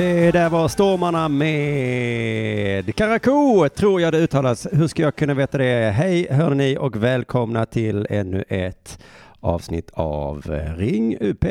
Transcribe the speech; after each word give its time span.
Det 0.00 0.30
där 0.30 0.50
var 0.50 0.68
Stormarna 0.68 1.28
med 1.28 2.96
Karakou, 2.96 3.68
tror 3.68 4.00
jag 4.00 4.12
det 4.12 4.18
uttalas. 4.18 4.66
Hur 4.72 4.88
ska 4.88 5.02
jag 5.02 5.16
kunna 5.16 5.34
veta 5.34 5.58
det? 5.58 5.90
Hej 5.90 6.26
hör 6.30 6.54
ni 6.54 6.76
och 6.78 6.96
välkomna 6.96 7.66
till 7.66 8.06
ännu 8.10 8.44
ett 8.48 8.98
avsnitt 9.40 9.90
av 9.92 10.52
eh, 10.52 10.76
Ring 10.76 11.16
UP. 11.20 11.44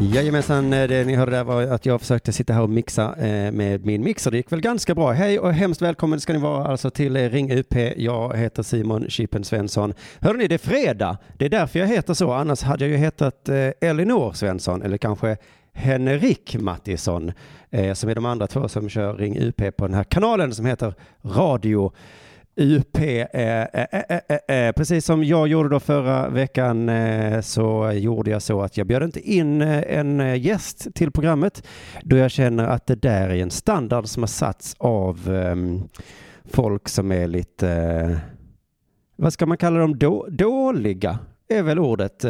Jajamensan, 0.00 0.72
eh, 0.72 0.88
det 0.88 1.04
ni 1.04 1.14
hörde 1.14 1.32
där 1.32 1.44
var 1.44 1.62
att 1.62 1.86
jag 1.86 2.00
försökte 2.00 2.32
sitta 2.32 2.52
här 2.52 2.62
och 2.62 2.70
mixa 2.70 3.16
eh, 3.16 3.52
med 3.52 3.86
min 3.86 4.04
mixer. 4.04 4.30
Det 4.30 4.36
gick 4.36 4.52
väl 4.52 4.60
ganska 4.60 4.94
bra. 4.94 5.12
Hej 5.12 5.38
och 5.38 5.52
hemskt 5.52 5.82
välkommen 5.82 6.20
ska 6.20 6.32
ni 6.32 6.38
vara 6.38 6.66
alltså 6.66 6.90
till 6.90 7.16
eh, 7.16 7.30
Ring 7.30 7.52
UP. 7.52 7.74
Jag 7.96 8.36
heter 8.36 8.62
Simon 8.62 9.10
Chippen 9.10 9.44
Svensson. 9.44 9.94
Hörde 10.20 10.38
ni, 10.38 10.48
det 10.48 10.54
är 10.54 10.58
fredag. 10.58 11.18
Det 11.38 11.44
är 11.44 11.48
därför 11.48 11.78
jag 11.78 11.86
heter 11.86 12.14
så. 12.14 12.32
Annars 12.32 12.62
hade 12.62 12.84
jag 12.84 12.90
ju 12.90 12.96
hetat 12.96 13.48
Elinor 13.80 14.32
Svensson 14.32 14.82
eller 14.82 14.96
kanske 14.96 15.36
Henrik 15.72 16.56
Mattisson 16.60 17.32
som 17.94 18.10
är 18.10 18.14
de 18.14 18.26
andra 18.26 18.46
två 18.46 18.68
som 18.68 18.88
kör 18.88 19.14
Ring 19.14 19.38
UP 19.38 19.76
på 19.76 19.86
den 19.86 19.94
här 19.94 20.04
kanalen 20.04 20.54
som 20.54 20.66
heter 20.66 20.94
Radio 21.22 21.92
UP, 22.56 22.96
eh 22.98 23.20
eh 23.20 23.66
eh, 23.72 23.86
eh, 24.08 24.20
eh, 24.48 24.56
eh, 24.56 24.72
precis 24.72 25.04
som 25.04 25.24
jag 25.24 25.48
gjorde 25.48 25.68
då 25.68 25.80
förra 25.80 26.28
veckan 26.28 26.90
så 27.42 27.92
gjorde 27.92 28.30
jag 28.30 28.42
så 28.42 28.62
att 28.62 28.76
jag 28.76 28.86
bjöd 28.86 29.02
inte 29.02 29.20
in 29.20 29.62
en 29.62 30.40
gäst 30.40 30.94
till 30.94 31.10
programmet 31.10 31.66
då 32.02 32.16
jag 32.16 32.30
känner 32.30 32.64
att 32.64 32.86
det 32.86 32.94
där 32.94 33.28
är 33.28 33.34
en 33.42 33.50
standard 33.50 34.06
som 34.06 34.22
har 34.22 34.28
satts 34.28 34.74
av 34.78 35.30
ehm, 35.32 35.82
folk 36.44 36.88
som 36.88 37.12
är 37.12 37.26
lite, 37.26 38.20
vad 39.16 39.32
ska 39.32 39.46
man 39.46 39.56
kalla 39.56 39.78
dem, 39.78 39.98
då, 39.98 40.26
dåliga 40.30 41.18
är 41.48 41.62
väl 41.62 41.78
ordet. 41.78 42.22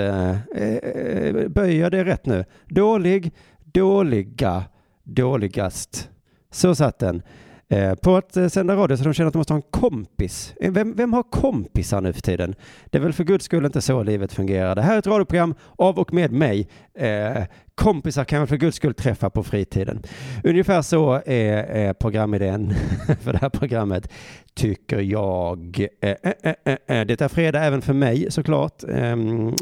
Böjer 1.49 1.81
jag 1.81 1.93
det 1.93 2.05
rätt 2.05 2.27
nu? 2.27 2.45
Dålig, 2.69 3.33
dåliga, 3.65 4.65
dåligast. 5.03 6.11
Så 6.51 6.75
satt 6.75 6.99
den. 6.99 7.23
Eh, 7.75 7.95
på 7.95 8.17
att 8.17 8.37
eh, 8.37 8.49
sända 8.49 8.77
radio 8.77 8.97
så 8.97 9.05
de 9.05 9.15
känner 9.15 9.29
att 9.29 9.33
de 9.33 9.39
måste 9.39 9.53
ha 9.53 9.59
en 9.59 9.71
kompis. 9.71 10.55
Eh, 10.61 10.73
vem, 10.73 10.95
vem 10.97 11.13
har 11.13 11.23
kompisar 11.23 12.01
nu 12.01 12.13
för 12.13 12.21
tiden? 12.21 12.55
Det 12.87 12.99
är 12.99 13.03
väl 13.03 13.13
för 13.13 13.25
guds 13.25 13.45
skull 13.45 13.65
inte 13.65 13.81
så 13.81 14.03
livet 14.03 14.33
fungerar. 14.33 14.75
Det 14.75 14.83
här 14.83 14.95
är 14.95 14.99
ett 14.99 15.07
radioprogram 15.07 15.55
av 15.77 15.99
och 15.99 16.13
med 16.13 16.33
mig. 16.33 16.69
Eh, 16.95 17.43
kompisar 17.75 18.25
kan 18.25 18.39
man 18.39 18.47
för 18.47 18.57
guds 18.57 18.77
skull 18.77 18.95
träffa 18.95 19.31
på 19.31 19.43
fritiden. 19.43 20.03
Ungefär 20.45 20.83
så 20.83 21.13
är, 21.27 21.57
är 21.57 21.93
programidén 21.93 22.75
för 23.21 23.33
det 23.33 23.39
här 23.39 23.49
programmet, 23.49 24.13
tycker 24.55 25.01
jag. 25.01 25.87
Eh, 26.01 26.11
eh, 26.87 27.07
det 27.07 27.21
är 27.21 27.29
fredag 27.29 27.65
även 27.65 27.83
för 27.83 27.95
mig 27.95 28.31
såklart. 28.31 28.85
Ehm, 28.89 29.55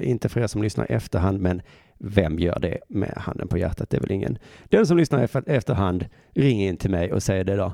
inte 0.00 0.28
för 0.28 0.40
er 0.40 0.46
som 0.46 0.62
lyssnar 0.62 0.92
i 0.92 0.94
efterhand, 0.94 1.40
men 1.40 1.62
vem 1.98 2.38
gör 2.38 2.58
det 2.58 2.78
med 2.88 3.14
handen 3.16 3.48
på 3.48 3.58
hjärtat? 3.58 3.90
Det 3.90 3.96
är 3.96 4.00
väl 4.00 4.12
ingen. 4.12 4.38
Den 4.64 4.86
som 4.86 4.96
lyssnar 4.96 5.48
efterhand 5.48 6.06
ringer 6.34 6.68
in 6.68 6.76
till 6.76 6.90
mig 6.90 7.12
och 7.12 7.22
säger 7.22 7.44
det 7.44 7.56
då. 7.56 7.72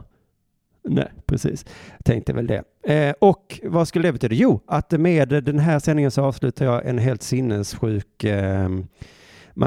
Nej, 0.88 1.12
precis. 1.26 1.66
Tänkte 2.04 2.32
väl 2.32 2.46
det. 2.46 2.62
Eh, 2.92 3.14
och 3.18 3.60
vad 3.62 3.88
skulle 3.88 4.08
det 4.08 4.12
betyda? 4.12 4.34
Jo, 4.34 4.60
att 4.66 4.90
med 4.90 5.28
den 5.28 5.58
här 5.58 5.78
sändningen 5.78 6.10
så 6.10 6.22
avslutar 6.22 6.64
jag 6.64 6.86
en 6.86 6.98
helt 6.98 7.22
sinnessjuk 7.22 8.24
eh, 8.24 8.68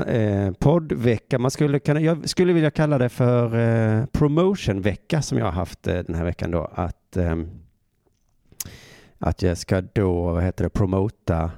eh, 0.08 0.52
poddvecka. 0.60 1.40
Man 1.40 1.52
skulle 1.52 1.80
kunna, 1.80 2.02
jag 2.02 2.30
skulle 2.30 2.54
vilja 2.54 2.72
kalla 2.72 2.98
det 2.98 3.10
för 3.10 3.60
eh, 3.60 4.06
promotionvecka 4.06 5.22
som 5.22 5.38
jag 5.38 5.46
har 5.46 5.52
haft 5.52 5.88
eh, 5.88 6.00
den 6.00 6.16
här 6.16 6.24
veckan 6.24 6.52
då. 6.52 6.72
Att, 6.74 7.18
eh, 7.18 7.36
att 9.20 9.42
jag 9.42 9.58
ska 9.58 9.82
då, 9.82 10.24
vad 10.24 10.44
heter 10.44 10.64
det, 10.64 10.70
promota 10.70 11.52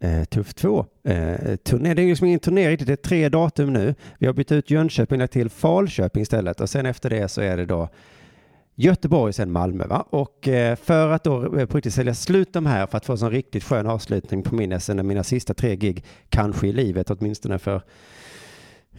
eh, 0.00 0.24
Tuff 0.24 0.54
2 0.54 0.86
eh, 1.04 1.56
turné. 1.56 1.94
Det 1.94 2.02
är 2.02 2.06
liksom 2.06 2.26
ingen 2.26 2.40
turné 2.40 2.70
riktigt, 2.70 2.86
det 2.86 2.92
är 2.92 2.96
tre 2.96 3.28
datum 3.28 3.72
nu. 3.72 3.94
Vi 4.18 4.26
har 4.26 4.34
bytt 4.34 4.52
ut 4.52 4.70
Jönköping 4.70 5.28
till 5.28 5.50
Falköping 5.50 6.22
istället 6.22 6.60
och 6.60 6.70
sen 6.70 6.86
efter 6.86 7.10
det 7.10 7.28
så 7.28 7.40
är 7.40 7.56
det 7.56 7.66
då 7.66 7.88
Göteborg 8.74 9.28
och 9.28 9.34
sen 9.34 9.52
Malmö. 9.52 9.86
Va? 9.86 10.04
Och 10.10 10.48
eh, 10.48 10.76
för 10.76 11.10
att 11.10 11.24
då 11.24 11.58
eh, 11.58 11.66
på 11.66 11.76
riktigt 11.76 11.94
sälja 11.94 12.14
slut 12.14 12.52
de 12.52 12.66
här 12.66 12.86
för 12.86 12.96
att 12.96 13.04
få 13.06 13.12
en 13.12 13.18
sån 13.18 13.30
riktigt 13.30 13.64
skön 13.64 13.86
avslutning 13.86 14.42
på 14.42 14.54
min, 14.54 14.78
mina 15.02 15.24
sista 15.24 15.54
tre 15.54 15.76
gig, 15.76 16.04
kanske 16.28 16.66
i 16.66 16.72
livet 16.72 17.10
åtminstone 17.10 17.58
för 17.58 17.82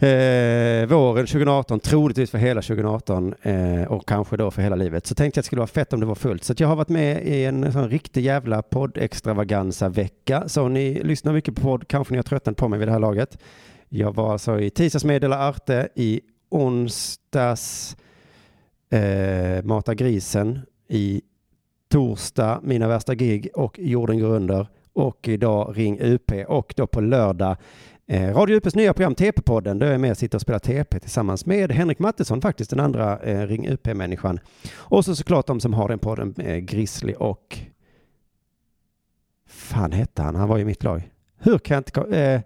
eh, 0.02 0.86
våren 0.86 1.26
2018, 1.26 1.80
troligtvis 1.80 2.30
för 2.30 2.38
hela 2.38 2.62
2018 2.62 3.34
eh, 3.42 3.82
och 3.82 4.08
kanske 4.08 4.36
då 4.36 4.50
för 4.50 4.62
hela 4.62 4.76
livet. 4.76 5.06
Så 5.06 5.14
tänkte 5.14 5.38
jag 5.38 5.40
att 5.40 5.44
det 5.44 5.46
skulle 5.46 5.60
vara 5.60 5.66
fett 5.66 5.92
om 5.92 6.00
det 6.00 6.06
var 6.06 6.14
fullt. 6.14 6.44
Så 6.44 6.54
jag 6.56 6.68
har 6.68 6.76
varit 6.76 6.88
med 6.88 7.26
i 7.26 7.44
en 7.44 7.72
sån 7.72 7.88
riktig 7.88 8.24
jävla 8.24 8.62
podd-extravaganza-vecka. 8.62 10.48
Så 10.48 10.68
ni 10.68 11.02
lyssnar 11.02 11.32
mycket 11.32 11.54
på 11.54 11.60
podd, 11.60 11.88
kanske 11.88 12.12
ni 12.12 12.18
har 12.18 12.22
tröttnat 12.22 12.56
på 12.56 12.68
mig 12.68 12.78
vid 12.78 12.88
det 12.88 12.92
här 12.92 12.98
laget. 12.98 13.38
Jag 13.88 14.14
var 14.14 14.32
alltså 14.32 14.60
i 14.60 14.70
tisdags 14.70 15.04
meddela 15.04 15.38
Arte, 15.38 15.88
i 15.94 16.20
onsdags 16.50 17.96
eh, 18.90 19.64
Mata 19.64 19.94
grisen, 19.94 20.60
i 20.88 21.22
torsdag 21.90 22.60
Mina 22.62 22.88
värsta 22.88 23.14
gig 23.14 23.48
och 23.54 23.78
Jorden 23.78 24.20
går 24.20 24.28
under 24.28 24.66
och 24.92 25.28
idag 25.28 25.74
Ring 25.76 25.98
UP 26.00 26.32
och 26.48 26.74
då 26.76 26.86
på 26.86 27.00
lördag 27.00 27.56
Eh, 28.12 28.34
Radio 28.34 28.56
UPs 28.56 28.74
nya 28.74 28.94
program 28.94 29.14
TP-podden 29.14 29.78
där 29.78 29.86
jag 29.86 29.94
är 29.94 29.98
med 29.98 30.10
och 30.10 30.16
sitter 30.16 30.38
och 30.38 30.42
spelar 30.42 30.58
TP 30.58 31.00
tillsammans 31.00 31.46
med 31.46 31.72
Henrik 31.72 31.98
Mattesson, 31.98 32.40
faktiskt 32.40 32.70
den 32.70 32.80
andra 32.80 33.18
eh, 33.18 33.46
Ring 33.46 33.68
UP-människan. 33.68 34.40
Och 34.74 35.04
så 35.04 35.16
såklart 35.16 35.46
de 35.46 35.60
som 35.60 35.74
har 35.74 35.88
den 35.88 35.98
podden, 35.98 36.34
eh, 36.38 36.56
Grizzly 36.56 37.14
och... 37.18 37.58
fan 39.46 39.92
hette 39.92 40.22
han? 40.22 40.34
Han 40.34 40.48
var 40.48 40.58
i 40.58 40.64
mitt 40.64 40.84
lag. 40.84 41.10
Hur 41.38 41.58
kan 41.58 41.74
jag 41.74 41.80
inte... 41.80 42.18
Eh, 42.18 42.40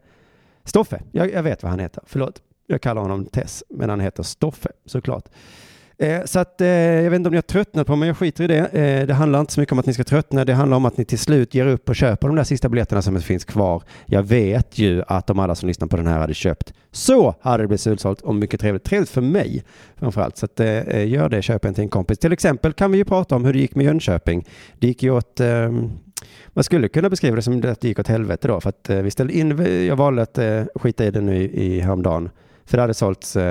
Stoffe, 0.65 1.03
jag, 1.12 1.32
jag 1.32 1.43
vet 1.43 1.62
vad 1.62 1.71
han 1.71 1.81
heter. 1.81 2.03
Förlåt, 2.06 2.43
jag 2.66 2.82
kallar 2.82 3.03
honom 3.03 3.26
Tess, 3.26 3.65
men 3.69 3.91
han 3.91 4.00
heter 4.00 4.22
Stoffe 4.22 4.69
såklart. 4.84 5.28
Eh, 5.98 6.24
så 6.24 6.38
att 6.38 6.60
eh, 6.60 6.68
jag 6.68 7.10
vet 7.10 7.16
inte 7.16 7.28
om 7.28 7.30
ni 7.30 7.36
har 7.36 7.42
tröttnat 7.42 7.86
på 7.86 7.96
mig, 7.96 8.06
jag 8.06 8.16
skiter 8.16 8.44
i 8.44 8.46
det. 8.46 8.66
Eh, 8.66 9.06
det 9.06 9.14
handlar 9.14 9.40
inte 9.40 9.52
så 9.52 9.60
mycket 9.60 9.72
om 9.72 9.78
att 9.78 9.86
ni 9.86 9.94
ska 9.94 10.04
tröttna, 10.04 10.44
det 10.44 10.54
handlar 10.54 10.76
om 10.76 10.84
att 10.84 10.96
ni 10.96 11.04
till 11.04 11.18
slut 11.18 11.54
ger 11.54 11.66
upp 11.66 11.88
och 11.88 11.96
köper 11.96 12.26
de 12.26 12.36
där 12.36 12.44
sista 12.44 12.68
biljetterna 12.68 13.02
som 13.02 13.20
finns 13.20 13.44
kvar. 13.44 13.82
Jag 14.06 14.22
vet 14.22 14.78
ju 14.78 15.02
att 15.06 15.26
de 15.26 15.38
alla 15.38 15.54
som 15.54 15.68
lyssnar 15.68 15.88
på 15.88 15.96
den 15.96 16.06
här 16.06 16.18
hade 16.18 16.34
köpt. 16.34 16.72
Så 16.92 17.34
hade 17.40 17.62
det 17.62 17.66
blivit 17.66 17.80
slutsålt 17.80 18.20
och 18.20 18.34
mycket 18.34 18.60
trevligt. 18.60 18.84
Trevligt 18.84 19.10
för 19.10 19.20
mig 19.20 19.64
framförallt. 19.96 20.36
Så 20.36 20.46
att, 20.46 20.60
eh, 20.60 20.68
eh, 20.68 21.08
gör 21.08 21.28
det, 21.28 21.42
köp 21.42 21.64
en 21.64 21.74
till 21.74 21.82
en 21.82 21.88
kompis. 21.88 22.18
Till 22.18 22.32
exempel 22.32 22.72
kan 22.72 22.90
vi 22.92 22.98
ju 22.98 23.04
prata 23.04 23.36
om 23.36 23.44
hur 23.44 23.52
det 23.52 23.58
gick 23.58 23.74
med 23.74 23.86
Jönköping. 23.86 24.46
Det 24.78 24.86
gick 24.86 25.02
ju 25.02 25.10
åt 25.10 25.40
ehm, 25.40 25.90
man 26.48 26.64
skulle 26.64 26.88
kunna 26.88 27.10
beskriva 27.10 27.36
det 27.36 27.42
som 27.42 27.58
att 27.58 27.80
det 27.80 27.88
gick 27.88 27.98
åt 27.98 28.08
helvete 28.08 28.48
då, 28.48 28.60
för 28.60 28.68
att 28.68 28.90
eh, 28.90 29.02
vi 29.02 29.10
ställde 29.10 29.32
in, 29.32 29.86
jag 29.86 29.96
valde 29.96 30.22
att 30.22 30.38
eh, 30.38 30.62
skita 30.74 31.04
i 31.04 31.10
det 31.10 31.20
nu 31.20 31.36
i, 31.36 31.66
i 31.66 31.80
häromdagen 31.80 32.30
för 32.66 32.77
det 32.77 32.82
hade 32.82 32.94
sålts, 32.94 33.37
eh, 33.37 33.43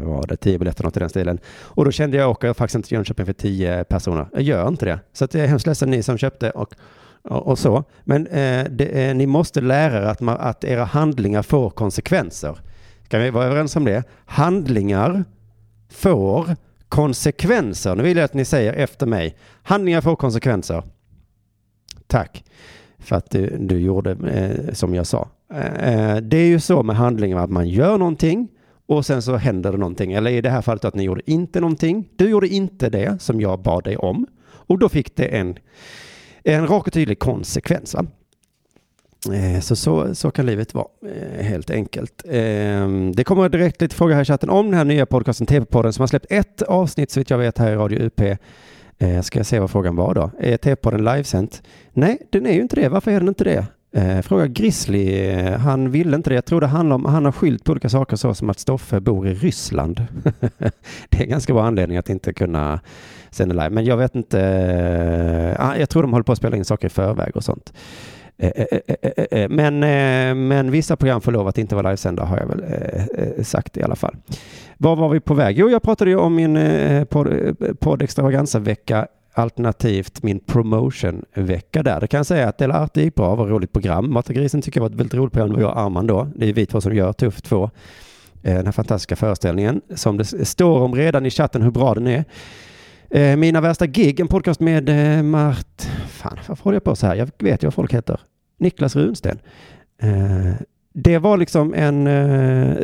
var 0.00 0.26
det, 0.26 0.36
tio 0.36 0.58
biljetter 0.58 0.84
något 0.84 0.96
i 0.96 1.00
den 1.00 1.08
stilen. 1.08 1.38
Och 1.62 1.84
då 1.84 1.90
kände 1.90 2.16
jag, 2.16 2.30
åker 2.30 2.52
faktiskt 2.52 2.74
inte 2.74 2.88
till 2.88 2.96
Jönköping 2.96 3.26
för 3.26 3.32
tio 3.32 3.84
personer. 3.84 4.28
Jag 4.32 4.42
gör 4.42 4.68
inte 4.68 4.84
det. 4.84 4.98
Så 5.12 5.24
att 5.24 5.34
jag 5.34 5.44
är 5.44 5.48
hemskt 5.48 5.66
ledsen 5.66 5.90
ni 5.90 6.02
som 6.02 6.18
köpte 6.18 6.50
och, 6.50 6.74
och, 7.22 7.46
och 7.46 7.58
så. 7.58 7.84
Men 8.04 8.26
eh, 8.26 8.64
det, 8.70 9.08
eh, 9.08 9.14
ni 9.14 9.26
måste 9.26 9.60
lära 9.60 9.96
er 9.96 10.02
att, 10.02 10.20
man, 10.20 10.36
att 10.40 10.64
era 10.64 10.84
handlingar 10.84 11.42
får 11.42 11.70
konsekvenser. 11.70 12.58
Kan 13.08 13.20
vi 13.20 13.30
vara 13.30 13.44
överens 13.44 13.76
om 13.76 13.84
det? 13.84 14.04
Handlingar 14.26 15.24
får 15.90 16.56
konsekvenser. 16.88 17.94
Nu 17.94 18.02
vill 18.02 18.16
jag 18.16 18.24
att 18.24 18.34
ni 18.34 18.44
säger 18.44 18.72
efter 18.72 19.06
mig. 19.06 19.36
Handlingar 19.62 20.00
får 20.00 20.16
konsekvenser. 20.16 20.82
Tack 22.06 22.44
för 22.98 23.16
att 23.16 23.30
du, 23.30 23.56
du 23.58 23.78
gjorde 23.78 24.10
eh, 24.10 24.72
som 24.72 24.94
jag 24.94 25.06
sa. 25.06 25.28
Eh, 25.54 25.94
eh, 25.94 26.16
det 26.16 26.36
är 26.36 26.46
ju 26.46 26.60
så 26.60 26.82
med 26.82 26.96
handlingar 26.96 27.38
att 27.38 27.50
man 27.50 27.68
gör 27.68 27.98
någonting 27.98 28.48
och 28.86 29.06
sen 29.06 29.22
så 29.22 29.36
händer 29.36 29.72
det 29.72 29.78
någonting. 29.78 30.12
Eller 30.12 30.30
i 30.30 30.40
det 30.40 30.50
här 30.50 30.62
fallet 30.62 30.84
att 30.84 30.94
ni 30.94 31.02
gjorde 31.02 31.30
inte 31.30 31.60
någonting. 31.60 32.08
Du 32.16 32.30
gjorde 32.30 32.48
inte 32.48 32.90
det 32.90 33.22
som 33.22 33.40
jag 33.40 33.62
bad 33.62 33.84
dig 33.84 33.96
om. 33.96 34.26
Och 34.46 34.78
då 34.78 34.88
fick 34.88 35.16
det 35.16 35.24
en, 35.24 35.58
en 36.44 36.66
rak 36.66 36.86
och 36.86 36.92
tydlig 36.92 37.18
konsekvens. 37.18 37.94
Va? 37.94 38.06
Eh, 39.34 39.60
så, 39.60 39.76
så, 39.76 40.14
så 40.14 40.30
kan 40.30 40.46
livet 40.46 40.74
vara, 40.74 40.86
helt 41.40 41.70
enkelt. 41.70 42.22
Det 43.14 43.24
kommer 43.24 43.48
direkt 43.48 43.80
lite 43.80 43.96
frågor 43.96 44.14
här 44.14 44.22
i 44.22 44.24
chatten 44.24 44.50
om 44.50 44.66
den 44.66 44.74
här 44.74 44.84
nya 44.84 45.06
podcasten 45.06 45.46
TV-podden 45.46 45.92
som 45.92 46.02
har 46.02 46.06
släppt 46.06 46.26
ett 46.30 46.62
avsnitt 46.62 47.10
så 47.10 47.20
vitt 47.20 47.30
jag 47.30 47.38
vet 47.38 47.58
här 47.58 47.72
i 47.72 47.76
Radio 47.76 47.98
UP. 47.98 48.20
Ska 49.24 49.38
jag 49.38 49.46
se 49.46 49.58
vad 49.58 49.70
frågan 49.70 49.96
var 49.96 50.14
då? 50.14 50.30
Är 50.38 50.56
TV-podden 50.56 51.04
livesänt? 51.04 51.62
Nej, 51.92 52.18
den 52.30 52.46
är 52.46 52.52
ju 52.52 52.60
inte 52.60 52.76
det. 52.76 52.88
Varför 52.88 53.10
är 53.10 53.20
den 53.20 53.28
inte 53.28 53.44
det? 53.44 53.66
Eh, 53.94 54.20
fråga 54.22 54.46
Grizzly, 54.46 55.34
han 55.44 55.90
ville 55.90 56.16
inte 56.16 56.30
det. 56.30 56.34
Jag 56.34 56.44
tror 56.44 56.60
det 56.60 56.66
handlar 56.66 56.96
om, 56.96 57.04
han 57.04 57.24
har 57.24 57.32
skyllt 57.32 57.64
på 57.64 57.72
olika 57.72 57.88
saker 57.88 58.16
så 58.16 58.34
som 58.34 58.50
att 58.50 58.58
Stoffe 58.58 59.00
bor 59.00 59.28
i 59.28 59.34
Ryssland. 59.34 60.06
det 61.08 61.18
är 61.18 61.22
en 61.22 61.28
ganska 61.28 61.54
bra 61.54 61.64
anledning 61.66 61.98
att 61.98 62.08
inte 62.08 62.32
kunna 62.32 62.80
sända 63.30 63.54
live. 63.54 63.70
Men 63.70 63.84
jag 63.84 63.96
vet 63.96 64.14
inte, 64.14 64.40
eh, 64.40 65.80
jag 65.80 65.88
tror 65.88 66.02
de 66.02 66.12
håller 66.12 66.24
på 66.24 66.32
att 66.32 66.38
spela 66.38 66.56
in 66.56 66.64
saker 66.64 66.86
i 66.86 66.90
förväg 66.90 67.36
och 67.36 67.44
sånt. 67.44 67.72
Eh, 68.38 68.50
eh, 68.70 69.10
eh, 69.30 69.48
men, 69.48 69.78
men 70.48 70.70
vissa 70.70 70.96
program 70.96 71.20
får 71.20 71.32
lov 71.32 71.48
att 71.48 71.58
inte 71.58 71.74
vara 71.74 71.88
livesända 71.88 72.24
har 72.24 72.38
jag 72.38 72.46
väl 72.46 73.44
sagt 73.44 73.76
i 73.76 73.82
alla 73.82 73.96
fall. 73.96 74.16
Var 74.78 74.96
var 74.96 75.08
vi 75.08 75.20
på 75.20 75.34
väg? 75.34 75.58
Jo, 75.58 75.70
jag 75.70 75.82
pratade 75.82 76.10
ju 76.10 76.16
om 76.16 76.34
min 76.34 76.58
podd, 77.06 77.56
podd 77.80 78.02
extravaganza-vecka 78.02 79.06
alternativt 79.34 80.22
min 80.22 80.40
promotion-vecka 80.40 81.82
där. 81.82 82.00
Det 82.00 82.06
kan 82.06 82.18
jag 82.18 82.26
säga 82.26 82.48
att 82.48 82.58
Dela 82.58 82.74
Arte 82.74 83.02
gick 83.02 83.14
bra, 83.14 83.34
var 83.34 83.46
ett 83.46 83.50
roligt 83.50 83.72
program. 83.72 84.12
Matagrisen 84.12 84.62
tycker 84.62 84.80
jag 84.80 84.82
var 84.82 84.90
ett 84.90 85.00
väldigt 85.00 85.14
roligt 85.14 85.32
program. 85.32 85.48
Det 85.48 85.54
var 85.54 85.62
jag 85.62 85.70
och 85.70 85.80
Arman 85.80 86.06
då. 86.06 86.28
Det 86.36 86.48
är 86.48 86.52
vi 86.52 86.66
två 86.66 86.80
som 86.80 86.94
gör 86.94 87.12
Tuff 87.12 87.42
2. 87.42 87.70
Eh, 88.44 88.54
den 88.54 88.64
här 88.64 88.72
fantastiska 88.72 89.16
föreställningen 89.16 89.80
som 89.94 90.16
det 90.16 90.24
står 90.24 90.80
om 90.80 90.94
redan 90.94 91.26
i 91.26 91.30
chatten 91.30 91.62
hur 91.62 91.70
bra 91.70 91.94
den 91.94 92.06
är. 92.06 92.24
Eh, 93.10 93.36
mina 93.36 93.60
värsta 93.60 93.86
gig, 93.86 94.20
en 94.20 94.28
podcast 94.28 94.60
med 94.60 94.88
eh, 94.88 95.22
Mart... 95.22 95.82
Fan, 96.08 96.38
varför 96.48 96.64
håller 96.64 96.76
jag 96.76 96.84
på 96.84 96.96
så 96.96 97.06
här? 97.06 97.14
Jag 97.14 97.30
vet 97.38 97.62
ju 97.62 97.66
vad 97.66 97.74
folk 97.74 97.94
heter. 97.94 98.20
Niklas 98.58 98.96
Runsten. 98.96 99.38
Det 100.92 101.18
var 101.18 101.36
liksom 101.36 101.74
en... 101.74 102.04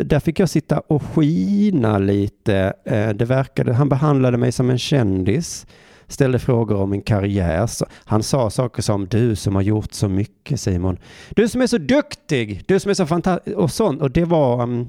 Där 0.05 0.21
fick 0.21 0.39
jag 0.39 0.49
sitta 0.49 0.81
och 0.81 1.03
skina 1.03 1.99
lite. 1.99 2.73
Det 3.15 3.25
verkade... 3.25 3.73
Han 3.73 3.89
behandlade 3.89 4.37
mig 4.37 4.53
som 4.53 4.71
en 4.71 4.79
kändis. 4.79 5.67
Ställde 6.11 6.39
frågor 6.39 6.77
om 6.77 6.91
min 6.91 7.03
karriär. 7.03 7.69
Han 8.05 8.23
sa 8.23 8.51
saker 8.51 8.83
som 8.83 9.07
du 9.07 9.37
som 9.37 9.55
har 9.55 9.63
gjort 9.63 9.93
så 9.93 10.09
mycket 10.09 10.61
Simon. 10.61 10.99
Du 11.31 11.49
som 11.49 11.61
är 11.61 11.67
så 11.67 11.79
duktig. 11.79 12.65
Du 12.67 12.81
som 12.81 12.91
är 12.91 12.95
så 12.95 13.07
fantastisk. 13.07 13.57
Och 13.57 13.71
sånt. 13.71 14.03
Och 14.03 14.11
det 14.11 14.25
var... 14.25 14.63
Um, 14.63 14.89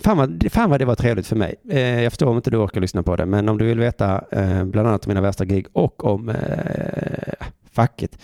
fan, 0.00 0.16
vad, 0.16 0.46
fan 0.50 0.70
vad 0.70 0.80
det 0.80 0.84
var 0.84 0.94
trevligt 0.94 1.26
för 1.26 1.36
mig. 1.36 1.54
Eh, 1.70 2.02
jag 2.02 2.12
förstår 2.12 2.26
om 2.26 2.36
inte 2.36 2.50
du 2.50 2.56
orkar 2.56 2.80
lyssna 2.80 3.02
på 3.02 3.16
det, 3.16 3.26
men 3.26 3.48
om 3.48 3.58
du 3.58 3.64
vill 3.64 3.78
veta 3.78 4.24
eh, 4.30 4.64
bland 4.64 4.88
annat 4.88 5.06
om 5.06 5.10
mina 5.10 5.20
värsta 5.20 5.44
gig 5.44 5.66
och 5.72 6.04
om 6.04 6.28
eh, 6.28 7.46
facket, 7.72 8.18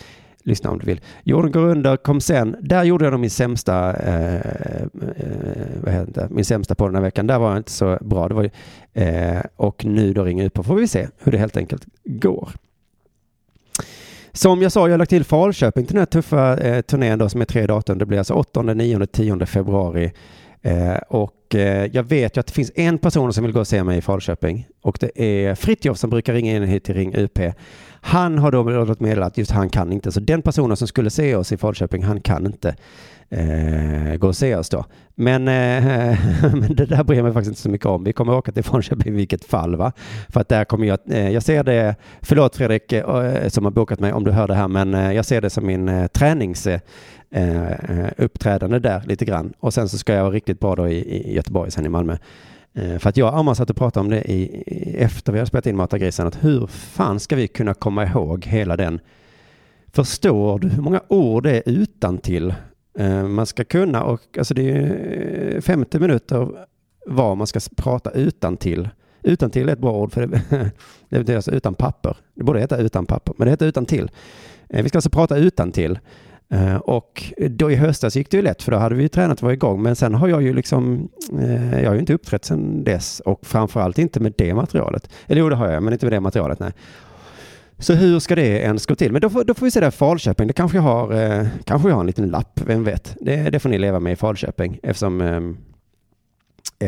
lyssna 0.45 0.71
om 0.71 0.79
du 0.79 0.87
vill. 0.87 1.01
Jorden 1.23 1.53
går 1.53 1.69
under 1.69 1.97
kom 1.97 2.21
sen. 2.21 2.57
Där 2.61 2.85
gjorde 2.85 3.05
jag 3.05 3.13
nog 3.13 3.21
min 3.21 3.31
sämsta, 3.31 3.97
eh, 3.97 4.35
eh, 4.35 4.87
vad 5.83 5.95
heter 5.95 6.29
min 6.31 6.45
sämsta 6.45 6.75
på 6.75 6.87
den 6.87 6.95
här 6.95 7.03
veckan. 7.03 7.27
Där 7.27 7.39
var 7.39 7.49
jag 7.49 7.57
inte 7.57 7.73
så 7.73 7.99
bra. 8.01 8.29
Det 8.29 8.35
var 8.35 8.51
eh, 8.93 9.43
och 9.57 9.85
nu 9.85 10.13
då 10.13 10.25
ringer 10.25 10.45
ut 10.45 10.53
på 10.53 10.63
får 10.63 10.75
vi 10.75 10.89
se 10.89 11.09
hur 11.19 11.33
det 11.33 11.39
helt 11.39 11.57
enkelt 11.57 11.87
går. 12.05 12.51
Som 14.33 14.63
jag 14.63 14.73
sa, 14.73 14.87
jag 14.87 14.93
har 14.93 14.99
lagt 14.99 15.11
till 15.11 15.25
Falköping 15.25 15.87
till 15.87 15.95
den 15.95 16.01
här 16.01 16.07
tuffa 16.07 16.59
eh, 16.59 16.81
turnén 16.81 17.19
då 17.19 17.29
som 17.29 17.41
är 17.41 17.45
tre 17.45 17.67
datum. 17.67 17.99
Det 17.99 18.07
blir 18.07 18.19
alltså 18.19 18.35
8, 18.35 18.63
9, 18.63 19.07
10 19.07 19.47
februari. 19.47 20.13
Eh, 20.65 20.97
och 21.09 21.55
eh, 21.55 21.91
jag 21.93 22.03
vet 22.03 22.37
ju 22.37 22.41
att 22.41 22.47
det 22.47 22.53
finns 22.53 22.73
en 22.75 22.99
person 22.99 23.33
som 23.33 23.45
vill 23.45 23.53
gå 23.53 23.61
och 23.61 23.69
se 23.69 23.85
mig 23.85 23.99
i 23.99 24.03
Falköping. 24.03 24.67
Och 24.81 24.99
det 25.01 25.23
är 25.23 25.55
Fritjof 25.55 25.99
som 25.99 26.11
brukar 26.11 26.35
ringa 26.35 26.57
in 26.57 26.63
hit 26.63 26.85
till 26.85 26.95
Ring 26.95 27.15
UP. 27.17 27.39
Han 28.01 28.39
har 28.39 28.53
då 28.53 28.63
låtit 28.63 29.01
meddela 29.01 29.27
att 29.27 29.39
just 29.39 29.51
han 29.51 29.69
kan 29.69 29.93
inte, 29.93 30.13
så 30.13 30.21
den 30.21 30.43
personen 30.43 30.77
som 30.77 30.89
skulle 30.89 31.11
se 31.11 31.35
oss 31.35 31.53
i 31.53 31.57
Falköping, 31.57 32.03
han 32.03 32.21
kan 32.21 32.47
inte 32.47 32.77
eh, 33.31 34.17
gå 34.17 34.27
och 34.27 34.37
se 34.37 34.57
oss 34.57 34.69
då. 34.69 34.85
Men, 35.15 35.49
eh, 35.49 36.19
men 36.55 36.75
det 36.75 36.87
där 36.87 37.05
bryr 37.05 37.17
jag 37.17 37.25
mig 37.25 37.33
faktiskt 37.33 37.51
inte 37.51 37.61
så 37.61 37.71
mycket 37.71 37.87
om. 37.87 38.05
Vi 38.05 38.13
kommer 38.13 38.35
åka 38.35 38.53
till 38.53 38.65
Falköping 38.65 39.13
i 39.13 39.17
vilket 39.17 39.45
fall, 39.45 39.77
va? 39.77 39.93
För 40.29 40.41
att 40.41 40.49
där 40.49 40.65
kommer 40.65 40.87
jag, 40.87 40.99
eh, 41.11 41.31
jag 41.31 41.43
ser 41.43 41.65
det, 41.65 41.97
förlåt 42.23 42.57
Fredrik 42.57 42.93
eh, 42.93 43.49
som 43.49 43.65
har 43.65 43.73
bokat 43.73 44.01
mig 44.01 44.13
om 44.13 44.25
du 44.25 44.31
hör 44.31 44.49
det 44.49 44.55
här, 44.55 44.69
men 44.69 44.95
eh, 44.95 45.13
jag 45.13 45.25
ser 45.25 45.41
det 45.41 45.51
som 45.51 45.67
min 45.67 45.89
eh, 45.89 46.07
tränings 46.07 46.67
eh, 46.67 46.81
eh, 47.31 48.09
uppträdande 48.17 48.79
där 48.79 49.03
lite 49.07 49.25
grann. 49.25 49.53
Och 49.61 49.75
sen 49.75 49.89
så 49.89 49.99
ska 49.99 50.15
jag 50.15 50.23
vara 50.23 50.35
riktigt 50.35 50.61
bra 50.61 50.75
då 50.75 50.89
i, 50.89 50.99
i 50.99 51.35
Göteborg, 51.35 51.71
sen 51.71 51.87
i 51.87 51.89
Malmö. 51.89 52.17
Eh, 52.75 52.99
för 52.99 53.09
att 53.09 53.17
jag 53.17 53.33
och 53.33 53.39
Amma 53.39 53.55
satt 53.55 53.71
och 53.71 53.77
pratade 53.77 54.05
om 54.05 54.11
det 54.11 54.23
i, 54.23 54.43
i, 54.67 54.97
efter 54.97 55.33
vi 55.33 55.39
har 55.39 55.47
spelat 55.47 55.67
in 55.67 55.77
Matagrisen, 55.77 56.27
att 56.27 56.45
hur 56.45 56.67
fan 56.67 57.21
ska 57.21 57.37
vi 57.37 57.49
kunna 57.49 57.75
komma 57.75 58.05
ihåg 58.05 58.45
hela 58.47 58.77
den 58.77 59.01
Förstår 59.93 60.59
du 60.59 60.69
hur 60.69 60.83
många 60.83 61.01
ord 61.09 61.43
det 61.43 61.57
är 61.57 61.63
utan 61.67 62.19
till 62.19 62.55
Eh, 62.99 63.23
man 63.23 63.47
ska 63.47 63.65
kunna 63.65 64.05
och 64.05 64.21
alltså 64.39 64.55
det 64.55 64.71
är 64.71 65.55
eh, 65.55 65.61
50 65.61 65.99
minuter 65.99 66.49
vad 67.07 67.37
man 67.37 67.47
ska 67.47 67.61
prata 67.77 68.11
utan 68.11 68.57
till. 68.57 68.89
Utan 69.23 69.51
till 69.51 69.69
är 69.69 69.73
ett 69.73 69.79
bra 69.79 69.93
ord 69.93 70.13
för 70.13 70.27
det, 70.27 70.71
det 71.23 71.37
alltså 71.37 71.51
utan 71.51 71.75
papper. 71.75 72.17
Det 72.35 72.45
borde 72.45 72.61
heta 72.61 72.77
utan 72.77 73.07
papper, 73.07 73.35
men 73.39 73.47
det 73.47 73.51
heter 73.51 73.67
utan 73.67 73.87
till. 73.87 74.11
Eh, 74.69 74.83
vi 74.83 74.89
ska 74.89 74.99
alltså 74.99 75.11
prata 75.11 75.37
utan 75.37 75.73
till. 75.73 75.99
Och 76.81 77.33
då 77.51 77.71
i 77.71 77.75
höstas 77.75 78.17
gick 78.17 78.31
det 78.31 78.37
ju 78.37 78.43
lätt 78.43 78.63
för 78.63 78.73
då 78.73 78.79
hade 78.79 78.95
vi 78.95 79.03
ju 79.03 79.09
tränat 79.09 79.39
och 79.39 79.43
var 79.43 79.53
igång. 79.53 79.83
Men 79.83 79.97
sen 79.97 80.15
har 80.15 80.29
jag 80.29 80.43
ju 80.43 80.55
liksom, 80.55 81.09
jag 81.83 81.87
har 81.87 81.95
ju 81.95 82.01
inte 82.01 82.15
uppträtt 82.15 82.45
sedan 82.45 82.85
dess 82.85 83.21
och 83.21 83.47
framförallt 83.47 83.99
inte 83.99 84.21
med 84.21 84.35
det 84.37 84.55
materialet. 84.55 85.11
Eller 85.27 85.41
jo, 85.41 85.49
det 85.49 85.57
har 85.57 85.71
jag, 85.71 85.83
men 85.83 85.93
inte 85.93 86.07
med 86.07 86.13
det 86.13 86.21
materialet, 86.21 86.59
nej. 86.61 86.73
Så 87.79 87.95
hur 87.95 88.21
ska 88.21 88.35
det 88.35 88.47
ens 88.47 88.87
gå 88.87 88.95
till? 88.95 89.13
Men 89.13 89.21
då 89.21 89.31
får, 89.31 89.45
då 89.45 89.55
får 89.55 89.67
vi 89.67 89.71
se 89.71 89.81
där 89.81 89.91
Falköping. 89.91 90.47
Det 90.47 90.53
kanske 90.53 90.79
jag 90.79 90.83
har, 90.83 91.13
eh, 91.13 91.47
kanske 91.65 91.89
jag 91.89 91.95
har 91.95 92.01
en 92.01 92.07
liten 92.07 92.29
lapp, 92.29 92.61
vem 92.67 92.85
vet? 92.85 93.17
Det, 93.21 93.37
det 93.37 93.59
får 93.59 93.69
ni 93.69 93.79
leva 93.79 94.01
med 94.01 94.13
i 94.13 94.17
Falköping 94.17 94.81
eftersom, 94.83 95.21
eh, 95.21 95.41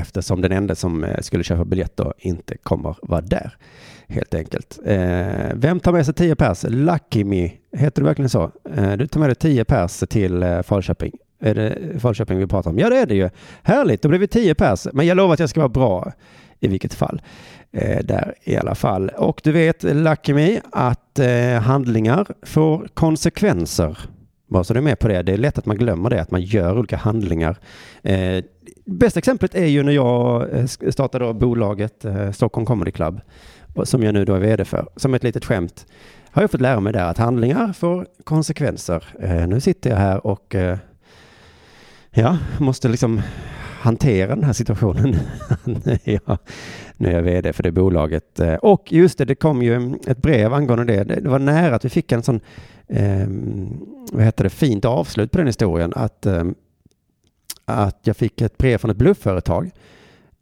eftersom 0.01 0.43
den 0.43 0.53
enda 0.53 0.75
som 0.75 1.05
eh, 1.05 1.21
skulle 1.21 1.45
köpa 1.45 1.65
biljett 1.65 1.97
då 1.97 2.15
inte 2.19 2.57
kommer 2.57 2.97
vara 3.03 3.21
där 3.21 3.57
helt 4.09 4.35
enkelt. 4.35 4.79
Eh, 4.85 5.55
vem 5.55 5.81
tar 5.81 5.93
med 5.93 6.05
sig 6.05 6.15
10 6.15 6.37
pers? 6.37 6.65
Lucky 6.69 7.25
Me, 7.25 7.51
heter 7.73 8.03
det 8.03 8.07
verkligen 8.07 8.29
så? 8.29 8.51
Eh, 8.77 8.93
du 8.93 9.07
tar 9.07 9.21
med 9.21 9.29
dig 9.29 9.37
10 9.37 9.65
pers 9.65 10.03
till 10.09 10.43
eh, 10.43 10.63
Falköping. 10.63 11.13
Är 11.41 11.55
det 11.55 12.01
Falköping 12.01 12.39
vi 12.39 12.47
pratar 12.47 12.71
om? 12.71 12.79
Ja, 12.79 12.91
det 12.91 12.99
är 12.99 13.07
det 13.07 13.15
ju. 13.15 13.31
Härligt, 13.63 14.03
då 14.03 14.09
blir 14.09 14.19
vi 14.19 14.27
10 14.27 14.55
pers. 14.55 14.87
Men 14.93 15.07
jag 15.07 15.17
lovar 15.17 15.35
att 15.35 15.41
jag 15.41 15.51
ska 15.51 15.61
vara 15.61 15.69
bra 15.69 16.13
i 16.61 16.69
vilket 16.69 16.95
fall. 16.95 17.23
Eh, 17.73 18.05
där 18.05 18.35
i 18.43 18.57
alla 18.57 18.75
fall. 18.75 19.09
Och 19.09 19.41
du 19.45 19.53
vet, 19.53 19.83
Lucky 19.83 20.61
att 20.73 21.19
eh, 21.19 21.61
handlingar 21.61 22.27
får 22.43 22.89
konsekvenser. 22.95 23.99
Bara 24.49 24.65
så 24.65 24.75
du 24.75 24.79
är 24.79 24.85
med 24.85 24.99
på 24.99 25.09
det. 25.09 25.23
Det 25.23 25.33
är 25.33 25.37
lätt 25.37 25.59
att 25.59 25.67
man 25.67 25.77
glömmer 25.77 26.11
det, 26.11 26.23
att 26.23 26.31
man 26.31 26.43
gör 26.43 26.79
olika 26.79 26.97
handlingar. 26.97 27.59
Eh, 28.03 28.45
bästa 28.85 29.19
exemplet 29.19 29.55
är 29.55 29.67
ju 29.67 29.83
när 29.83 29.93
jag 29.93 30.53
eh, 30.53 30.67
startade 30.67 31.35
bolaget 31.35 32.05
eh, 32.05 32.33
Stockholm 32.33 32.67
Comedy 32.67 32.91
Club 32.91 33.21
som 33.85 34.03
jag 34.03 34.15
nu 34.15 34.25
då 34.25 34.35
är 34.35 34.39
vd 34.39 34.65
för. 34.65 34.89
Som 34.97 35.15
ett 35.15 35.23
litet 35.23 35.45
skämt 35.45 35.87
har 36.31 36.43
jag 36.43 36.51
fått 36.51 36.61
lära 36.61 36.81
mig 36.81 36.93
där 36.93 37.05
att 37.05 37.19
handlingar 37.19 37.73
får 37.73 38.07
konsekvenser. 38.25 39.05
Eh, 39.21 39.47
nu 39.47 39.61
sitter 39.61 39.91
jag 39.91 39.97
här 39.97 40.27
och 40.27 40.55
eh, 40.55 40.79
ja, 42.11 42.39
måste 42.59 42.89
liksom 42.89 43.23
hantera 43.87 44.35
den 44.35 44.45
här 44.45 44.53
situationen. 44.53 45.17
nu 46.97 47.09
är 47.09 47.13
jag 47.13 47.23
vd 47.23 47.53
för 47.53 47.63
det 47.63 47.73
bolaget. 47.73 48.41
Eh, 48.41 48.55
och 48.55 48.93
just 48.93 49.19
det, 49.19 49.25
det 49.25 49.35
kom 49.35 49.63
ju 49.63 49.95
ett 50.07 50.23
brev 50.23 50.55
angående 50.55 50.85
det. 50.85 51.05
Det 51.05 51.29
var 51.29 51.39
nära 51.39 51.75
att 51.75 51.85
vi 51.85 51.89
fick 51.89 52.13
en 52.13 52.23
sån, 52.23 52.41
eh, 52.89 53.27
vad 54.13 54.25
heter 54.25 54.45
det, 54.45 54.51
fint 54.51 54.85
avslut 54.85 55.31
på 55.31 55.39
den 55.39 55.47
historien. 55.47 55.93
Att, 55.97 56.27
eh, 56.27 56.45
att 57.65 58.01
jag 58.03 58.17
fick 58.17 58.41
ett 58.41 58.59
brev 58.59 58.79
från 58.79 58.91
ett 58.91 58.97
bluffföretag 58.97 59.71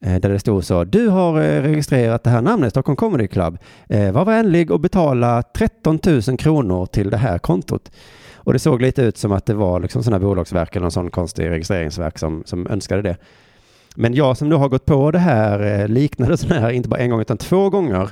Eh, 0.04 0.20
där 0.20 0.28
det 0.28 0.38
stod 0.38 0.64
så. 0.64 0.84
Du 0.84 1.08
har 1.08 1.40
eh, 1.40 1.62
registrerat 1.62 2.24
det 2.24 2.30
här 2.30 2.42
namnet, 2.42 2.70
Stockholm 2.70 2.96
Comedy 2.96 3.26
Club. 3.26 3.58
Eh, 3.88 4.12
var 4.12 4.24
vänlig 4.24 4.70
och 4.70 4.80
betala 4.80 5.42
13 5.42 5.98
000 6.06 6.38
kronor 6.38 6.86
till 6.86 7.10
det 7.10 7.16
här 7.16 7.38
kontot. 7.38 7.90
Och 8.44 8.52
det 8.52 8.58
såg 8.58 8.82
lite 8.82 9.02
ut 9.02 9.18
som 9.18 9.32
att 9.32 9.46
det 9.46 9.54
var 9.54 9.80
liksom 9.80 10.02
sådana 10.02 10.26
bolagsverk 10.26 10.76
eller 10.76 10.84
någon 10.84 10.90
sån 10.90 11.10
konstig 11.10 11.50
registreringsverk 11.50 12.18
som, 12.18 12.42
som 12.46 12.66
önskade 12.66 13.02
det. 13.02 13.16
Men 13.96 14.14
jag 14.14 14.36
som 14.36 14.48
nu 14.48 14.54
har 14.54 14.68
gått 14.68 14.86
på 14.86 15.10
det 15.10 15.18
här 15.18 15.80
eh, 15.80 15.88
liknande 15.88 16.36
sådana 16.36 16.60
här, 16.60 16.70
inte 16.70 16.88
bara 16.88 17.00
en 17.00 17.10
gång 17.10 17.20
utan 17.20 17.36
två 17.36 17.70
gånger, 17.70 18.10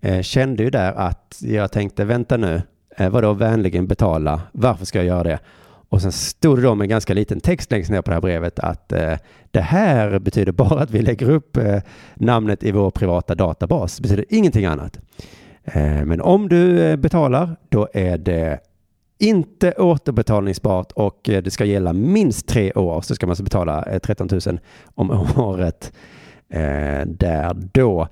eh, 0.00 0.22
kände 0.22 0.62
ju 0.62 0.70
där 0.70 0.92
att 0.92 1.38
jag 1.40 1.72
tänkte 1.72 2.04
vänta 2.04 2.36
nu, 2.36 2.62
eh, 2.96 3.10
vadå 3.10 3.32
vänligen 3.32 3.86
betala, 3.86 4.40
varför 4.52 4.86
ska 4.86 4.98
jag 4.98 5.06
göra 5.06 5.22
det? 5.22 5.38
Och 5.88 6.02
sen 6.02 6.12
stod 6.12 6.58
det 6.58 6.62
då 6.62 6.74
med 6.74 6.88
ganska 6.88 7.14
liten 7.14 7.40
text 7.40 7.70
längst 7.70 7.90
ner 7.90 8.02
på 8.02 8.10
det 8.10 8.14
här 8.14 8.20
brevet 8.20 8.58
att 8.58 8.92
eh, 8.92 9.14
det 9.50 9.60
här 9.60 10.18
betyder 10.18 10.52
bara 10.52 10.80
att 10.80 10.90
vi 10.90 11.02
lägger 11.02 11.30
upp 11.30 11.56
eh, 11.56 11.80
namnet 12.14 12.62
i 12.62 12.70
vår 12.70 12.90
privata 12.90 13.34
databas. 13.34 13.96
Det 13.96 14.02
betyder 14.02 14.24
ingenting 14.28 14.64
annat. 14.64 14.98
Eh, 15.64 16.04
men 16.04 16.20
om 16.20 16.48
du 16.48 16.96
betalar, 16.96 17.56
då 17.68 17.88
är 17.92 18.18
det 18.18 18.58
inte 19.18 19.72
återbetalningsbart 19.72 20.92
och 20.92 21.28
eh, 21.28 21.42
det 21.42 21.50
ska 21.50 21.64
gälla 21.64 21.92
minst 21.92 22.46
tre 22.46 22.72
år. 22.72 23.00
Så 23.00 23.14
ska 23.14 23.26
man 23.26 23.30
alltså 23.30 23.44
betala 23.44 23.82
eh, 23.82 23.98
13 23.98 24.28
000 24.46 24.60
om 24.94 25.10
året 25.36 25.92
eh, 26.48 27.06
där 27.06 27.54
då. 27.72 28.08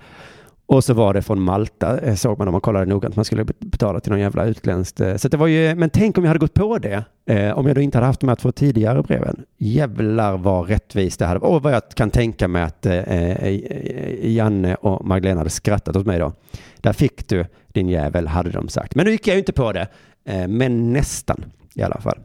Och 0.68 0.84
så 0.84 0.94
var 0.94 1.14
det 1.14 1.22
från 1.22 1.40
Malta, 1.40 2.16
såg 2.16 2.38
man 2.38 2.48
om 2.48 2.52
man 2.52 2.60
kollade 2.60 2.86
noga, 2.86 3.08
att 3.08 3.16
man 3.16 3.24
skulle 3.24 3.44
betala 3.44 4.00
till 4.00 4.12
någon 4.12 4.20
jävla 4.20 4.44
utländskt. 4.44 5.00
Så 5.16 5.28
det 5.28 5.36
var 5.36 5.46
ju, 5.46 5.74
men 5.74 5.90
tänk 5.90 6.18
om 6.18 6.24
jag 6.24 6.28
hade 6.28 6.38
gått 6.38 6.54
på 6.54 6.78
det, 6.78 7.04
eh, 7.26 7.58
om 7.58 7.66
jag 7.66 7.74
då 7.74 7.80
inte 7.80 7.98
hade 7.98 8.06
haft 8.06 8.20
de 8.20 8.28
här 8.28 8.36
två 8.36 8.52
tidigare 8.52 9.02
breven. 9.02 9.44
Jävlar 9.58 10.36
vad 10.36 10.68
rättvist 10.68 11.18
det 11.18 11.26
hade 11.26 11.40
varit. 11.40 11.50
Och 11.50 11.62
vad 11.62 11.72
jag 11.72 11.82
kan 11.88 12.10
tänka 12.10 12.48
mig 12.48 12.62
att 12.62 12.86
eh, 12.86 14.32
Janne 14.34 14.74
och 14.74 15.06
Magdalena 15.06 15.40
hade 15.40 15.50
skrattat 15.50 15.96
åt 15.96 16.06
mig 16.06 16.18
då. 16.18 16.32
Där 16.80 16.92
fick 16.92 17.28
du 17.28 17.46
din 17.68 17.88
jävel, 17.88 18.26
hade 18.26 18.50
de 18.50 18.68
sagt. 18.68 18.94
Men 18.94 19.06
nu 19.06 19.12
gick 19.12 19.26
jag 19.26 19.34
ju 19.34 19.38
inte 19.38 19.52
på 19.52 19.72
det, 19.72 19.88
Eh, 20.26 20.48
men 20.48 20.92
nästan 20.92 21.44
i 21.74 21.82
alla 21.82 22.00
fall. 22.00 22.18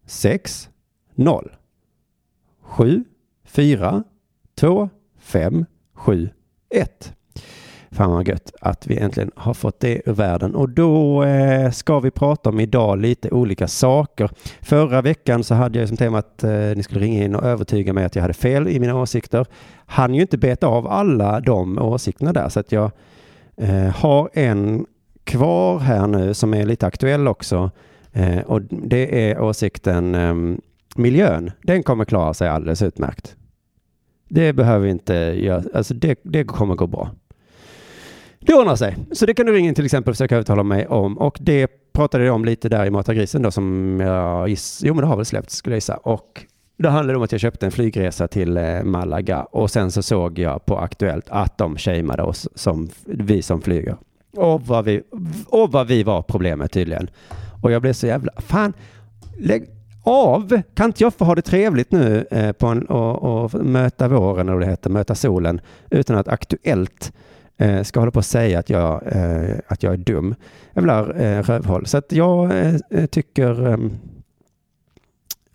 6, 0.07 0.69
0, 1.15 1.53
7, 2.63 3.05
4, 3.45 4.05
2, 4.55 4.89
5, 5.19 5.65
7, 5.95 6.31
1. 6.71 7.15
Fan 7.95 8.11
vad 8.11 8.29
gött 8.29 8.53
att 8.61 8.87
vi 8.87 8.99
äntligen 8.99 9.31
har 9.37 9.55
fått 9.55 9.81
det 9.81 10.09
ur 10.09 10.13
världen. 10.13 10.55
Och 10.55 10.69
då 10.69 11.25
eh, 11.25 11.71
ska 11.71 12.01
vi 12.01 12.11
prata 12.11 12.51
om 12.51 12.61
idag 12.61 12.99
lite 12.99 13.31
olika 13.31 13.69
saker. 13.69 14.31
Förra 14.63 15.03
veckan 15.03 15.45
så 15.45 15.55
hade 15.55 15.79
jag 15.79 15.89
som 15.89 15.97
tema 15.97 16.19
att 16.19 16.45
eh, 16.45 16.51
ni 16.51 16.83
skulle 16.83 17.01
ringa 17.01 17.25
in 17.25 17.35
och 17.35 17.45
övertyga 17.45 17.93
mig 17.93 18.05
att 18.05 18.15
jag 18.15 18.23
hade 18.23 18.35
fel 18.35 18.69
i 18.69 18.81
mina 18.81 19.01
åsikter. 19.01 19.47
Han 19.87 20.15
ju 20.15 20.21
inte 20.21 20.39
beta 20.39 20.67
av 20.67 20.87
alla 20.87 21.41
de 21.41 21.79
åsikterna 21.79 22.33
där 22.33 22.49
så 22.49 22.61
att 22.61 22.73
jag 22.73 22.91
eh, 23.57 23.89
har 23.97 24.31
en 24.33 24.87
kvar 25.25 25.79
här 25.79 26.07
nu 26.07 26.35
som 26.35 26.55
är 26.55 26.67
lite 26.67 26.87
aktuell 26.87 27.29
också. 27.29 27.71
Eh, 28.13 28.39
och 28.39 28.63
det 28.63 29.31
är 29.31 29.41
åsikten 29.41 30.15
ehm, 30.15 30.61
miljön. 30.97 31.51
Den 31.63 31.83
kommer 31.83 32.05
klara 32.05 32.35
sig 32.35 32.49
alldeles 32.49 32.83
utmärkt. 32.83 33.37
Det 34.29 34.53
behöver 34.53 34.85
vi 34.85 34.91
inte 34.91 35.15
göra, 35.15 35.63
alltså 35.75 35.95
det, 35.95 36.21
det 36.23 36.45
kommer 36.45 36.75
gå 36.75 36.87
bra. 36.87 37.11
Det 38.47 38.55
ordnar 38.55 38.77
sig. 38.77 38.97
Så 39.13 39.27
det 39.27 39.35
kan 39.35 39.47
du 39.47 39.53
ringa 39.53 39.69
in 39.69 39.75
till 39.75 39.85
exempel 39.85 40.11
och 40.11 40.17
försöka 40.17 40.35
övertala 40.35 40.63
mig 40.63 40.87
om. 40.87 41.19
Och 41.19 41.39
det 41.41 41.67
pratade 41.93 42.25
jag 42.25 42.35
om 42.35 42.45
lite 42.45 42.69
där 42.69 42.87
i 42.87 42.91
Mata 42.91 43.15
grisen 43.15 43.43
då 43.43 43.51
som 43.51 44.01
jag 44.01 44.49
giss, 44.49 44.81
jo 44.85 44.95
men 44.95 45.01
det 45.01 45.07
har 45.07 45.17
väl 45.17 45.25
släppts 45.25 45.57
skulle 45.57 45.75
jag 45.75 45.77
gissa. 45.77 45.97
Och 45.97 46.45
det 46.79 46.89
handlade 46.89 47.17
om 47.17 47.25
att 47.25 47.33
jag 47.33 47.41
köpte 47.41 47.67
en 47.67 47.73
flygresa 47.73 48.29
till 48.29 48.57
eh, 48.57 48.83
Malaga 48.83 49.43
och 49.43 49.71
sen 49.71 49.91
så 49.91 50.03
såg 50.03 50.39
jag 50.39 50.67
på 50.67 50.79
Aktuellt 50.79 51.27
att 51.29 51.59
de 51.59 51.77
shameade 51.77 52.23
oss 52.23 52.49
som 52.55 52.89
vi 53.05 53.43
som 53.43 53.63
flyger. 53.63 53.97
Och 54.37 54.67
vad 54.67 54.85
vi, 54.85 55.03
och 55.47 55.73
vad 55.73 55.87
vi 55.87 56.03
var 56.03 56.23
problemet 56.23 56.73
tydligen. 56.73 57.11
Och 57.63 57.73
jag 57.73 57.83
blev 57.83 57.93
så 57.93 58.07
jävla, 58.07 58.33
fan, 58.37 58.73
lägg 59.39 59.69
av! 60.03 60.63
Kan 60.75 60.87
inte 60.87 61.03
jag 61.03 61.15
få 61.15 61.25
ha 61.25 61.35
det 61.35 61.43
trevligt 61.43 61.93
nu 61.93 62.27
eh, 62.31 62.53
på 62.53 62.67
en, 62.67 62.87
och, 62.87 63.45
och 63.45 63.65
möta 63.65 64.09
våren, 64.09 64.49
eller 64.49 64.61
det 64.61 64.67
heter, 64.67 64.91
möta 64.91 65.15
solen, 65.15 65.61
utan 65.91 66.17
att 66.17 66.29
Aktuellt 66.29 67.13
eh, 67.57 67.83
ska 67.83 68.01
hålla 68.01 68.13
på 68.13 68.19
och 68.19 68.25
säga 68.25 68.59
att 68.59 68.71
jag, 68.71 69.03
eh, 69.07 69.57
att 69.69 69.83
jag 69.83 69.93
är 69.93 69.97
dum. 69.97 70.35
Jävlar 70.75 71.21
eh, 71.21 71.43
rövhåll. 71.43 71.87
Så 71.87 71.97
att 71.97 72.13
jag 72.13 72.51
eh, 72.51 72.75
eh 72.91 73.07
tycker 73.07 73.67
eh, 73.67 73.79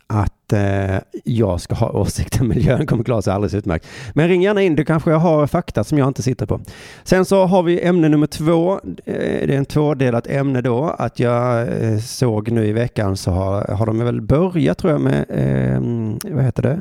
att 0.06 0.52
eh, 0.52 0.98
jag 1.24 1.60
ska 1.60 1.74
ha 1.74 1.90
åsikter. 1.90 2.44
Miljön 2.44 2.86
kommer 2.86 3.04
klara 3.04 3.22
sig 3.22 3.32
alldeles 3.32 3.54
utmärkt. 3.54 3.86
Men 4.14 4.28
ring 4.28 4.42
gärna 4.42 4.62
in, 4.62 4.76
du 4.76 4.84
kanske 4.84 5.10
har 5.10 5.46
fakta 5.46 5.84
som 5.84 5.98
jag 5.98 6.08
inte 6.08 6.22
sitter 6.22 6.46
på. 6.46 6.60
Sen 7.04 7.24
så 7.24 7.44
har 7.44 7.62
vi 7.62 7.82
ämne 7.82 8.08
nummer 8.08 8.26
två. 8.26 8.72
Eh, 9.04 9.46
det 9.46 9.54
är 9.54 9.58
en 9.58 9.64
tvådelat 9.64 10.26
ämne 10.26 10.60
då. 10.60 10.84
Att 10.84 11.20
jag 11.20 11.68
eh, 11.82 11.98
såg 11.98 12.50
nu 12.50 12.66
i 12.66 12.72
veckan 12.72 13.16
så 13.16 13.30
har, 13.30 13.62
har 13.74 13.86
de 13.86 13.98
väl 13.98 14.20
börjat 14.20 14.78
tror 14.78 14.92
jag 14.92 15.00
med, 15.00 15.24
eh, 15.28 15.80
vad 16.34 16.44
heter 16.44 16.62
det? 16.62 16.80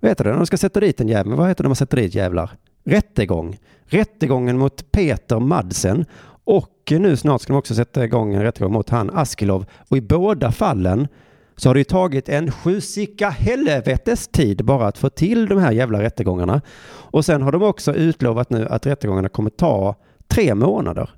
Vad 0.00 0.10
heter 0.10 0.24
det? 0.24 0.32
De 0.32 0.46
ska 0.46 0.56
sätta 0.56 0.80
dit 0.80 1.00
en 1.00 1.08
jävel. 1.08 1.34
Vad 1.34 1.48
heter 1.48 1.62
det 1.62 1.66
när 1.66 1.70
man 1.70 1.76
sätter 1.76 1.96
dit 1.96 2.14
jävlar? 2.14 2.50
Rättegång. 2.84 3.58
Rättegången 3.84 4.58
mot 4.58 4.92
Peter 4.92 5.38
Madsen. 5.40 6.04
Och 6.44 6.92
nu 6.98 7.16
snart 7.16 7.40
ska 7.40 7.52
de 7.52 7.58
också 7.58 7.74
sätta 7.74 8.04
igång 8.04 8.34
en 8.34 8.42
rättegång 8.42 8.72
mot 8.72 8.90
han 8.90 9.10
Askilov. 9.10 9.66
Och 9.88 9.96
i 9.96 10.00
båda 10.00 10.52
fallen 10.52 11.08
så 11.56 11.68
har 11.68 11.74
det 11.74 11.80
ju 11.80 11.84
tagit 11.84 12.28
en 12.28 12.50
sjusika 12.50 13.30
helvetes 13.30 14.28
tid 14.28 14.64
bara 14.64 14.86
att 14.86 14.98
få 14.98 15.10
till 15.10 15.46
de 15.46 15.58
här 15.58 15.72
jävla 15.72 16.02
rättegångarna. 16.02 16.60
Och 16.86 17.24
sen 17.24 17.42
har 17.42 17.52
de 17.52 17.62
också 17.62 17.94
utlovat 17.94 18.50
nu 18.50 18.68
att 18.68 18.86
rättegångarna 18.86 19.28
kommer 19.28 19.50
ta 19.50 19.96
tre 20.26 20.54
månader. 20.54 21.10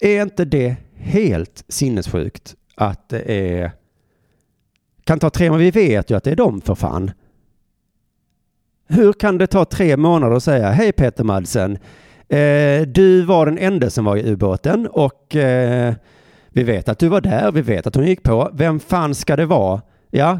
Är 0.00 0.22
inte 0.22 0.44
det 0.44 0.76
helt 0.94 1.64
sinnessjukt 1.68 2.54
att 2.74 3.08
det 3.08 3.32
är 3.32 3.72
kan 5.04 5.18
ta 5.18 5.30
tre 5.30 5.50
månader? 5.50 5.64
Vi 5.64 5.88
vet 5.88 6.10
ju 6.10 6.16
att 6.16 6.24
det 6.24 6.30
är 6.30 6.36
de 6.36 6.60
för 6.60 6.74
fan. 6.74 7.10
Hur 8.86 9.12
kan 9.12 9.38
det 9.38 9.46
ta 9.46 9.64
tre 9.64 9.96
månader 9.96 10.36
att 10.36 10.42
säga 10.42 10.70
hej 10.70 10.92
Peter 10.92 11.24
Madsen, 11.24 11.78
eh, 12.28 12.82
du 12.86 13.22
var 13.22 13.46
den 13.46 13.58
enda 13.58 13.90
som 13.90 14.04
var 14.04 14.16
i 14.16 14.30
ubåten 14.30 14.86
och 14.86 15.36
eh, 15.36 15.94
vi 16.48 16.62
vet 16.62 16.88
att 16.88 16.98
du 16.98 17.08
var 17.08 17.20
där, 17.20 17.52
vi 17.52 17.62
vet 17.62 17.86
att 17.86 17.94
hon 17.94 18.06
gick 18.06 18.22
på. 18.22 18.50
Vem 18.54 18.80
fan 18.80 19.14
ska 19.14 19.36
det 19.36 19.46
vara? 19.46 19.80
Ja, 20.10 20.38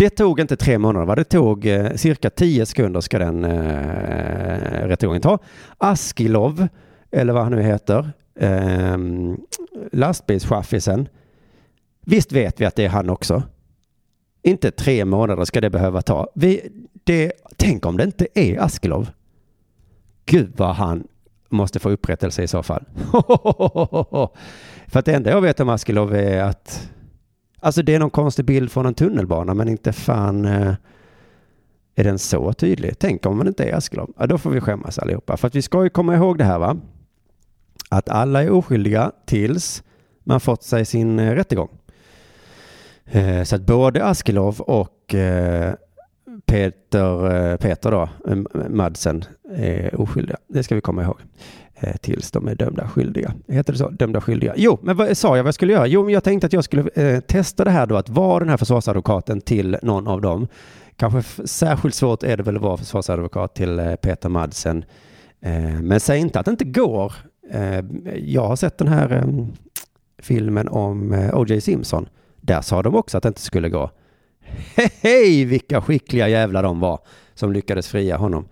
det 0.00 0.10
tog 0.10 0.40
inte 0.40 0.56
tre 0.56 0.78
månader, 0.78 1.06
va? 1.06 1.14
det 1.14 1.24
tog 1.24 1.66
eh, 1.66 1.94
cirka 1.94 2.30
tio 2.30 2.66
sekunder 2.66 3.00
ska 3.00 3.18
den 3.18 3.44
eh, 3.44 4.86
rättegången 4.86 5.22
ta. 5.22 5.38
Askilov, 5.78 6.68
eller 7.10 7.32
vad 7.32 7.42
han 7.42 7.52
nu 7.52 7.62
heter, 7.62 8.12
eh, 8.34 8.98
lastbilschaffisen. 9.92 11.08
Visst 12.06 12.32
vet 12.32 12.60
vi 12.60 12.64
att 12.64 12.76
det 12.76 12.84
är 12.84 12.88
han 12.88 13.10
också. 13.10 13.42
Inte 14.42 14.70
tre 14.70 15.04
månader 15.04 15.44
ska 15.44 15.60
det 15.60 15.70
behöva 15.70 16.02
ta. 16.02 16.28
Vi, 16.34 16.70
det, 17.04 17.32
tänk 17.56 17.86
om 17.86 17.96
det 17.96 18.04
inte 18.04 18.26
är 18.34 18.60
Askelov. 18.60 19.10
Gud 20.26 20.52
vad 20.56 20.74
han 20.74 21.06
måste 21.48 21.78
få 21.78 21.90
upprättelse 21.90 22.42
i 22.42 22.48
så 22.48 22.62
fall. 22.62 22.84
För 24.86 24.98
att 24.98 25.04
det 25.04 25.14
enda 25.14 25.30
jag 25.30 25.40
vet 25.40 25.60
om 25.60 25.68
Askelov 25.68 26.14
är 26.14 26.42
att 26.42 26.90
Alltså 27.62 27.82
det 27.82 27.94
är 27.94 27.98
någon 27.98 28.10
konstig 28.10 28.44
bild 28.44 28.72
från 28.72 28.86
en 28.86 28.94
tunnelbana 28.94 29.54
men 29.54 29.68
inte 29.68 29.92
fan 29.92 30.44
eh, 30.44 30.74
är 31.94 32.04
den 32.04 32.18
så 32.18 32.52
tydlig. 32.52 32.98
Tänk 32.98 33.26
om 33.26 33.38
det 33.38 33.48
inte 33.48 33.64
är 33.64 33.74
Askelov. 33.74 34.12
Ja, 34.18 34.26
då 34.26 34.38
får 34.38 34.50
vi 34.50 34.60
skämmas 34.60 34.98
allihopa. 34.98 35.36
För 35.36 35.46
att 35.46 35.54
vi 35.54 35.62
ska 35.62 35.82
ju 35.82 35.90
komma 35.90 36.14
ihåg 36.14 36.38
det 36.38 36.44
här 36.44 36.58
va. 36.58 36.76
Att 37.88 38.08
alla 38.08 38.42
är 38.42 38.50
oskyldiga 38.50 39.12
tills 39.26 39.82
man 40.24 40.40
fått 40.40 40.62
sig 40.62 40.84
sin 40.84 41.18
eh, 41.18 41.34
rättegång. 41.34 41.68
Eh, 43.04 43.42
så 43.42 43.56
att 43.56 43.62
både 43.62 44.04
Askelov 44.04 44.60
och 44.60 45.14
eh, 45.14 45.74
Peter, 46.50 47.50
eh, 47.50 47.56
Peter 47.56 47.90
då, 47.90 48.08
Madsen, 48.68 49.24
är 49.56 50.00
oskyldiga. 50.00 50.36
Det 50.48 50.62
ska 50.62 50.74
vi 50.74 50.80
komma 50.80 51.02
ihåg. 51.02 51.16
Eh, 51.74 51.96
tills 51.96 52.30
de 52.30 52.48
är 52.48 52.54
dömda 52.54 52.88
skyldiga. 52.88 53.34
Heter 53.48 53.72
det 53.72 53.78
så? 53.78 53.88
Dömda 53.88 54.20
skyldiga. 54.20 54.54
Jo, 54.56 54.78
men 54.82 54.96
vad 54.96 55.16
sa 55.16 55.36
jag 55.36 55.42
vad 55.42 55.48
jag 55.48 55.54
skulle 55.54 55.72
göra? 55.72 55.86
Jo, 55.86 56.04
men 56.04 56.14
jag 56.14 56.24
tänkte 56.24 56.46
att 56.46 56.52
jag 56.52 56.64
skulle 56.64 56.90
eh, 56.94 57.20
testa 57.20 57.64
det 57.64 57.70
här 57.70 57.86
då, 57.86 57.96
att 57.96 58.08
vara 58.08 58.38
den 58.38 58.48
här 58.48 58.56
försvarsadvokaten 58.56 59.40
till 59.40 59.76
någon 59.82 60.08
av 60.08 60.20
dem. 60.20 60.48
Kanske 60.96 61.46
särskilt 61.46 61.94
svårt 61.94 62.22
är 62.22 62.36
det 62.36 62.42
väl 62.42 62.56
att 62.56 62.62
vara 62.62 62.76
försvarsadvokat 62.76 63.54
till 63.54 63.78
eh, 63.78 63.94
Peter 63.94 64.28
Madsen. 64.28 64.84
Eh, 65.40 65.80
men 65.82 66.00
säg 66.00 66.20
inte 66.20 66.40
att 66.40 66.46
det 66.46 66.50
inte 66.50 66.64
går. 66.64 67.12
Jag 68.14 68.46
har 68.46 68.56
sett 68.56 68.78
den 68.78 68.88
här 68.88 69.24
filmen 70.18 70.68
om 70.68 71.30
O.J. 71.34 71.60
Simpson. 71.60 72.08
Där 72.40 72.60
sa 72.60 72.82
de 72.82 72.94
också 72.94 73.16
att 73.16 73.22
det 73.22 73.28
inte 73.28 73.40
skulle 73.40 73.68
gå. 73.68 73.90
Hej, 75.02 75.44
vilka 75.44 75.80
skickliga 75.80 76.28
jävlar 76.28 76.62
de 76.62 76.80
var 76.80 77.00
som 77.34 77.52
lyckades 77.52 77.88
fria 77.88 78.16
honom. 78.16 78.48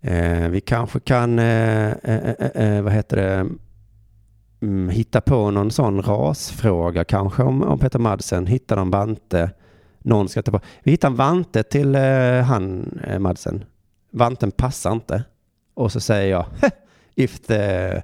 Eh, 0.00 0.48
vi 0.48 0.60
kanske 0.60 1.00
kan, 1.00 1.38
eh, 1.38 1.92
eh, 1.92 2.30
eh, 2.54 2.82
vad 2.82 2.92
heter 2.92 3.16
det, 3.16 3.48
mm, 4.62 4.88
hitta 4.88 5.20
på 5.20 5.50
någon 5.50 5.70
sån 5.70 6.02
rasfråga 6.02 7.04
kanske 7.04 7.42
om, 7.42 7.62
om 7.62 7.78
Peter 7.78 7.98
Madsen. 7.98 8.46
Hittar 8.46 8.76
de 8.76 8.90
Vante, 8.90 9.50
någon 9.98 10.28
ska 10.28 10.42
ta 10.42 10.52
på. 10.52 10.60
Vi 10.82 10.90
hittar 10.90 11.08
en 11.08 11.16
Vante 11.16 11.62
till 11.62 11.94
eh, 11.94 12.42
han 12.42 12.98
Madsen. 13.18 13.64
Vanten 14.10 14.50
passar 14.50 14.92
inte. 14.92 15.24
Och 15.74 15.92
så 15.92 16.00
säger 16.00 16.30
jag, 16.30 16.46
if 17.14 17.40
the 17.40 18.02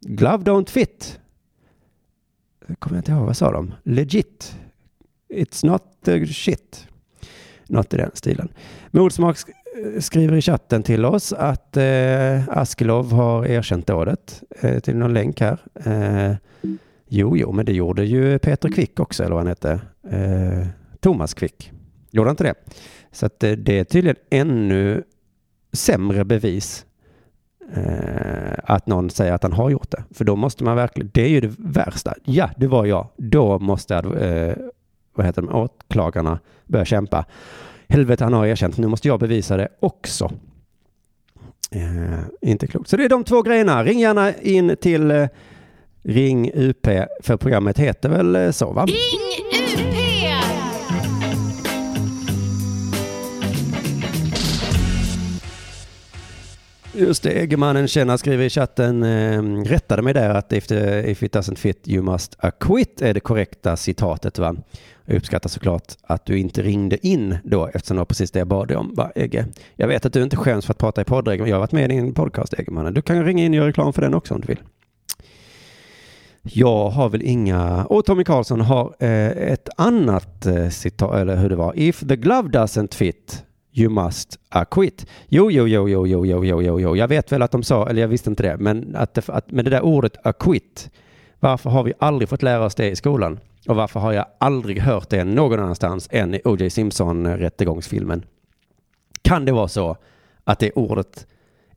glove 0.00 0.44
don't 0.44 0.70
fit. 0.70 1.20
Kommer 2.78 2.96
jag 2.96 3.00
inte 3.00 3.12
ihåg, 3.12 3.26
vad 3.26 3.36
sa 3.36 3.52
de? 3.52 3.74
Legit 3.82 4.56
It's 5.28 5.66
not 5.66 5.82
the 6.04 6.26
shit. 6.26 6.86
Något 7.66 7.94
i 7.94 7.96
den 7.96 8.10
stilen. 8.14 8.48
Mordsmak 8.90 9.36
skriver 10.00 10.36
i 10.36 10.40
chatten 10.40 10.82
till 10.82 11.04
oss 11.04 11.32
att 11.32 11.76
eh, 11.76 12.48
Askelov 12.48 13.12
har 13.12 13.46
erkänt 13.46 13.86
dådet 13.86 14.42
eh, 14.60 14.78
till 14.78 14.96
någon 14.96 15.14
länk 15.14 15.40
här. 15.40 15.58
Eh, 15.84 16.36
jo, 17.08 17.36
jo, 17.36 17.52
men 17.52 17.66
det 17.66 17.72
gjorde 17.72 18.04
ju 18.04 18.38
Peter 18.38 18.68
Kvick 18.68 19.00
också, 19.00 19.24
eller 19.24 19.34
vad 19.34 19.40
han 19.40 19.48
hette. 19.48 19.80
Eh, 20.10 20.66
Thomas 21.00 21.34
Kvick. 21.34 21.72
Gjorde 22.10 22.28
han 22.28 22.32
inte 22.32 22.44
det? 22.44 22.54
Så 23.12 23.26
att 23.26 23.44
eh, 23.44 23.52
det 23.52 23.78
är 23.78 23.84
tydligen 23.84 24.16
ännu 24.30 25.02
sämre 25.72 26.24
bevis 26.24 26.86
eh, 27.74 28.58
att 28.64 28.86
någon 28.86 29.10
säger 29.10 29.32
att 29.32 29.42
han 29.42 29.52
har 29.52 29.70
gjort 29.70 29.90
det. 29.90 30.04
För 30.10 30.24
då 30.24 30.36
måste 30.36 30.64
man 30.64 30.76
verkligen, 30.76 31.10
det 31.14 31.22
är 31.22 31.28
ju 31.28 31.40
det 31.40 31.54
värsta. 31.58 32.14
Ja, 32.24 32.50
det 32.56 32.66
var 32.66 32.86
jag. 32.86 33.08
Då 33.16 33.58
måste 33.58 33.94
eh, 33.94 34.64
vad 35.18 35.26
heter 35.26 35.42
de, 35.42 35.54
åklagarna 35.54 36.38
börja 36.66 36.84
kämpa. 36.84 37.24
Helvete, 37.88 38.24
han 38.24 38.32
har 38.32 38.46
erkänt. 38.46 38.78
Nu 38.78 38.86
måste 38.86 39.08
jag 39.08 39.20
bevisa 39.20 39.56
det 39.56 39.68
också. 39.80 40.30
Eh, 41.70 42.50
inte 42.50 42.66
klokt. 42.66 42.88
Så 42.88 42.96
det 42.96 43.04
är 43.04 43.08
de 43.08 43.24
två 43.24 43.42
grejerna. 43.42 43.84
Ring 43.84 44.00
gärna 44.00 44.34
in 44.34 44.76
till 44.80 45.10
eh, 45.10 45.26
Ring 46.02 46.50
UP, 46.54 46.86
för 47.22 47.36
programmet 47.36 47.78
heter 47.78 48.08
väl 48.08 48.36
eh, 48.36 48.50
så 48.50 48.72
va? 48.72 48.84
Ring 48.86 48.96
UP! 49.84 49.98
Just 56.98 57.22
det, 57.22 57.30
Eggemannen 57.30 57.88
känner 57.88 58.16
skriver 58.16 58.44
i 58.44 58.50
chatten, 58.50 59.02
eh, 59.02 59.42
rättade 59.64 60.02
mig 60.02 60.14
där 60.14 60.30
att 60.30 60.52
if, 60.52 60.66
the, 60.66 61.10
if 61.10 61.22
it 61.22 61.34
doesn't 61.34 61.54
fit 61.54 61.88
you 61.88 62.02
must 62.02 62.36
acquit 62.38 63.02
är 63.02 63.14
det 63.14 63.20
korrekta 63.20 63.76
citatet 63.76 64.38
va? 64.38 64.56
Jag 65.10 65.16
uppskattar 65.16 65.48
såklart 65.48 65.92
att 66.02 66.26
du 66.26 66.38
inte 66.38 66.62
ringde 66.62 67.06
in 67.06 67.36
då 67.44 67.66
eftersom 67.66 67.96
det 67.96 68.00
var 68.00 68.04
precis 68.04 68.30
det 68.30 68.38
jag 68.38 68.48
bad 68.48 68.68
dig 68.68 68.76
om. 68.76 68.94
Va, 68.94 69.10
Ege? 69.14 69.46
Jag 69.76 69.88
vet 69.88 70.06
att 70.06 70.12
du 70.12 70.22
inte 70.22 70.36
skäms 70.36 70.66
för 70.66 70.72
att 70.72 70.78
prata 70.78 71.00
i 71.00 71.04
podd, 71.04 71.26
men 71.26 71.38
jag 71.38 71.54
har 71.56 71.60
varit 71.60 71.72
med 71.72 71.84
i 71.92 71.94
din 71.94 72.14
podcast 72.14 72.54
Eggemannen. 72.54 72.94
Du 72.94 73.02
kan 73.02 73.24
ringa 73.24 73.44
in 73.44 73.52
och 73.52 73.56
göra 73.56 73.68
reklam 73.68 73.92
för 73.92 74.02
den 74.02 74.14
också 74.14 74.34
om 74.34 74.40
du 74.40 74.46
vill. 74.46 74.58
Jag 76.42 76.88
har 76.88 77.08
väl 77.08 77.22
inga... 77.22 77.84
Och 77.84 78.04
Tommy 78.04 78.24
Karlsson 78.24 78.60
har 78.60 78.94
eh, 78.98 79.28
ett 79.28 79.68
annat 79.76 80.46
eh, 80.46 80.68
citat, 80.68 81.14
eller 81.14 81.36
hur 81.36 81.48
det 81.48 81.56
var. 81.56 81.72
If 81.76 82.00
the 82.00 82.16
glove 82.16 82.48
doesn't 82.48 82.94
fit 82.94 83.44
you 83.72 83.90
must 83.90 84.38
acquit. 84.48 85.06
Jo, 85.28 85.50
jo, 85.50 85.68
jo, 85.68 85.88
jo, 85.88 86.06
jo, 86.06 86.26
jo, 86.26 86.44
jo, 86.44 86.62
jo, 86.62 86.80
jo. 86.80 86.96
Jag 86.96 87.08
vet 87.08 87.32
väl 87.32 87.42
att 87.42 87.50
de 87.50 87.62
sa, 87.62 87.88
eller 87.88 88.00
jag 88.00 88.08
visste 88.08 88.30
inte 88.30 88.42
det, 88.42 88.56
men 88.56 88.96
att, 88.96 89.14
det, 89.14 89.28
att 89.28 89.50
med 89.50 89.64
det 89.64 89.70
där 89.70 89.84
ordet 89.84 90.26
acquit, 90.26 90.90
varför 91.40 91.70
har 91.70 91.82
vi 91.82 91.92
aldrig 91.98 92.28
fått 92.28 92.42
lära 92.42 92.64
oss 92.64 92.74
det 92.74 92.90
i 92.90 92.96
skolan? 92.96 93.38
Och 93.68 93.76
varför 93.76 94.00
har 94.00 94.12
jag 94.12 94.26
aldrig 94.38 94.80
hört 94.80 95.10
det 95.10 95.24
någon 95.24 95.60
annanstans 95.60 96.08
än 96.10 96.34
i 96.34 96.40
O.J. 96.44 96.70
Simpson-rättegångsfilmen? 96.70 98.24
Kan 99.22 99.44
det 99.44 99.52
vara 99.52 99.68
så 99.68 99.96
att 100.44 100.58
det 100.58 100.72
ordet 100.72 101.26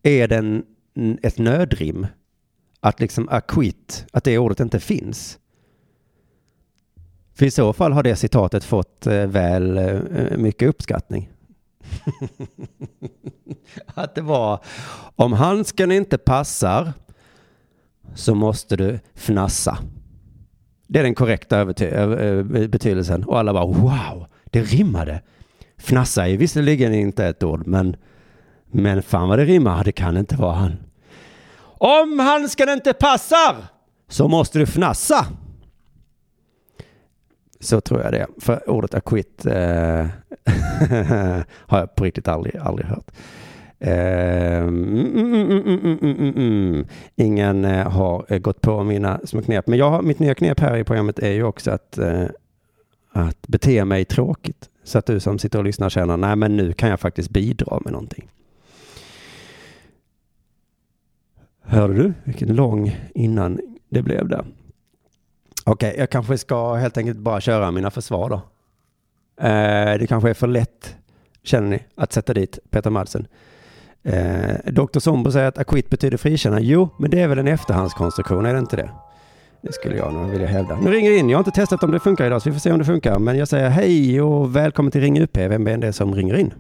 är 0.04 0.28
den 0.28 0.66
ett 1.22 1.38
nödrim? 1.38 2.08
Att 2.80 3.00
liksom 3.00 3.30
acquit, 3.30 4.06
att 4.14 4.24
det 4.24 4.38
ordet 4.38 4.60
inte 4.60 4.80
finns? 4.80 5.40
För 7.34 7.46
i 7.46 7.52
så 7.52 7.74
fall 7.74 7.92
har 7.92 8.04
det 8.04 8.16
citatet 8.16 8.64
fått 8.64 9.08
eh, 9.08 9.26
väl 9.26 9.78
eh, 9.78 10.38
mycket 10.38 10.70
uppskattning. 10.70 11.30
att 13.86 14.16
det 14.16 14.22
var 14.22 14.60
om 15.16 15.34
handsken 15.34 15.92
inte 15.92 16.18
passar 16.18 16.94
så 18.16 18.36
måste 18.36 18.76
du 18.76 19.00
fnassa. 19.16 19.78
Det 20.92 21.00
är 21.00 21.04
den 21.04 21.16
korrekta 21.16 21.62
eh, 21.62 22.44
betydelsen. 22.68 23.24
Och 23.24 23.40
alla 23.40 23.54
bara 23.54 23.66
wow, 23.66 24.28
det 24.46 24.62
rimmade. 24.62 25.22
Fnassa 25.78 26.28
är 26.28 26.38
visserligen 26.38 26.94
inte 26.94 27.26
ett 27.26 27.44
ord, 27.44 27.68
men, 27.68 27.96
men 28.72 29.04
fan 29.04 29.30
vad 29.30 29.40
det 29.40 29.46
rimmar. 29.46 29.84
Det 29.84 29.92
kan 29.92 30.18
inte 30.18 30.36
vara 30.36 30.56
han. 30.56 30.78
Om 31.64 32.20
handsken 32.20 32.70
inte 32.70 32.94
passar 32.94 33.56
så 34.08 34.28
måste 34.28 34.60
du 34.60 34.66
fnassa. 34.66 35.26
Så 37.60 37.82
tror 37.82 38.02
jag 38.02 38.12
det. 38.12 38.28
För 38.40 38.70
ordet 38.70 38.94
acquit 38.94 39.46
eh, 39.46 39.54
har 41.54 41.80
jag 41.80 41.96
på 41.96 42.04
riktigt 42.04 42.28
aldrig, 42.28 42.58
aldrig 42.58 42.88
hört. 42.88 43.12
Ehm, 43.84 44.68
mm, 44.68 45.16
mm, 45.16 45.34
mm, 45.34 45.62
mm, 45.66 45.80
mm, 45.84 45.98
mm, 46.02 46.18
mm, 46.18 46.38
mm. 46.38 46.86
Ingen 47.16 47.66
eh, 47.66 47.90
har 47.90 48.26
eh, 48.30 48.40
gått 48.40 48.62
på 48.62 48.84
mina 48.84 49.20
små 49.24 49.42
knep. 49.42 49.68
Men 49.68 49.80
jag 49.80 49.90
har, 49.90 50.02
mitt 50.02 50.20
nya 50.20 50.36
knep 50.36 50.60
här 50.60 50.78
i 50.78 50.84
programmet 50.84 51.20
är 51.20 51.32
ju 51.32 51.44
också 51.44 51.72
att, 51.72 51.98
eh, 51.98 52.26
att 53.12 53.48
bete 53.48 53.86
mig 53.86 54.06
tråkigt. 54.06 54.70
Så 54.84 54.98
att 54.98 55.06
du 55.06 55.20
som 55.20 55.40
sitter 55.40 55.60
och 55.60 55.66
lyssnar 55.66 55.90
känner, 55.90 56.18
nej 56.18 56.36
men 56.36 56.58
nu 56.58 56.74
kan 56.74 56.90
jag 56.90 57.00
faktiskt 57.00 57.30
bidra 57.30 57.80
med 57.84 57.94
någonting. 57.94 58.30
Hörde 61.62 61.94
du 61.94 62.14
vilken 62.24 62.56
lång 62.56 63.00
innan 63.14 63.60
det 63.90 64.02
blev 64.02 64.28
där? 64.28 64.46
Okej, 65.66 65.96
jag 65.98 66.10
kanske 66.10 66.38
ska 66.38 66.74
helt 66.74 66.98
enkelt 66.98 67.20
bara 67.20 67.42
köra 67.42 67.72
mina 67.72 67.92
försvar 67.92 68.30
då. 68.30 68.36
Eh, 69.46 69.98
det 70.00 70.08
kanske 70.08 70.30
är 70.30 70.34
för 70.34 70.48
lätt, 70.48 70.96
känner 71.44 71.70
ni, 71.70 71.84
att 71.96 72.14
sätta 72.14 72.34
dit 72.34 72.60
Peter 72.70 72.90
Madsen. 72.90 73.28
Eh, 74.04 74.72
Dr. 74.72 75.00
Sombo 75.00 75.32
säger 75.32 75.48
att 75.48 75.58
acquit 75.58 75.90
betyder 75.90 76.18
frikänna. 76.18 76.60
Jo, 76.62 76.90
men 77.00 77.12
det 77.12 77.20
är 77.20 77.28
väl 77.28 77.40
en 77.40 77.48
efterhandskonstruktion, 77.48 78.46
är 78.46 78.54
det 78.54 78.60
inte 78.60 78.76
det? 78.76 78.90
Det 79.62 79.74
skulle 79.74 79.96
jag 79.96 80.14
nog 80.14 80.32
vilja 80.32 80.48
hävda. 80.48 80.80
Nu 80.82 80.92
ringer 80.92 81.12
det 81.12 81.18
in. 81.18 81.30
Jag 81.30 81.38
har 81.38 81.40
inte 81.42 81.52
testat 81.62 81.84
om 81.84 81.92
det 81.92 82.00
funkar 82.00 82.26
idag, 82.26 82.42
så 82.42 82.50
vi 82.50 82.54
får 82.54 82.60
se 82.60 82.72
om 82.72 82.80
det 82.80 82.86
funkar. 82.86 83.20
Men 83.20 83.38
jag 83.38 83.48
säger 83.48 83.70
hej 83.70 84.22
och 84.22 84.56
välkommen 84.56 84.92
till 84.92 85.02
Ring 85.02 85.22
UP. 85.22 85.38
Vem 85.38 85.68
är 85.68 85.78
det 85.78 85.94
som 85.94 86.16
ringer 86.16 86.36
in? 86.36 86.54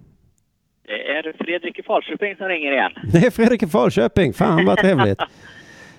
Det 0.85 1.17
är 1.17 1.33
Fredrik 1.43 1.79
i 1.79 1.83
Falköping 1.83 2.35
som 2.35 2.47
ringer 2.47 2.71
igen. 2.71 2.91
Det 3.11 3.17
är 3.25 3.31
Fredrik 3.31 3.63
i 3.63 3.67
Falköping. 3.67 4.33
Fan 4.33 4.65
vad 4.65 4.77
trevligt. 4.77 5.19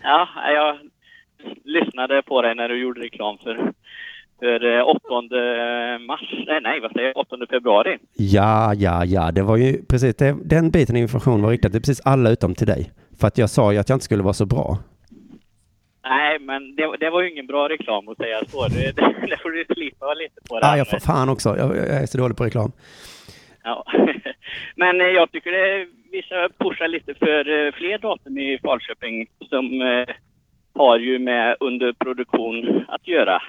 Ja, 0.04 0.28
jag 0.54 0.76
lyssnade 1.64 2.22
på 2.22 2.42
dig 2.42 2.54
när 2.54 2.68
du 2.68 2.82
gjorde 2.82 3.00
reklam 3.00 3.38
för, 3.38 3.72
för 4.42 4.78
eh, 4.78 4.88
8 4.88 5.02
mars, 6.06 6.34
nej, 6.62 6.80
vad 6.80 6.92
säger 6.92 7.06
jag, 7.06 7.16
8 7.16 7.36
februari. 7.50 7.98
Ja, 8.12 8.74
ja, 8.74 9.04
ja, 9.04 9.30
det 9.32 9.42
var 9.42 9.56
ju 9.56 9.84
precis 9.88 10.16
det, 10.16 10.36
den 10.44 10.70
biten 10.70 10.96
information 10.96 11.42
var 11.42 11.50
riktad 11.50 11.70
till 11.70 11.80
precis 11.80 12.00
alla 12.04 12.30
utom 12.30 12.54
till 12.54 12.66
dig. 12.66 12.90
För 13.20 13.26
att 13.26 13.38
jag 13.38 13.50
sa 13.50 13.72
ju 13.72 13.78
att 13.78 13.88
jag 13.88 13.96
inte 13.96 14.04
skulle 14.04 14.22
vara 14.22 14.34
så 14.34 14.46
bra. 14.46 14.78
Nej, 16.04 16.38
men 16.38 16.76
det, 16.76 16.96
det 17.00 17.10
var 17.10 17.22
ju 17.22 17.30
ingen 17.30 17.46
bra 17.46 17.68
reklam 17.68 18.08
att 18.08 18.16
säga 18.16 18.40
så. 18.48 18.68
Det, 18.68 18.96
det, 18.96 19.14
det 19.30 19.36
får 19.42 19.50
du 19.50 19.64
slipa 19.74 20.14
lite 20.14 20.40
på. 20.48 20.60
det 20.60 20.66
här 20.66 20.76
jag 20.76 20.88
får 20.88 20.98
fan 20.98 21.28
också. 21.28 21.48
Jag, 21.58 21.76
jag 21.76 22.02
är 22.02 22.06
så 22.06 22.18
dålig 22.18 22.36
på 22.36 22.44
reklam. 22.44 22.72
Ja. 23.64 23.84
Men 24.76 25.00
eh, 25.00 25.06
jag 25.06 25.32
tycker 25.32 25.50
det, 25.52 25.86
vi 26.12 26.22
ska 26.22 26.48
pusha 26.58 26.86
lite 26.86 27.14
för 27.14 27.66
eh, 27.66 27.72
fler 27.72 27.98
datum 27.98 28.38
i 28.38 28.58
Falköping 28.62 29.26
som 29.50 29.82
eh, 29.82 30.14
har 30.74 30.98
ju 30.98 31.18
med 31.18 31.56
underproduktion 31.60 32.84
att 32.88 33.08
göra. 33.08 33.42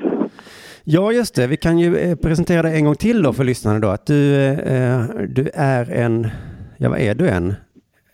Ja, 0.86 1.12
just 1.12 1.36
det. 1.36 1.48
Vi 1.48 1.58
kan 1.58 1.80
ju 1.80 1.98
eh, 1.98 2.16
presentera 2.16 2.62
det 2.62 2.76
en 2.76 2.86
gång 2.86 2.96
till 2.96 3.24
då 3.24 3.34
för 3.34 3.44
lyssnarna 3.44 3.80
då. 3.80 3.88
Att 3.88 4.06
du, 4.06 4.36
eh, 4.46 5.00
du 5.30 5.50
är 5.54 5.92
en, 5.92 6.28
ja 6.78 6.90
vad 6.90 7.00
är 7.00 7.16
du 7.16 7.30
en? 7.30 7.54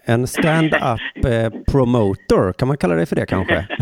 En 0.06 0.28
stand-up 0.28 1.26
eh, 1.26 1.50
promoter, 1.72 2.54
kan 2.54 2.68
man 2.68 2.78
kalla 2.78 2.96
dig 2.96 3.06
för 3.06 3.16
det 3.16 3.26
kanske? 3.26 3.68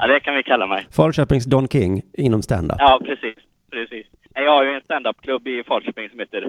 Ja, 0.00 0.06
det 0.06 0.20
kan 0.20 0.34
vi 0.34 0.42
kalla 0.42 0.66
mig. 0.66 0.86
Falköpings 0.90 1.44
Don 1.44 1.68
King 1.68 2.02
inom 2.12 2.42
stand-up. 2.42 2.76
Ja, 2.78 3.00
precis. 3.04 3.36
precis. 3.70 4.06
Jag 4.34 4.50
har 4.50 4.64
ju 4.64 4.70
en 4.74 4.80
standup-klubb 4.80 5.48
i 5.48 5.64
Falköping 5.64 6.10
som 6.10 6.18
heter 6.18 6.42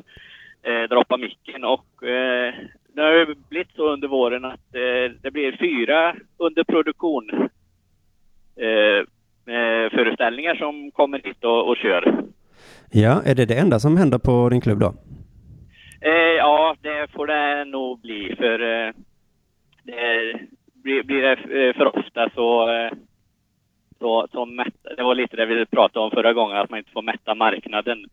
eh, 0.63 0.89
Droppa 0.89 1.17
micken 1.17 1.63
och 1.63 2.03
eh, 2.03 2.53
det 2.95 3.01
har 3.01 3.11
ju 3.11 3.35
blivit 3.49 3.75
så 3.75 3.93
under 3.93 4.07
våren 4.07 4.45
att 4.45 4.75
eh, 4.75 5.15
det 5.21 5.31
blir 5.31 5.57
fyra 5.57 6.15
under 6.37 6.63
produktion 6.63 7.49
eh, 9.49 9.89
föreställningar 9.97 10.55
som 10.55 10.91
kommer 10.91 11.21
hit 11.23 11.43
och, 11.43 11.69
och 11.69 11.77
kör. 11.77 12.23
Ja, 12.91 13.21
är 13.25 13.35
det 13.35 13.45
det 13.45 13.59
enda 13.59 13.79
som 13.79 13.97
händer 13.97 14.17
på 14.17 14.49
din 14.49 14.61
klubb 14.61 14.79
då? 14.79 14.93
Eh, 16.01 16.35
ja, 16.37 16.75
det 16.81 17.11
får 17.11 17.27
det 17.27 17.65
nog 17.65 18.01
bli 18.01 18.35
för 18.37 18.59
eh, 18.59 18.93
det, 19.83 20.33
blir, 20.83 21.03
blir 21.03 21.21
det 21.21 21.31
eh, 21.31 21.75
för 21.75 21.97
ofta 21.97 22.29
så, 22.35 22.71
eh, 22.71 22.91
så, 23.99 24.27
så 24.31 24.45
mätta, 24.45 24.95
det 24.97 25.03
var 25.03 25.15
lite 25.15 25.35
det 25.35 25.45
vi 25.45 25.65
pratade 25.65 26.05
om 26.05 26.11
förra 26.11 26.33
gången, 26.33 26.57
att 26.57 26.69
man 26.69 26.79
inte 26.79 26.91
får 26.91 27.01
mätta 27.01 27.35
marknaden. 27.35 28.05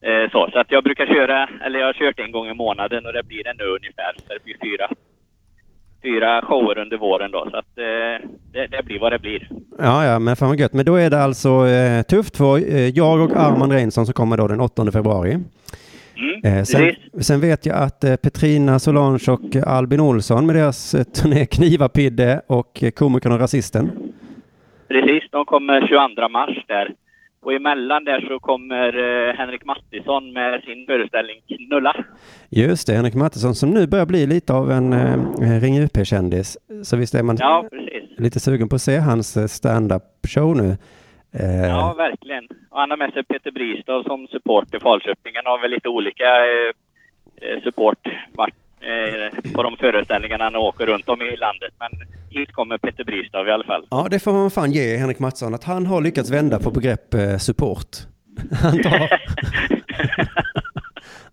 Eh, 0.00 0.30
så, 0.30 0.48
så 0.52 0.58
att 0.58 0.70
jag 0.72 0.84
brukar 0.84 1.06
köra, 1.06 1.48
eller 1.64 1.78
jag 1.78 1.86
har 1.86 1.92
kört 1.92 2.18
en 2.18 2.32
gång 2.32 2.46
i 2.48 2.54
månaden 2.54 3.06
och 3.06 3.12
det 3.12 3.22
blir 3.22 3.44
det 3.44 3.54
nu 3.58 3.64
ungefär. 3.64 4.12
Så 4.16 4.32
det 4.34 4.44
blir 4.44 4.56
fyra, 4.62 4.88
fyra 6.02 6.42
shower 6.42 6.78
under 6.78 6.96
våren 6.98 7.30
då, 7.30 7.48
så 7.50 7.56
att 7.56 7.78
eh, 7.78 8.28
det, 8.52 8.66
det 8.66 8.82
blir 8.84 9.00
vad 9.00 9.12
det 9.12 9.18
blir. 9.18 9.48
Ja, 9.78 10.04
ja, 10.04 10.18
men 10.18 10.36
fan 10.36 10.48
vad 10.48 10.60
gött. 10.60 10.72
Men 10.72 10.84
då 10.84 10.94
är 10.94 11.10
det 11.10 11.22
alltså 11.22 11.66
eh, 11.66 12.02
tufft 12.02 12.36
för 12.36 12.56
eh, 12.74 12.88
jag 12.88 13.20
och 13.20 13.36
Armand 13.36 13.72
Reinsson 13.72 14.06
som 14.06 14.14
kommer 14.14 14.36
då 14.36 14.48
den 14.48 14.60
8 14.60 14.92
februari. 14.92 15.32
Mm, 15.32 15.44
Eh, 16.44 16.62
sen, 16.64 16.94
sen 17.20 17.40
vet 17.40 17.66
jag 17.66 17.76
att 17.76 18.04
eh, 18.04 18.16
Petrina 18.16 18.78
Solange 18.78 19.24
och 19.28 19.56
Albin 19.66 20.00
Olsson 20.00 20.46
med 20.46 20.56
deras 20.56 20.90
turné 20.90 21.46
Knivapidde 21.46 22.40
och 22.46 22.84
Komikern 22.96 23.32
och 23.32 23.38
Rasisten. 23.40 23.90
Precis, 24.88 25.30
de 25.30 25.44
kommer 25.44 25.86
22 25.86 26.28
mars 26.28 26.64
där. 26.68 26.94
Och 27.40 27.52
emellan 27.52 28.04
där 28.04 28.20
så 28.28 28.38
kommer 28.38 28.88
eh, 29.28 29.34
Henrik 29.34 29.64
Mattisson 29.64 30.32
med 30.32 30.62
sin 30.62 30.86
föreställning 30.86 31.36
Knulla. 31.46 31.94
Just 32.50 32.86
det, 32.86 32.92
Henrik 32.94 33.14
Mattisson 33.14 33.54
som 33.54 33.70
nu 33.70 33.86
börjar 33.86 34.06
bli 34.06 34.26
lite 34.26 34.52
av 34.52 34.70
en 34.70 34.92
eh, 34.92 35.60
Ring 35.60 35.78
UP-kändis. 35.78 36.58
Så 36.82 36.96
visst 36.96 37.14
är 37.14 37.22
man 37.22 37.36
Ja, 37.40 37.64
lite 38.16 38.40
sugen 38.40 38.68
på 38.68 38.74
att 38.74 38.82
se 38.82 38.96
hans 38.98 39.36
eh, 39.36 39.46
stand-up 39.46 40.02
show 40.34 40.56
nu. 40.56 40.76
Eh, 41.32 41.66
Ja, 41.68 41.94
verkligen. 41.98 42.44
Och 42.70 42.80
han 42.80 42.90
har 42.90 42.96
med 42.96 43.12
sig 43.12 43.24
Peter 43.24 43.50
Bristav 43.50 44.02
som 44.02 44.26
support 44.26 44.74
i 44.74 44.80
Falköping. 44.80 45.32
Han 45.34 45.46
har 45.46 45.60
väl 45.62 45.70
lite 45.70 45.88
olika 45.88 46.24
eh, 46.24 46.70
eh, 47.42 47.62
support 47.62 47.98
vart, 48.34 48.54
eh, 48.80 49.52
på 49.52 49.62
de 49.62 49.76
föreställningarna 49.76 50.44
han 50.44 50.56
åker 50.56 50.86
runt 50.86 51.08
om 51.08 51.22
i 51.22 51.36
landet. 51.36 51.74
Men 51.78 51.90
hit 52.30 52.52
kommer 52.52 52.78
Peter 52.78 53.04
Bristav 53.04 53.48
i 53.48 53.50
alla 53.50 53.64
fall. 53.64 53.86
Ja, 53.90 54.06
det 54.10 54.18
får 54.18 54.32
man 54.32 54.50
fan 54.50 54.72
ge 54.72 54.96
Henrik 54.96 55.18
Mattsson, 55.18 55.54
att 55.54 55.64
han 55.64 55.86
har 55.86 56.00
lyckats 56.00 56.30
vända 56.30 56.58
på 56.58 56.70
begrepp 56.70 57.14
eh, 57.14 57.36
support. 57.36 57.96
Han 58.62 58.82
tar, 58.82 59.08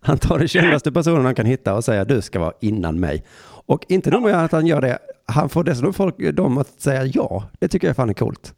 han 0.00 0.18
tar 0.18 0.38
det 0.38 0.48
kändaste 0.48 0.92
personen 0.92 1.24
han 1.24 1.34
kan 1.34 1.46
hitta 1.46 1.74
och 1.74 1.84
säger 1.84 2.04
du 2.04 2.22
ska 2.22 2.38
vara 2.38 2.52
innan 2.60 3.00
mig. 3.00 3.24
Och 3.66 3.84
inte 3.88 4.10
nog 4.10 4.22
med 4.22 4.44
att 4.44 4.52
han 4.52 4.66
gör 4.66 4.80
det, 4.80 4.98
han 5.26 5.48
får 5.48 5.64
dessutom 5.64 5.94
folk, 5.94 6.14
dem 6.18 6.58
att 6.58 6.80
säga 6.80 7.04
ja. 7.04 7.44
Det 7.60 7.68
tycker 7.68 7.86
jag 7.86 7.96
fan 7.96 8.10
är 8.10 8.14
coolt. 8.14 8.54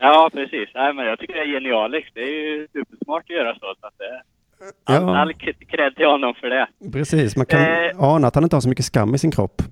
Ja, 0.00 0.30
precis. 0.32 0.68
Nej, 0.74 0.94
men 0.94 1.06
jag 1.06 1.18
tycker 1.18 1.34
det 1.34 1.40
är 1.40 1.46
genialiskt. 1.46 2.10
Det 2.14 2.20
är 2.20 2.44
ju 2.50 2.68
supersmart 2.72 3.22
att 3.22 3.36
göra 3.36 3.54
så. 3.54 3.74
så 3.80 3.86
att 3.86 3.98
det, 3.98 4.22
all, 4.84 5.02
Ja. 5.02 5.16
all 5.18 5.32
k- 5.34 5.52
cred 5.68 5.96
till 5.96 6.06
honom 6.06 6.34
för 6.34 6.50
det. 6.50 6.66
Precis, 6.92 7.36
man 7.36 7.46
kan 7.46 7.60
Eh. 7.60 7.90
ana 8.02 8.26
att 8.26 8.34
han 8.34 8.44
inte 8.44 8.56
har 8.56 8.60
så 8.60 8.68
mycket 8.68 8.84
skam 8.84 9.14
i 9.14 9.18
sin 9.18 9.30
kropp. 9.30 9.62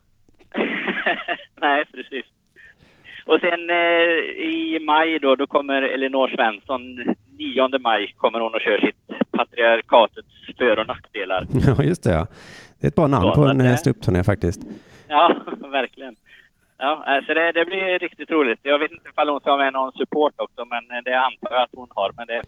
Nej, 1.60 1.84
precis. 1.94 2.24
Och 3.26 3.40
sen 3.40 3.70
eh, 3.70 4.46
i 4.54 4.78
maj 4.86 5.18
då, 5.18 5.34
då 5.36 5.46
kommer 5.46 5.82
Elinor 5.82 6.28
Svensson, 6.28 7.14
9 7.38 7.78
maj 7.78 8.14
kommer 8.16 8.40
hon 8.40 8.54
och 8.54 8.60
kör 8.60 8.78
sitt 8.78 9.30
patriarkatets 9.30 10.28
för 10.58 10.78
och 10.78 10.86
nackdelar. 10.86 11.46
Ja, 11.66 11.82
just 11.84 12.02
det 12.04 12.12
ja. 12.12 12.26
Det 12.80 12.86
är 12.86 12.88
ett 12.88 12.94
bra 12.94 13.06
namn 13.06 13.26
Ja, 13.26 13.34
på 13.34 13.42
en 13.44 13.60
eh, 13.60 13.70
det- 13.70 13.76
ståuppturné 13.76 14.24
faktiskt. 14.24 14.60
Ja, 15.08 15.36
verkligen. 15.72 16.16
Ja, 16.78 17.02
alltså 17.06 17.34
det, 17.34 17.52
det 17.52 17.64
blir 17.64 17.98
riktigt 17.98 18.30
roligt. 18.30 18.58
Jag 18.62 18.78
vet 18.78 18.90
inte 18.90 19.08
ifall 19.08 19.28
hon 19.28 19.40
ska 19.40 19.50
ha 19.50 19.58
med 19.58 19.72
någon 19.72 19.92
support 19.92 20.32
också, 20.36 20.64
men 20.64 20.90
eh, 20.98 21.02
det 21.04 21.14
antar 21.20 21.50
jag 21.50 21.62
att 21.62 21.70
hon 21.72 21.88
har. 21.94 22.10
Men 22.16 22.26
det, 22.26 22.42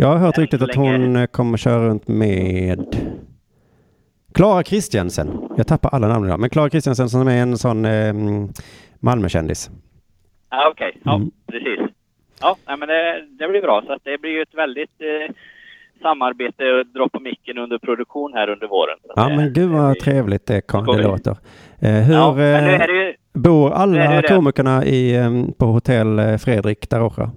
Jag 0.00 0.08
har 0.08 0.16
hört 0.18 0.38
ryktet 0.38 0.60
så 0.60 0.64
att 0.66 0.74
hon 0.76 1.16
eh, 1.16 1.26
kommer 1.26 1.58
köra 1.58 1.88
runt 1.88 2.08
med 2.08 2.96
Klara 4.34 4.62
Kristiansen. 4.62 5.48
Jag 5.56 5.66
tappar 5.66 5.90
alla 5.90 6.08
namn 6.08 6.26
idag. 6.26 6.40
Men 6.40 6.50
Klara 6.50 6.70
Kristiansen 6.70 7.08
som 7.08 7.28
är 7.28 7.42
en 7.42 7.58
sån 7.58 7.84
eh, 7.84 8.14
Malmökändis. 9.00 9.70
ja, 10.50 10.68
okej. 10.72 10.98
Ja, 11.04 11.14
Mm. 11.14 11.30
precis. 11.52 11.80
Ja, 12.40 12.56
men 12.66 12.88
det, 12.88 13.24
det 13.38 13.48
blir 13.48 13.62
bra. 13.62 13.82
Så 13.86 13.92
att 13.92 14.00
det 14.04 14.18
blir 14.20 14.30
ju 14.30 14.42
ett 14.42 14.54
väldigt 14.54 14.90
eh, 15.00 15.34
samarbete 16.02 16.64
och 16.72 16.86
dra 16.86 17.08
på 17.08 17.20
micken 17.20 17.58
under 17.58 17.78
produktion 17.78 18.32
här 18.34 18.48
under 18.50 18.66
våren. 18.68 18.96
Så 19.06 19.12
Ja 19.16 19.28
det- 19.28 19.36
men 19.36 19.44
gud 19.52 19.54
det 19.54 19.66
vad 19.76 19.92
blir- 19.92 20.00
trevligt 20.02 20.46
det, 20.46 20.60
kan, 20.60 20.84
det 20.86 21.02
låter. 21.02 21.36
Eh, 21.80 21.90
hur 21.92 22.14
Ja, 22.14 22.30
eh, 22.30 22.36
det 22.36 22.92
ju... 22.92 23.14
bor 23.32 23.72
alla 23.72 23.98
det 24.10 24.20
det. 24.20 24.28
komikerna 24.28 24.84
i, 24.84 25.16
eh, 25.16 25.30
på 25.58 25.66
hotell 25.66 26.18
eh, 26.18 26.36
Fredrik 26.36 26.90
där 26.90 27.02
också? 27.02 27.30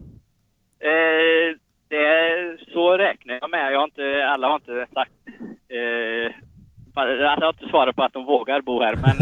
Så 2.84 2.98
räknar 2.98 3.38
jag 3.42 3.50
med. 3.52 3.74
Jag 3.74 3.80
har 3.80 3.84
inte, 3.84 4.28
alla 4.28 4.48
har 4.48 4.56
inte 4.56 4.86
sagt... 4.94 5.12
Eh, 5.78 6.32
alla 6.96 7.46
har 7.46 7.50
inte 7.50 7.70
svarat 7.70 7.96
på 7.96 8.04
att 8.04 8.14
de 8.14 8.26
vågar 8.26 8.62
bo 8.62 8.82
här, 8.82 8.96
men 8.96 9.16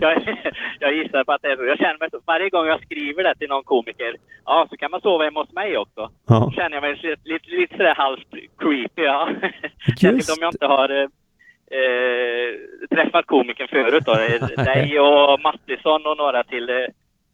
jag, 0.00 0.36
jag 0.80 0.94
gissar 0.96 1.24
på 1.24 1.32
att 1.32 1.42
det 1.42 1.52
är 1.52 1.56
så. 1.56 1.64
Jag 1.64 1.78
känner 1.78 1.98
mig 1.98 2.10
så, 2.10 2.20
varje 2.26 2.50
gång 2.50 2.66
jag 2.66 2.82
skriver 2.82 3.24
det 3.24 3.34
till 3.34 3.48
någon 3.48 3.64
komiker, 3.64 4.16
ja, 4.44 4.66
så 4.70 4.76
kan 4.76 4.90
man 4.90 5.00
sova 5.00 5.24
hemma 5.24 5.40
hos 5.40 5.52
mig 5.52 5.78
också. 5.78 6.10
Ja. 6.28 6.38
Då 6.44 6.50
känner 6.50 6.76
jag 6.76 6.82
mig 6.82 6.94
lite, 7.02 7.28
lite, 7.28 7.50
lite 7.50 7.76
sådär 7.76 7.94
halvt 7.94 8.30
creepy, 8.58 9.02
ja. 9.02 9.28
Särskilt 10.00 10.30
om 10.30 10.40
jag 10.40 10.54
inte 10.54 10.66
har 10.66 10.88
eh, 10.88 11.08
eh, 11.78 12.50
träffat 12.90 13.26
komikern 13.26 13.68
förut 13.68 14.04
då. 14.06 14.14
Dig 14.64 15.00
och 15.00 15.40
Mattisson 15.40 16.06
och 16.06 16.16
några 16.16 16.44
till. 16.44 16.68
Eh, 16.70 16.76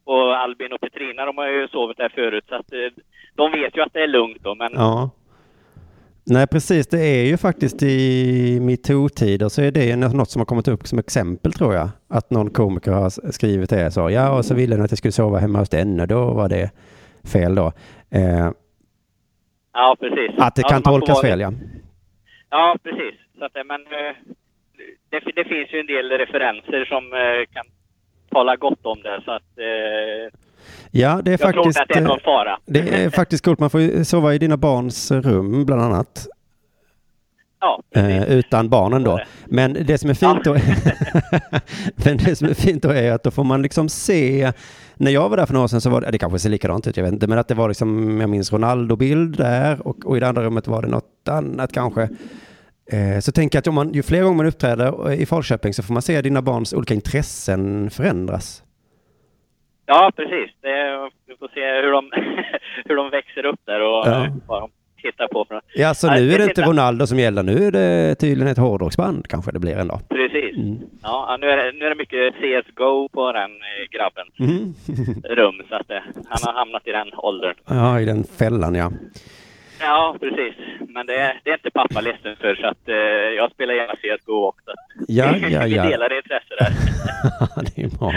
och 0.05 0.37
Albin 0.37 0.73
och 0.73 0.81
Petrina, 0.81 1.25
de 1.25 1.37
har 1.37 1.47
ju 1.47 1.67
sovit 1.67 1.97
där 1.97 2.09
förut. 2.09 2.45
Så 2.49 2.55
att, 2.55 2.73
eh, 2.73 3.03
de 3.35 3.51
vet 3.51 3.77
ju 3.77 3.81
att 3.81 3.93
det 3.93 4.03
är 4.03 4.07
lugnt 4.07 4.43
då, 4.43 4.55
men 4.55 4.71
Ja. 4.73 5.09
Nej 6.27 6.47
precis, 6.47 6.87
det 6.87 6.99
är 6.99 7.25
ju 7.25 7.37
faktiskt 7.37 7.83
i 7.83 8.59
metoo-tider 8.59 9.49
så 9.49 9.61
är 9.61 9.71
det 9.71 9.95
något 9.95 10.29
som 10.29 10.39
har 10.39 10.45
kommit 10.45 10.67
upp 10.67 10.87
som 10.87 10.99
exempel 10.99 11.53
tror 11.53 11.73
jag. 11.73 11.89
Att 12.09 12.29
någon 12.29 12.49
komiker 12.49 12.91
har 12.91 13.31
skrivit 13.31 13.69
det 13.69 13.91
så. 13.91 14.09
Ja, 14.09 14.37
och 14.37 14.45
så 14.45 14.55
ville 14.55 14.75
den 14.75 14.85
att 14.85 14.91
jag 14.91 14.97
skulle 14.97 15.11
sova 15.11 15.39
hemma 15.39 15.59
hos 15.59 15.69
den 15.69 15.99
och 15.99 16.07
då 16.07 16.33
var 16.33 16.49
det 16.49 16.71
fel 17.33 17.55
då. 17.55 17.71
Eh, 18.11 18.51
ja, 19.73 19.95
precis. 19.99 20.31
att 20.37 20.55
det 20.55 20.61
ja, 20.61 20.69
kan 20.69 20.83
får 20.83 20.91
tolkas 20.91 21.21
fel 21.21 21.39
ja. 21.39 21.51
Ja, 22.49 22.77
precis. 22.83 23.15
Så 23.39 23.45
att, 23.45 23.53
men 23.53 23.81
eh, 23.81 24.15
det, 25.09 25.19
det 25.35 25.45
finns 25.45 25.73
ju 25.73 25.79
en 25.79 25.85
del 25.85 26.09
referenser 26.11 26.85
som 26.85 27.13
eh, 27.13 27.53
kan 27.53 27.65
tala 28.29 28.55
gott 28.55 28.85
om 28.85 29.01
det. 29.01 29.21
Så 29.25 29.31
att 29.31 29.51
eh, 29.57 30.44
Ja, 30.97 31.21
det 31.23 31.29
är 31.29 31.31
jag 31.31 31.39
tror 31.39 31.63
faktiskt... 31.63 31.67
inte 31.67 31.81
att 31.81 31.87
det 31.87 31.93
är 31.93 32.01
eh, 32.01 32.07
någon 32.07 32.19
fara. 32.19 32.59
Det 32.65 33.03
är 33.03 33.09
faktiskt 33.09 33.45
coolt. 33.45 33.59
Man 33.59 33.69
får 33.69 33.81
ju 33.81 34.05
sova 34.05 34.33
i 34.33 34.37
dina 34.37 34.57
barns 34.57 35.11
rum 35.11 35.65
bland 35.65 35.81
annat. 35.81 36.27
Ja. 37.61 37.81
Eh, 37.95 38.23
utan 38.23 38.69
barnen 38.69 39.03
då. 39.03 39.19
Men 39.45 39.73
det 39.73 39.97
som 39.97 40.09
är 40.09 40.13
fint 40.13 40.43
då, 40.43 40.53
men 41.95 42.17
det 42.17 42.35
som 42.35 42.47
är 42.47 42.53
fint 42.53 42.83
då 42.83 42.89
är 42.89 43.11
att 43.11 43.23
då 43.23 43.31
får 43.31 43.43
man 43.43 43.61
liksom 43.61 43.89
se, 43.89 44.51
när 44.95 45.11
jag 45.11 45.29
var 45.29 45.37
där 45.37 45.45
för 45.45 45.53
några 45.53 45.63
år 45.63 45.67
sedan 45.67 45.81
så 45.81 45.89
var 45.89 46.01
det, 46.01 46.11
det 46.11 46.17
kanske 46.17 46.39
ser 46.39 46.49
likadant 46.49 46.87
ut, 46.87 46.97
jag 46.97 47.03
vet 47.03 47.13
inte, 47.13 47.27
men 47.27 47.37
att 47.37 47.47
det 47.47 47.55
var 47.55 47.67
liksom, 47.67 48.21
jag 48.21 48.29
minns 48.29 48.53
Ronaldo-bild 48.53 49.37
där 49.37 49.87
och, 49.87 50.05
och 50.05 50.17
i 50.17 50.19
det 50.19 50.27
andra 50.27 50.43
rummet 50.43 50.67
var 50.67 50.81
det 50.81 50.87
något 50.87 51.27
annat 51.29 51.71
kanske. 51.71 52.09
Eh, 52.91 53.19
så 53.19 53.31
tänker 53.31 53.57
jag 53.57 53.61
att 53.61 53.67
om 53.67 53.75
man, 53.75 53.93
ju 53.93 54.03
fler 54.03 54.23
gånger 54.23 54.37
man 54.37 54.45
uppträder 54.45 55.11
i 55.11 55.25
Falköping 55.25 55.73
så 55.73 55.83
får 55.83 55.93
man 55.93 56.01
se 56.01 56.21
dina 56.21 56.41
barns 56.41 56.73
olika 56.73 56.93
intressen 56.93 57.89
förändras. 57.89 58.61
Ja, 59.85 60.11
precis. 60.15 60.51
Det, 60.61 61.09
vi 61.27 61.35
får 61.39 61.47
se 61.53 61.81
hur 61.81 61.91
de, 61.91 62.11
hur 62.85 62.95
de 62.95 63.09
växer 63.09 63.45
upp 63.45 63.59
där 63.65 63.79
och 63.81 64.07
Ja. 64.07 64.27
vad 64.47 64.61
de 64.61 64.69
hittar 64.95 65.27
på. 65.27 65.45
För, 65.45 65.61
Ja, 65.75 65.93
så 65.93 66.07
nu 66.11 66.13
är 66.17 66.31
det 66.31 66.37
det 66.37 66.43
inte 66.43 66.61
Ronaldo 66.61 67.07
som 67.07 67.19
gäller, 67.19 67.43
nu 67.43 67.67
är 67.67 67.71
det 67.71 68.15
tydligen 68.15 68.47
ett 68.51 68.57
hårdrocksband 68.57 69.27
kanske 69.27 69.51
det 69.51 69.59
blir 69.59 69.77
en 69.77 69.87
dag. 69.87 69.99
precis. 70.09 70.57
Mm. 70.57 70.79
Ja, 71.03 71.37
nu 71.41 71.49
är, 71.49 71.57
det, 71.57 71.71
nu 71.79 71.85
är 71.85 71.89
det 71.89 71.95
mycket 71.95 72.33
CSGO 72.35 73.09
på 73.09 73.31
den 73.31 73.51
eh, 73.51 73.85
grabben 73.91 74.27
Mm. 74.39 74.73
rum. 75.37 75.61
Så 75.69 75.75
att, 75.75 75.91
eh, 75.91 75.97
han 76.29 76.39
har 76.45 76.53
hamnat 76.53 76.87
i 76.87 76.91
den 76.91 77.13
åldern. 77.13 77.55
Ja, 77.67 77.99
i 77.99 78.05
den 78.05 78.23
fällan 78.23 78.75
ja. 78.75 78.91
Ja, 79.79 80.15
precis. 80.19 80.55
Men 80.89 81.05
det, 81.05 81.15
är- 81.15 81.39
det 81.43 81.49
är 81.49 81.53
inte 81.53 81.71
pappa 81.71 82.01
ledsen 82.01 82.35
för, 82.35 82.55
så 82.55 82.67
att 82.67 82.89
eh, 82.89 82.95
jag 83.37 83.51
spelar 83.51 83.73
gärna 83.73 83.93
CSGO 83.95 84.45
också. 84.47 84.71
Ja, 85.07 85.25
ja, 85.49 85.63
Vi 85.65 85.75
ja. 85.75 85.83
delar 85.83 86.17
intresse 86.17 86.53
där. 86.59 86.71
det 87.75 87.81
är 87.83 87.97
bra. 87.99 88.13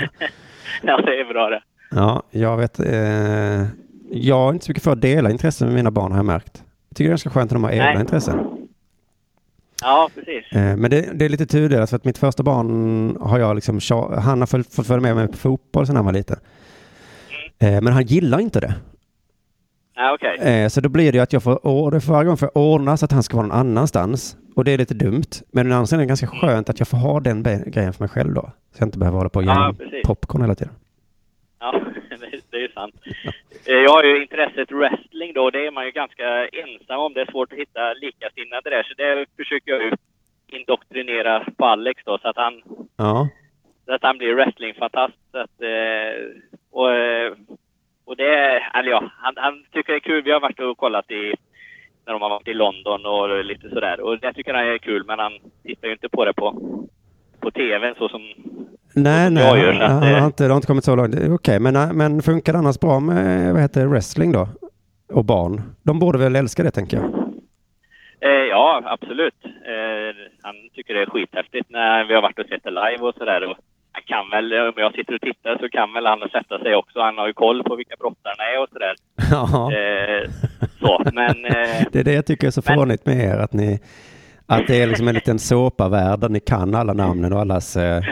ja, 0.83 1.01
det 1.07 1.21
är 1.21 1.33
bra 1.33 1.51
det. 1.51 1.63
Ja, 1.91 2.23
jag 2.31 2.57
vet. 2.57 2.81
Eh, 2.81 3.67
jag 4.11 4.37
har 4.39 4.53
inte 4.53 4.65
så 4.65 4.71
mycket 4.71 4.85
för 4.85 4.93
att 4.93 5.01
dela 5.01 5.31
intressen 5.31 5.67
med 5.69 5.75
mina 5.75 5.91
barn 5.91 6.13
har 6.13 6.19
jag 6.19 6.27
märkt. 6.27 6.65
Jag 6.89 6.97
tycker 6.97 7.05
det 7.05 7.09
är 7.09 7.13
ganska 7.13 7.31
skönt 7.31 7.53
att 7.53 7.57
de 7.57 7.65
har 7.65 7.71
egna 7.71 7.85
Nej. 7.85 8.01
intressen. 8.01 8.39
Ja, 9.83 10.11
precis. 10.15 10.53
Eh, 10.53 10.77
men 10.77 10.91
det, 10.91 11.09
det 11.15 11.25
är 11.25 11.29
lite 11.29 11.47
tudelat 11.47 11.91
för 11.91 11.97
att 11.97 12.05
mitt 12.05 12.19
första 12.19 12.43
barn 12.43 13.17
har 13.21 13.39
jag 13.39 13.55
liksom, 13.55 13.81
han 14.19 14.41
har 14.41 14.47
följt- 14.47 14.75
fått 14.75 14.87
följa 14.87 15.01
med 15.03 15.17
mig 15.17 15.29
på 15.29 15.37
fotboll 15.37 15.87
sedan 15.87 15.97
han 15.97 16.05
var 16.05 16.13
liten. 16.13 16.37
Eh, 17.59 17.81
men 17.81 17.87
han 17.93 18.03
gillar 18.05 18.39
inte 18.41 18.61
det. 18.61 18.75
Ja, 19.97 20.15
okej. 20.15 20.39
Eh, 20.63 20.69
så 20.69 20.81
då 20.81 20.89
blir 20.89 21.13
det 21.13 21.19
ju 21.19 21.23
att 21.23 21.33
jag 21.33 21.43
får, 21.43 22.01
för 22.01 22.13
varje 22.13 22.27
gång 22.29 22.37
får 22.37 22.51
jag 22.55 22.63
ordna 22.63 22.97
så 22.97 23.05
att 23.05 23.13
han 23.13 23.23
ska 23.23 23.37
vara 23.37 23.47
någon 23.47 23.57
annanstans. 23.59 24.37
Och 24.59 24.65
det 24.65 24.73
är 24.73 24.79
lite 24.79 24.95
dumt. 24.95 25.33
Men 25.53 25.65
den 25.67 25.73
andra 25.73 25.87
sidan 25.87 26.01
är 26.01 26.05
det 26.05 26.09
ganska 26.09 26.27
skönt 26.27 26.69
att 26.71 26.79
jag 26.79 26.89
får 26.89 26.97
ha 26.99 27.21
den 27.21 27.43
grejen 27.43 27.93
för 27.93 28.03
mig 28.03 28.09
själv 28.09 28.35
då. 28.35 28.41
Så 28.73 28.77
jag 28.83 28.87
inte 28.87 28.99
behöver 28.99 29.19
hålla 29.19 29.31
på 29.31 29.39
och 29.39 29.45
Ja, 29.45 29.75
popcorn 30.05 30.43
hela 30.43 30.55
tiden. 30.55 30.75
Ja, 31.61 31.71
det, 32.51 32.57
är 32.57 32.61
ju 32.61 32.69
sant. 32.69 32.95
Eh, 33.67 33.75
Jag 33.75 33.91
har 33.91 34.05
ju 34.05 34.23
intresset 34.23 34.73
wrestling 34.73 35.33
då, 35.35 35.51
det 35.51 35.67
är 35.67 35.71
man 35.71 35.85
ju 35.85 35.91
ganska 35.91 36.47
ensam 36.49 37.01
om. 37.01 37.15
Det 37.15 37.21
är 37.21 37.31
svårt 37.31 37.53
att 37.53 37.59
hitta 37.59 37.93
likasinnade 37.95 38.71
där, 38.71 38.83
så 38.83 38.95
det 38.95 39.27
försöker 39.37 39.71
jag 39.73 39.83
ju 39.83 39.93
indoktrinera 40.59 41.45
på 41.57 41.65
Alex 41.65 42.03
då, 42.05 42.19
så 42.19 42.29
att 42.29 42.37
han, 42.37 42.63
Ja. 42.97 43.29
så 43.87 43.95
att 43.95 44.03
han 44.03 44.19
blir 44.19 44.35
wrestlingfantast. 44.35 45.15
Att, 45.33 45.63
eh, 45.63 46.13
och, 46.71 46.95
eh, 46.95 47.33
och 48.05 48.17
det, 48.17 48.35
eller 48.75 48.91
ja, 48.91 49.11
han, 49.17 49.35
han 49.37 49.65
tycker 49.73 49.93
det 49.93 49.99
är 49.99 50.09
kul. 50.11 50.23
Vi 50.25 50.31
har 50.31 50.41
varit 50.41 50.61
och 50.61 50.79
kollat 50.79 51.11
i, 51.11 51.35
när 52.09 52.13
de 52.15 52.23
har 52.23 52.31
varit 52.31 52.49
i 52.49 52.55
London 52.55 53.07
och 53.07 53.45
lite 53.45 53.69
sådär. 53.69 54.01
Och 54.01 54.19
det 54.19 54.33
tycker 54.33 54.55
han 54.55 54.69
är 54.69 54.79
kul, 54.79 55.05
men 55.07 55.19
han 55.19 55.33
tittar 55.63 55.87
ju 55.87 55.93
inte 55.93 56.09
på 56.09 56.25
det 56.25 56.33
på, 56.33 56.47
på 57.41 57.51
tvn 57.51 57.95
så 57.99 58.09
som 58.09 58.23
Nej, 58.95 59.27
som 59.27 59.35
nej, 59.35 59.45
jag 59.45 59.59
gör, 59.59 59.73
han, 59.73 60.03
eh, 60.03 60.19
har 60.19 60.27
inte, 60.27 60.45
det 60.45 60.49
har 60.49 60.57
inte 60.57 60.67
kommit 60.67 60.85
så 60.85 60.97
långt. 60.97 61.15
Okej, 61.31 61.61
men, 61.61 61.77
eh, 61.77 61.93
men 61.93 62.23
funkar 62.23 62.53
det 62.53 62.59
annars 62.59 62.81
bra 62.81 63.01
med 63.01 63.53
vad 63.53 63.63
heter 63.63 63.81
det, 63.81 63.87
wrestling 63.87 64.33
då? 64.33 64.49
Och 65.13 65.25
barn? 65.25 65.63
De 65.83 65.99
borde 65.99 66.19
väl 66.19 66.37
älska 66.37 66.63
det 66.63 66.71
tänker 66.71 66.97
jag. 66.97 67.07
Eh, 68.21 68.45
ja, 68.51 68.83
absolut. 68.85 69.45
Eh, 69.45 70.15
han 70.43 70.55
tycker 70.75 70.95
det 70.95 71.03
är 71.03 71.07
skithäftigt 71.07 71.71
när 71.71 72.05
vi 72.05 72.15
har 72.15 72.23
varit 72.23 72.39
och 72.39 72.47
sett 72.47 72.65
det 72.65 72.71
live 72.71 72.99
och 73.01 73.15
sådär. 73.15 73.57
Han 73.99 74.03
kan 74.07 74.31
väl, 74.31 74.53
om 74.69 74.73
jag 74.77 74.95
sitter 74.95 75.15
och 75.15 75.21
tittar 75.21 75.59
så 75.59 75.69
kan 75.69 75.93
väl 75.93 76.07
han 76.07 76.21
sätta 76.33 76.59
sig 76.59 76.75
också. 76.75 77.01
Han 77.01 77.19
har 77.19 77.27
ju 77.27 77.33
koll 77.33 77.65
på 77.65 77.77
vilka 77.77 77.97
brottarna 77.99 78.45
är 78.55 78.63
och 78.63 78.69
sådär. 78.73 78.95
Ja. 79.31 79.73
Eh, 79.73 80.31
så, 80.81 81.03
men... 81.13 81.45
Eh, 81.45 81.85
Det 81.93 81.99
är 82.01 82.05
det 82.05 82.13
jag 82.13 82.27
tycker 82.27 82.47
är 82.47 82.51
så 82.51 82.63
Men- 82.67 82.75
fånigt 82.79 83.07
med 83.07 83.17
er, 83.17 83.39
att, 83.39 83.53
ni, 83.53 83.79
att 84.47 84.67
det 84.67 84.83
är 84.83 84.87
liksom 84.87 85.09
en 85.09 85.15
liten 85.15 85.39
såpavärld 85.39 86.21
där 86.21 86.29
ni 86.29 86.41
kan 86.41 86.75
alla 86.75 86.93
namnen 86.93 87.33
och 87.33 87.41
allas 87.41 87.77
eh, 87.77 88.03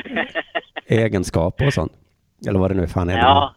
egenskaper 0.87 1.66
och 1.66 1.72
sånt. 1.72 1.92
Eller 2.49 2.59
vad 2.59 2.70
det 2.70 2.75
nu 2.75 2.87
fan 2.87 3.09
är. 3.09 3.18
ja, 3.18 3.55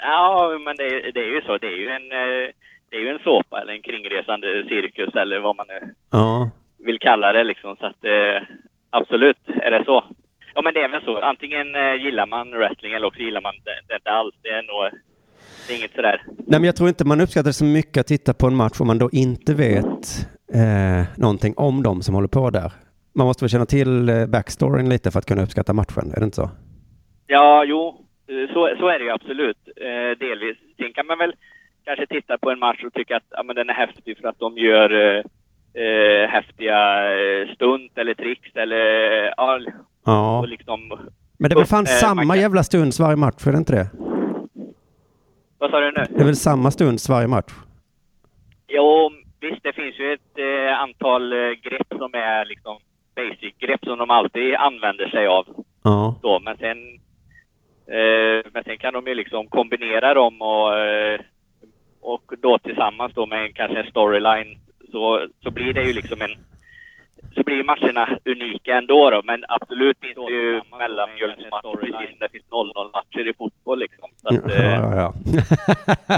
ja, 0.00 0.58
men 0.64 0.76
det, 0.76 1.10
det 1.14 1.20
är 1.20 1.34
ju 1.34 1.40
så. 1.46 1.58
Det 1.58 1.66
är 1.66 1.76
ju 1.76 1.88
en, 1.88 2.12
eh, 2.12 2.50
det 2.90 2.96
är 2.96 3.00
ju 3.00 3.08
en 3.08 3.18
såpa 3.24 3.60
eller 3.60 3.72
en 3.72 3.82
kringresande 3.82 4.64
cirkus 4.68 5.14
eller 5.14 5.38
vad 5.40 5.56
man 5.56 5.66
nu 5.68 5.94
Ja, 6.12 6.50
vill 6.84 6.98
kalla 6.98 7.32
det 7.32 7.44
liksom. 7.44 7.76
Så 7.76 7.86
att 7.86 8.04
eh, 8.04 8.42
absolut 8.90 9.38
är 9.62 9.70
det 9.70 9.84
så. 9.84 10.04
Ja, 10.54 10.62
men 10.62 10.74
det 10.74 10.80
är 10.80 10.88
väl 10.88 11.04
så. 11.04 11.18
Antingen 11.18 11.74
eh, 11.74 11.94
gillar 12.04 12.26
man 12.26 12.50
wrestling 12.50 12.92
eller 12.92 13.06
också 13.06 13.20
gillar 13.20 13.40
man 13.40 13.54
det, 13.64 13.80
det 13.88 13.94
inte 13.94 14.10
alls. 14.10 14.34
Det 14.42 14.48
är 14.48 14.62
nog 14.62 15.00
det 15.66 15.74
är 15.74 15.78
inget 15.78 15.94
sådär. 15.94 16.22
Nej, 16.26 16.60
men 16.60 16.64
jag 16.64 16.76
tror 16.76 16.88
inte 16.88 17.04
man 17.04 17.20
uppskattar 17.20 17.50
så 17.50 17.64
mycket 17.64 18.00
att 18.00 18.06
titta 18.06 18.34
på 18.34 18.46
en 18.46 18.56
match 18.56 18.80
om 18.80 18.86
man 18.86 18.98
då 18.98 19.08
inte 19.12 19.54
vet 19.54 20.28
eh, 20.54 21.02
någonting 21.16 21.54
om 21.56 21.82
dem 21.82 22.02
som 22.02 22.14
håller 22.14 22.28
på 22.28 22.50
där. 22.50 22.72
Man 23.14 23.26
måste 23.26 23.44
väl 23.44 23.50
känna 23.50 23.66
till 23.66 24.08
eh, 24.08 24.26
backstoryn 24.26 24.88
lite 24.88 25.10
för 25.10 25.18
att 25.18 25.26
kunna 25.26 25.42
uppskatta 25.42 25.72
matchen, 25.72 26.12
är 26.14 26.20
det 26.20 26.24
inte 26.24 26.36
så? 26.36 26.50
Ja, 27.26 27.64
jo, 27.64 28.06
eh, 28.28 28.52
så, 28.54 28.76
så 28.78 28.88
är 28.88 28.98
det 28.98 29.04
ju 29.04 29.10
absolut. 29.10 29.58
Eh, 29.76 30.18
delvis. 30.18 30.56
Sen 30.76 30.92
kan 30.92 31.06
man 31.06 31.18
väl 31.18 31.34
kanske 31.84 32.06
titta 32.06 32.38
på 32.38 32.50
en 32.50 32.58
match 32.58 32.84
och 32.84 32.92
tycka 32.92 33.16
att 33.16 33.28
ja, 33.30 33.42
men 33.42 33.56
den 33.56 33.70
är 33.70 33.74
häftig 33.74 34.18
för 34.18 34.28
att 34.28 34.38
de 34.38 34.58
gör 34.58 34.90
eh, 35.74 35.82
eh, 35.84 36.28
häftiga 36.28 36.78
eh, 37.12 37.54
stunt 37.54 37.98
eller 37.98 38.14
tricks 38.14 38.56
eller 38.56 38.80
ja, 39.36 39.58
Ja, 40.06 40.38
och 40.38 40.48
liksom... 40.48 40.88
men 41.38 41.48
det 41.50 41.54
är 41.54 41.56
väl 41.58 41.66
fan 41.66 41.84
Eh, 41.84 41.88
samma 41.88 42.22
kan- 42.34 42.40
jävla 42.40 42.62
stunds 42.62 43.00
varje 43.00 43.16
match, 43.16 43.46
är 43.46 43.52
det 43.52 43.58
inte 43.58 43.72
det? 43.72 43.90
Vad 45.58 45.70
sa 45.70 45.80
du 45.80 45.86
nu? 45.86 46.04
Det 46.10 46.20
är 46.20 46.24
väl 46.24 46.36
samma 46.36 46.70
stunds 46.70 47.08
varje 47.08 47.28
match? 47.28 47.52
Jo, 48.68 49.10
visst, 49.40 49.62
det 49.62 49.72
finns 49.72 49.98
ju 50.00 50.12
ett 50.12 50.38
eh, 50.38 50.80
antal 50.80 51.32
eh, 51.32 51.38
grepp 51.50 51.86
som 51.98 52.14
är 52.14 52.44
liksom 52.44 52.76
basic-grepp 53.16 53.84
som 53.84 53.98
de 53.98 54.10
alltid 54.10 54.54
använder 54.54 55.08
sig 55.08 55.26
av. 55.26 55.46
Ja, 55.82 56.18
Då, 56.22 56.40
men 56.40 56.56
sen, 56.56 56.78
eh, 57.96 58.50
men 58.52 58.64
sen 58.64 58.78
kan 58.78 58.92
de 58.94 59.06
ju 59.06 59.14
liksom 59.14 59.46
kombinera 59.46 60.14
dem 60.14 60.42
och, 60.42 60.78
eh, 60.78 61.20
och 62.00 62.32
då 62.42 62.58
tillsammans 62.58 63.12
då 63.14 63.26
med 63.26 63.44
en, 63.44 63.52
kanske 63.52 63.80
en 63.80 63.90
storyline 63.90 64.58
så, 64.94 65.26
så 65.42 65.50
blir 65.50 65.72
det 65.74 65.82
ju 65.82 65.92
liksom 65.92 66.22
en 66.22 66.34
så 67.34 67.42
blir 67.42 67.64
matcherna 67.64 68.08
unika 68.24 68.78
ändå 68.78 69.10
då, 69.10 69.20
men 69.24 69.44
absolut 69.48 69.98
finns 70.00 70.14
det 70.26 70.32
ju 70.32 70.60
mellanmjölksmatcher 70.78 71.76
precis 71.80 72.10
som 72.10 72.18
det 72.20 72.28
finns 72.32 72.44
0-0-matcher 72.50 73.28
i 73.30 73.34
fotboll 73.38 73.78
liksom. 73.78 74.08
Så 74.22 74.28
att, 74.28 74.34
ja, 74.54 74.64
ja. 74.64 74.94
ja. 74.96 75.12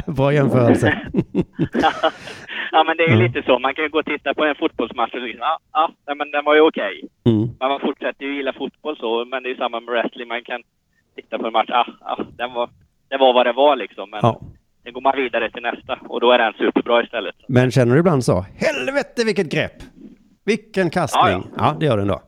Bra 0.19 0.33
jämförelse. 0.33 0.89
ja 2.73 2.85
men 2.87 2.97
det 2.97 3.03
är 3.05 3.09
ju 3.09 3.15
Ja. 3.15 3.23
lite 3.27 3.43
så, 3.47 3.59
man 3.59 3.75
kan 3.75 3.85
ju 3.85 3.91
gå 3.91 3.99
och 3.99 4.05
titta 4.05 4.35
på 4.35 4.45
en 4.45 4.55
fotbollsmatch 4.55 5.15
och 5.15 5.21
liksom, 5.21 5.41
ja, 5.73 5.91
ja 6.07 6.15
men 6.15 6.31
den 6.31 6.45
var 6.45 6.55
ju 6.55 6.61
okej. 6.61 7.05
Mm. 7.25 7.49
Men 7.61 7.69
man 7.69 7.81
fortsätter 7.81 8.25
ju 8.25 8.37
gilla 8.37 8.53
fotboll 8.53 8.97
så, 8.97 9.25
men 9.25 9.43
det 9.43 9.49
är 9.49 9.51
ju 9.51 9.57
samma 9.57 9.81
med 9.81 9.93
wrestling. 9.95 10.29
Man 10.29 10.43
kan 10.45 10.63
titta 11.17 11.39
på 11.39 11.47
en 11.47 11.53
match, 11.53 11.71
ah, 11.71 11.87
ah, 12.01 12.23
den 12.37 12.53
var, 12.53 12.69
det 13.09 13.17
var 13.17 13.33
vad 13.33 13.47
det 13.47 13.53
var 13.53 13.77
liksom. 13.77 14.11
Men 14.11 14.21
Ja. 14.23 14.41
Sen 14.87 14.93
går 14.93 15.01
man 15.01 15.17
vidare 15.17 15.51
till 15.51 15.63
nästa 15.63 15.99
och 16.09 16.21
då 16.21 16.33
är 16.33 16.39
den 16.39 16.53
superbra 16.53 17.03
istället. 17.03 17.35
Men 17.49 17.71
känner 17.71 17.95
du 17.95 18.01
ibland 18.01 18.25
så? 18.25 18.47
Helvete 18.57 19.25
vilket 19.25 19.49
grepp! 19.53 19.73
Vilken 20.45 20.91
kastning! 20.91 21.25
Ja, 21.27 21.43
Ja, 21.59 21.77
det 21.81 21.87
gör 21.87 21.97
du 21.97 22.03
ändå. 22.03 22.23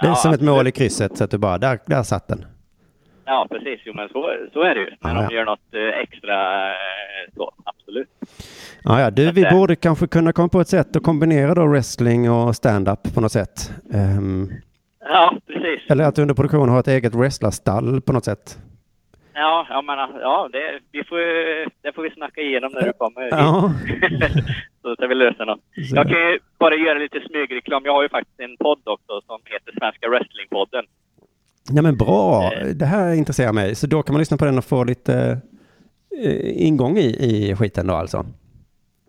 Det 0.00 0.06
är 0.06 0.10
Ja, 0.10 0.14
som 0.14 0.32
ett 0.32 0.40
mål 0.40 0.66
i 0.66 0.72
krysset 0.72 1.16
så 1.16 1.24
att 1.24 1.30
du 1.30 1.38
bara, 1.38 1.58
där, 1.58 1.78
där 1.86 2.02
satt 2.02 2.28
den. 2.28 2.44
Ja, 3.24 3.46
precis. 3.50 3.80
Jo, 3.84 3.92
men 3.94 4.08
så, 4.08 4.32
så 4.52 4.62
är 4.62 4.74
det 4.74 4.80
ju. 4.80 4.86
När 5.00 5.10
Ja, 5.10 5.14
de 5.14 5.22
ja. 5.24 5.30
gör 5.32 5.44
något 5.44 5.74
eh, 5.74 6.00
extra 6.00 6.66
eh, 6.68 6.74
så, 7.36 7.52
absolut. 7.64 8.08
Ja, 8.84 9.00
ja, 9.00 9.10
du, 9.10 9.32
vi 9.32 9.44
borde 9.50 9.76
kanske 9.76 10.06
kunna 10.06 10.32
komma 10.32 10.48
på 10.48 10.60
ett 10.60 10.68
sätt 10.68 10.96
att 10.96 11.02
kombinera 11.02 11.54
då 11.54 11.66
wrestling 11.66 12.30
och 12.30 12.56
stand-up 12.56 13.14
på 13.14 13.20
något 13.20 13.32
sätt. 13.32 13.72
Ehm, 13.94 14.52
Ja, 15.04 15.36
precis. 15.46 15.90
eller 15.90 16.04
att 16.04 16.18
under 16.18 16.34
produktion 16.34 16.68
ha 16.68 16.80
ett 16.80 16.88
eget 16.88 17.14
wrestlarstall 17.14 18.00
på 18.00 18.12
något 18.12 18.24
sätt. 18.24 18.58
Ja, 19.34 19.66
ja 19.70 19.82
men 19.82 19.98
ja, 20.20 20.48
det, 20.52 20.78
vi 20.92 21.04
får, 21.04 21.18
det 21.82 21.92
får 21.94 22.02
vi 22.02 22.10
snacka 22.10 22.40
igenom 22.40 22.72
när 22.72 22.82
du 22.82 22.92
kommer 22.92 23.22
Ja. 23.30 23.72
så 24.82 24.94
ska 24.94 25.06
vi 25.06 25.14
lösa 25.14 25.44
något. 25.44 25.60
Så- 25.90 25.96
Jag 25.96 26.08
kan 26.08 26.18
ju 26.18 26.38
bara 26.58 26.74
göra 26.74 26.98
lite 26.98 27.20
smygreklam. 27.28 27.82
Jag 27.84 27.92
har 27.92 28.02
ju 28.02 28.08
faktiskt 28.08 28.40
en 28.40 28.56
podd 28.56 28.80
också 28.84 29.20
som 29.26 29.40
heter 29.44 29.72
Svenska 29.78 30.08
Wrestlingpodden. 30.08 30.84
Ja, 31.72 31.82
men 31.82 31.96
bra. 31.96 32.50
Eh. 32.52 32.66
Det 32.66 32.86
här 32.86 33.14
intresserar 33.14 33.52
mig. 33.52 33.74
Så 33.74 33.86
då 33.86 34.02
kan 34.02 34.12
man 34.14 34.18
lyssna 34.20 34.36
på 34.36 34.44
den 34.44 34.58
och 34.58 34.64
få 34.64 34.84
lite 34.84 35.38
eh, 36.24 36.66
ingång 36.66 36.96
i, 36.98 37.06
i 37.50 37.56
skiten 37.56 37.86
då 37.86 37.94
alltså. 37.94 38.24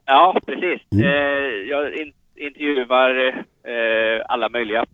Ja, 0.06 0.38
precis. 0.46 0.82
Mm. 0.92 1.06
Eh, 1.06 1.70
jag 1.70 1.94
in, 1.96 2.12
intervjuar 2.36 3.28
eh, 3.68 4.22
alla 4.30 4.50
möjliga. 4.50 4.86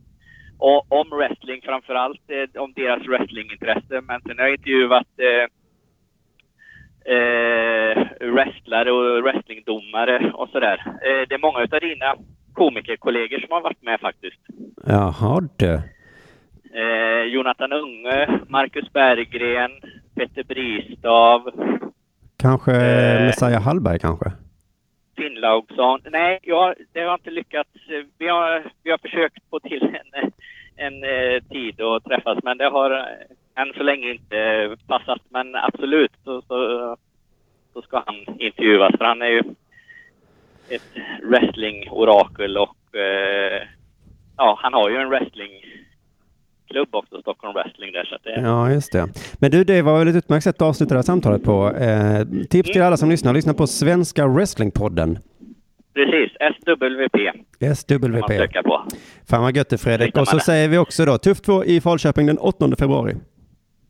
Och 0.60 0.92
om 1.00 1.08
wrestling 1.10 1.62
framför 1.64 1.94
allt, 1.96 2.22
eh, 2.28 2.62
om 2.62 2.74
deras 2.76 3.08
wrestlingintresse. 3.08 4.02
Men 4.10 4.22
sen 4.22 4.38
har 4.38 4.46
jag 4.46 4.54
intervjuat 4.54 5.08
eh, 5.18 5.46
eh, 7.16 7.96
wrestlare 8.34 8.92
och 8.92 9.24
wrestlingdomare 9.24 10.32
och 10.34 10.50
sådär. 10.50 10.78
Eh, 10.88 11.22
det 11.30 11.36
är 11.36 11.42
många 11.48 11.60
av 11.60 11.80
dina 11.90 12.16
komikerkollegor 12.54 13.40
som 13.40 13.52
har 13.52 13.62
varit 13.62 13.84
med 13.84 14.00
faktiskt. 14.00 14.42
Jaha 14.86 15.42
du. 15.58 15.74
Eh, 16.74 17.24
Jonathan 17.34 17.74
Unge, 17.74 18.40
Marcus 18.48 18.94
Berggren, 18.94 19.72
Peter 20.16 20.44
Bristav, 20.44 21.42
Kanske 22.42 22.72
Eh. 22.72 23.26
Messiah 23.26 23.62
Hallberg 23.62 24.00
kanske? 24.00 24.32
Finnlaugsson. 25.20 26.02
Nej, 26.12 26.40
jag, 26.42 26.76
det 26.94 27.02
har 27.02 27.14
inte 27.14 27.30
lyckats. 27.32 27.70
Vi 28.18 28.28
har, 28.28 28.72
vi 28.84 28.92
har 28.92 28.98
försökt 28.98 29.50
få 29.50 29.60
till 29.60 29.84
en, 29.84 30.32
en 30.76 31.04
eh, 31.04 31.44
tid 31.50 31.82
att 31.82 32.04
träffas, 32.04 32.38
men 32.44 32.58
det 32.58 32.70
har 32.70 32.92
eh, 32.92 33.62
än 33.62 33.74
så 33.74 33.84
länge 33.84 34.12
inte 34.12 34.76
passat. 34.88 35.22
Men 35.30 35.56
absolut 35.56 36.12
så, 36.24 36.42
så, 36.42 36.98
så 37.74 37.82
ska 37.82 38.04
han 38.06 38.40
intervjuas, 38.40 38.94
för 38.98 39.06
han 39.06 39.22
är 39.22 39.30
ju 39.30 39.44
ett 40.70 40.96
wrestling-orakel 41.24 42.58
och 42.58 42.96
eh, 42.96 43.68
ja, 44.38 44.60
han 44.62 44.74
har 44.74 44.90
ju 44.90 44.96
en 44.98 45.10
wrestling 45.10 45.52
wrestlingklubb 46.70 46.96
också, 46.96 47.22
Stockholm 47.22 47.54
Wrestling 47.54 47.92
där. 47.92 48.06
Så 48.06 48.16
att 48.16 48.24
det, 48.24 48.42
Ja, 48.42 48.72
just 48.72 48.92
det. 48.92 49.08
Men 49.40 49.52
du, 49.52 49.64
det 49.64 49.82
var 49.82 50.00
väl 50.00 50.08
ett 50.08 50.16
utmärkt 50.16 50.44
sätt 50.44 50.56
att 50.56 50.62
avsluta 50.68 50.94
det 50.94 50.98
här 50.98 51.04
samtalet 51.04 51.44
på. 51.44 51.72
Eh, 51.72 52.26
tips 52.50 52.72
till 52.72 52.82
alla 52.82 52.98
som 52.98 53.10
lyssnar, 53.10 53.34
lyssna 53.34 53.54
på 53.54 53.68
Svenska 53.68 54.28
Wrestlingpodden. 54.28 55.20
Precis, 55.94 56.32
SWP 56.40 57.18
kan 57.60 57.70
man 57.70 57.76
SWP. 57.76 58.64
på. 58.64 58.84
Fan 59.30 59.42
vad 59.44 59.56
gött 59.56 59.70
det 59.70 59.78
Fredrik. 59.78 60.18
Och 60.18 60.28
så 60.28 60.36
det. 60.38 60.44
säger 60.44 60.68
vi 60.70 60.78
också 60.78 61.06
då, 61.06 61.18
Tuff 61.18 61.42
2 61.42 61.64
i 61.66 61.82
Falköping 61.82 62.26
den 62.28 62.38
8 62.38 62.70
februari. 62.80 63.16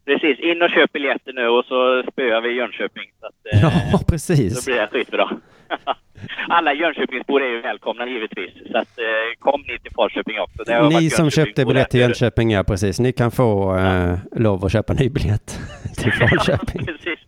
Precis, 0.05 0.39
in 0.39 0.61
och 0.61 0.69
köp 0.69 0.91
biljetter 0.93 1.33
nu 1.33 1.47
och 1.47 1.65
så 1.65 2.03
spöar 2.11 2.41
vi 2.41 2.49
Jönköping. 2.57 3.03
Så 3.19 3.25
att, 3.25 3.33
eh, 3.53 3.59
Ja, 3.91 3.97
Så 3.97 4.05
precis. 4.05 4.65
blir 4.65 4.75
det 4.75 4.87
skitbra. 4.91 5.29
Alla 6.49 6.73
Jönköpingsbor 6.73 7.41
är 7.43 7.49
ju 7.49 7.61
välkomna 7.61 8.05
givetvis. 8.07 8.51
Så 8.71 8.77
att, 8.77 8.99
eh, 8.99 9.39
kom 9.39 9.61
ni 9.67 9.79
till 9.79 9.91
Falköping 9.95 10.35
också. 10.39 10.89
Ni 10.99 11.09
som 11.09 11.29
köpte 11.29 11.65
biljett 11.65 11.89
till 11.89 11.99
Jönköping, 11.99 12.51
ja 12.51 12.63
precis. 12.63 12.99
Ni 12.99 13.11
kan 13.11 13.31
få 13.31 13.77
eh, 13.77 14.15
lov 14.35 14.65
att 14.65 14.71
köpa 14.71 14.93
ny 14.93 15.09
biljett 15.09 15.59
till. 15.97 16.11
Falköping. 16.11 16.85
Precis, 16.85 17.19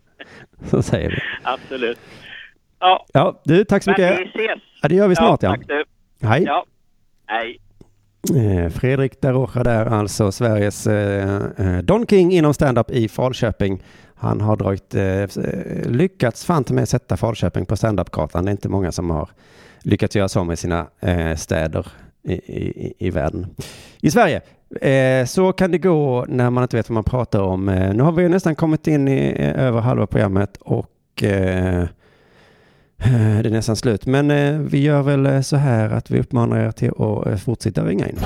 Så 0.66 0.82
säger 0.82 1.10
vi. 1.10 1.18
absolut. 1.44 2.00
Ja, 2.80 3.06
Ja, 3.14 3.42
du, 3.46 3.64
tack 3.66 3.84
så 3.84 3.90
men 3.98 4.02
mycket. 4.02 4.20
vi 4.20 4.44
ses. 4.44 4.60
Ja, 4.82 4.88
det 4.90 4.96
gör 4.96 5.08
vi 5.08 5.16
snart 5.16 5.44
ja. 5.44 5.58
Du. 5.68 5.84
Hej. 6.28 6.44
Ja, 6.44 6.66
hej. 7.28 7.58
Eh, 8.36 8.70
Fredrik 8.70 9.22
Darocha 9.22 9.64
där, 9.64 9.86
alltså 9.86 10.32
Sveriges 10.32 10.88
eh, 10.88 11.36
eh, 11.58 11.78
Don 11.84 12.06
King 12.08 12.32
inom 12.32 12.54
stand-up 12.54 12.92
i 12.92 13.08
Falköping. 13.10 13.84
Han 14.22 14.42
har 14.42 14.56
dragit, 14.56 14.96
eh, 14.96 15.04
eh 15.04 15.90
lyckats 15.90 16.46
fan 16.46 16.64
till 16.64 16.76
med 16.76 16.90
sätta 16.90 17.18
Falköping 17.18 17.66
på 17.66 17.78
standup-kartan. 17.78 18.46
Det 18.46 18.50
är 18.50 18.52
inte 18.52 18.70
många 18.70 18.92
som 18.92 19.10
har 19.10 19.30
lyckats 19.82 20.16
göra 20.16 20.30
så 20.30 20.44
med 20.44 20.60
sina 20.60 20.88
eh, 21.00 21.36
städer 21.36 21.88
i, 22.24 22.34
i, 22.34 22.94
i 22.98 23.10
världen. 23.10 23.48
I 24.02 24.12
Sverige. 24.12 24.42
Eh, 24.82 25.26
så 25.26 25.54
kan 25.54 25.72
det 25.72 25.78
gå 25.78 26.26
när 26.30 26.50
man 26.50 26.64
inte 26.64 26.78
vet 26.78 26.90
vad 26.90 26.94
man 26.94 27.04
pratar 27.04 27.42
om. 27.42 27.70
Eh, 27.70 27.94
nu 27.94 28.04
har 28.04 28.12
vi 28.12 28.30
nästan 28.30 28.56
kommit 28.56 28.88
in 28.88 29.08
i 29.08 29.34
eh, 29.38 29.64
över 29.66 29.82
halva 29.82 30.08
programmet 30.08 30.58
och 30.58 31.24
eh, 31.24 31.82
eh 31.82 31.88
det 33.42 33.50
är 33.50 33.50
nästan 33.50 33.76
slut. 33.76 34.06
Men 34.06 34.32
eh, 34.32 34.60
vi 34.60 34.82
gör 34.82 35.02
väl 35.02 35.26
eh, 35.26 35.42
så 35.42 35.56
här 35.56 35.90
att 35.90 36.12
vi 36.12 36.20
uppmanar 36.20 36.60
er 36.60 36.72
till 36.72 36.90
att 36.90 37.28
eh, 37.28 37.36
fortsätta 37.36 37.86
ringa 37.86 38.08
in. 38.08 38.20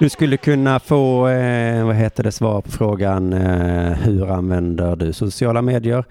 Du 0.00 0.08
skulle 0.08 0.36
kunna 0.36 0.80
få, 0.80 1.28
eh, 1.28 1.86
vad 1.86 1.94
heter 1.96 2.22
det, 2.22 2.32
svar 2.32 2.60
på 2.60 2.70
frågan 2.70 3.32
eh, 3.32 3.92
hur 3.92 4.30
använder 4.30 4.96
du 4.96 5.12
sociala 5.12 5.62
medier? 5.62 6.04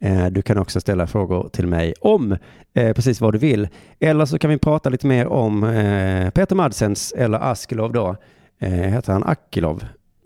Eh, 0.00 0.26
du 0.26 0.42
kan 0.42 0.58
också 0.58 0.80
ställa 0.80 1.06
frågor 1.06 1.48
till 1.48 1.66
mig 1.66 1.94
om 2.00 2.36
eh, 2.74 2.92
precis 2.92 3.20
vad 3.20 3.34
du 3.34 3.38
vill. 3.38 3.68
Eller 4.00 4.24
så 4.24 4.38
kan 4.38 4.50
vi 4.50 4.58
prata 4.58 4.88
lite 4.88 5.06
mer 5.06 5.26
om 5.26 5.64
eh, 5.64 6.30
Peter 6.30 6.54
Madsens 6.56 7.12
eller 7.12 7.38
Askelov 7.38 7.92
då. 7.92 8.16
eh, 8.58 8.70
heter 8.70 9.12
han 9.12 9.24
Akilov? 9.24 9.84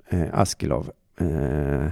Eh, 0.08 0.22
Askilov. 0.32 0.90
Eh, 1.20 1.88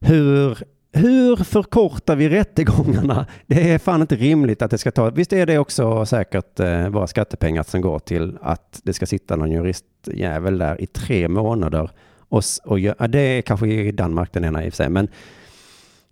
hur, 0.00 0.58
hur 0.92 1.36
förkortar 1.36 2.16
vi 2.16 2.28
rättegångarna? 2.28 3.26
Det 3.46 3.70
är 3.72 3.78
fan 3.78 4.00
inte 4.00 4.16
rimligt 4.16 4.62
att 4.62 4.70
det 4.70 4.78
ska 4.78 4.90
ta, 4.90 5.10
visst 5.10 5.32
är 5.32 5.46
det 5.46 5.58
också 5.58 6.06
säkert 6.06 6.60
eh, 6.60 6.88
våra 6.88 7.06
skattepengar 7.06 7.62
som 7.62 7.80
går 7.80 7.98
till 7.98 8.38
att 8.42 8.80
det 8.82 8.92
ska 8.92 9.06
sitta 9.06 9.36
någon 9.36 9.50
juristjävel 9.50 10.58
där 10.58 10.80
i 10.80 10.86
tre 10.86 11.28
månader 11.28 11.90
och, 12.28 12.42
och 12.64 12.80
ja, 12.80 13.08
det 13.08 13.20
är 13.20 13.42
kanske 13.42 13.66
i 13.68 13.92
Danmark 13.92 14.32
den 14.32 14.44
ena 14.44 14.64
i 14.64 14.68
och 14.68 14.72
för 14.72 14.76
sig, 14.76 14.88
men 14.88 15.08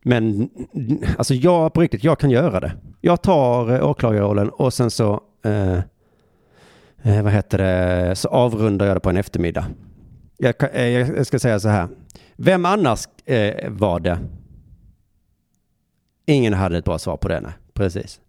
men 0.03 0.51
alltså 1.19 1.35
jag 1.35 1.73
på 1.73 1.81
riktigt, 1.81 2.05
jag 2.05 2.19
kan 2.19 2.31
göra 2.31 2.61
det. 2.61 2.73
Jag 3.01 3.23
tar 3.23 3.75
eh, 3.75 3.91
åklagarrollen 3.91 4.49
och 4.49 4.75
sen 4.75 4.91
så, 4.91 5.21
eh, 5.45 5.79
eh, 7.03 7.23
vad 7.23 7.33
heter 7.33 7.59
det, 7.59 8.17
så 8.17 8.29
avrundar 8.29 8.87
jag 8.87 8.97
det 8.97 9.01
på 9.01 9.11
en 9.11 9.17
eftermiddag. 9.17 9.65
Jag, 10.37 10.55
jag 11.17 11.27
ska 11.27 11.39
säga 11.39 11.61
så 11.61 11.69
här, 11.69 11.89
vem 12.37 12.65
annars 12.65 13.09
eh, 13.25 13.71
var 13.71 14.01
det? 14.01 14.19
Ingen 16.29 16.55
hade 16.55 16.79
ett 16.79 16.85
bra 16.85 16.99
svar 16.99 17.17
på 17.17 17.29
det, 17.29 17.41
nej. 17.41 17.53
Precis. 17.75 18.21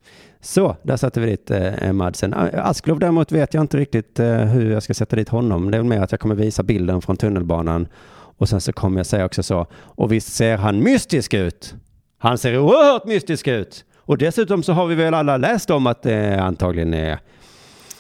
Så, 0.42 0.76
där 0.84 0.98
satte 0.98 1.20
vi 1.20 1.26
dit 1.26 1.52
eh, 1.52 1.94
Madsen. 1.94 2.34
Eh, 2.34 2.66
Asklov 2.68 3.00
däremot 3.00 3.32
vet 3.32 3.54
jag 3.54 3.62
inte 3.62 3.78
riktigt 3.78 4.20
eh, 4.20 4.36
hur 4.36 4.72
jag 4.72 4.84
ska 4.84 4.94
sätta 4.94 5.16
dit 5.16 5.30
honom. 5.30 5.72
Det 5.72 5.78
är 5.78 5.80
väl 5.80 5.90
mer 5.90 6.02
att 6.02 6.12
jag 6.12 6.20
kommer 6.20 6.36
visa 6.36 6.64
bilden 6.64 7.02
från 7.02 7.18
tunnelbanan 7.18 7.88
och 8.12 8.50
sen 8.50 8.62
så 8.62 8.74
kommer 8.74 9.00
jag 9.00 9.06
säga 9.06 9.26
också 9.26 9.44
så, 9.44 9.68
och 9.74 10.12
visst 10.12 10.34
ser 10.34 10.58
han 10.58 10.84
mystisk 10.84 11.34
ut? 11.34 11.76
Han 12.18 12.38
ser 12.38 12.58
oerhört 12.58 13.06
mystisk 13.06 13.48
ut. 13.48 13.86
Och 13.96 14.18
dessutom 14.18 14.64
så 14.64 14.74
har 14.74 14.86
vi 14.86 14.96
väl 14.96 15.14
alla 15.14 15.38
läst 15.38 15.70
om 15.70 15.88
att 15.88 16.04
det 16.04 16.42
antagligen 16.42 16.94
är 16.94 17.20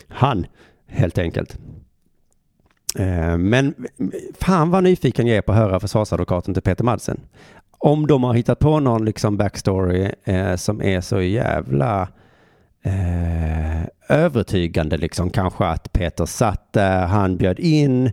han, 0.07 0.45
helt 0.87 1.17
enkelt. 1.17 1.57
Eh, 2.95 3.37
Men 3.37 3.67
eh, 3.67 4.05
fan 4.39 4.71
vad 4.71 4.83
nyfiken 4.83 5.27
jag 5.27 5.37
är 5.37 5.41
på 5.41 5.51
att 5.51 5.57
höra 5.57 5.79
försvarsadvokaten 5.79 6.53
till 6.53 6.63
Peter 6.63 6.83
Madsen. 6.83 7.21
Om 7.79 8.07
de 8.07 8.23
har 8.23 8.33
hittat 8.33 8.59
på 8.59 8.79
någon 8.79 9.05
liksom 9.05 9.37
backstory 9.37 10.11
eh, 10.23 10.55
som 10.55 10.81
är 10.81 11.01
så 11.01 11.21
jävla 11.21 12.07
eh, 12.83 13.83
övertygande 14.09 14.97
liksom 14.97 15.29
kanske 15.29 15.65
att 15.65 15.93
Peter 15.93 16.25
satt 16.25 16.73
där, 16.73 17.07
han 17.07 17.37
bjöd 17.37 17.59
in 17.59 18.11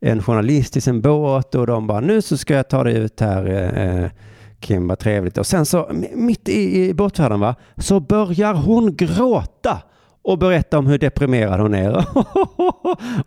en 0.00 0.22
journalist 0.22 0.76
i 0.76 0.80
sin 0.80 1.00
båt 1.00 1.54
och 1.54 1.66
de 1.66 1.86
bara 1.86 2.00
nu 2.00 2.22
så 2.22 2.36
ska 2.36 2.54
jag 2.54 2.68
ta 2.68 2.84
dig 2.84 2.96
ut 2.96 3.20
här 3.20 3.46
eh, 3.46 4.04
eh 4.04 4.10
Kim 4.60 4.88
vad 4.88 4.98
trevligt 4.98 5.38
och 5.38 5.46
sen 5.46 5.66
så 5.66 5.90
mitt 6.14 6.48
i, 6.48 6.88
i 6.88 6.94
båtfärden 6.94 7.40
va 7.40 7.54
så 7.76 8.00
börjar 8.00 8.54
hon 8.54 8.96
gråta 8.96 9.82
och 10.22 10.38
berätta 10.38 10.78
om 10.78 10.86
hur 10.86 10.98
deprimerad 10.98 11.60
hon 11.60 11.74
är. 11.74 12.04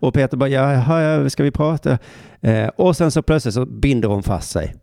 och 0.00 0.14
Peter 0.14 0.36
bara, 0.36 0.48
ja, 0.48 1.30
ska 1.30 1.42
vi 1.42 1.50
prata? 1.50 1.98
Eh, 2.40 2.68
och 2.68 2.96
sen 2.96 3.10
så 3.10 3.22
plötsligt 3.22 3.54
så 3.54 3.66
binder 3.66 4.08
hon 4.08 4.22
fast 4.22 4.50
sig 4.50 4.74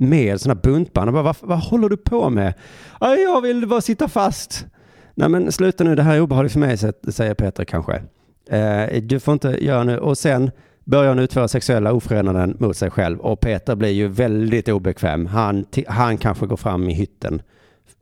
med 0.00 0.40
sådana 0.40 0.60
buntband. 0.60 1.08
Och 1.08 1.14
bara, 1.14 1.22
vad, 1.22 1.36
vad 1.40 1.58
håller 1.58 1.88
du 1.88 1.96
på 1.96 2.30
med? 2.30 2.54
Jag 3.00 3.40
vill 3.40 3.68
bara 3.68 3.80
sitta 3.80 4.08
fast. 4.08 4.66
Nej 5.14 5.28
men 5.28 5.52
sluta 5.52 5.84
nu, 5.84 5.94
det 5.94 6.02
här 6.02 6.16
är 6.16 6.20
obehagligt 6.20 6.52
för 6.52 6.60
mig, 6.60 6.78
säger 7.12 7.34
Peter 7.34 7.64
kanske. 7.64 8.02
Eh, 8.50 9.02
du 9.02 9.20
får 9.20 9.32
inte 9.32 9.64
göra 9.64 9.84
nu. 9.84 9.98
Och 9.98 10.18
sen 10.18 10.50
börjar 10.84 11.08
hon 11.08 11.18
utföra 11.18 11.48
sexuella 11.48 11.92
ofredanden 11.92 12.56
mot 12.60 12.76
sig 12.76 12.90
själv. 12.90 13.20
Och 13.20 13.40
Peter 13.40 13.76
blir 13.76 13.90
ju 13.90 14.08
väldigt 14.08 14.68
obekväm. 14.68 15.26
Han, 15.26 15.64
han 15.86 16.18
kanske 16.18 16.46
går 16.46 16.56
fram 16.56 16.88
i 16.88 16.92
hytten, 16.92 17.42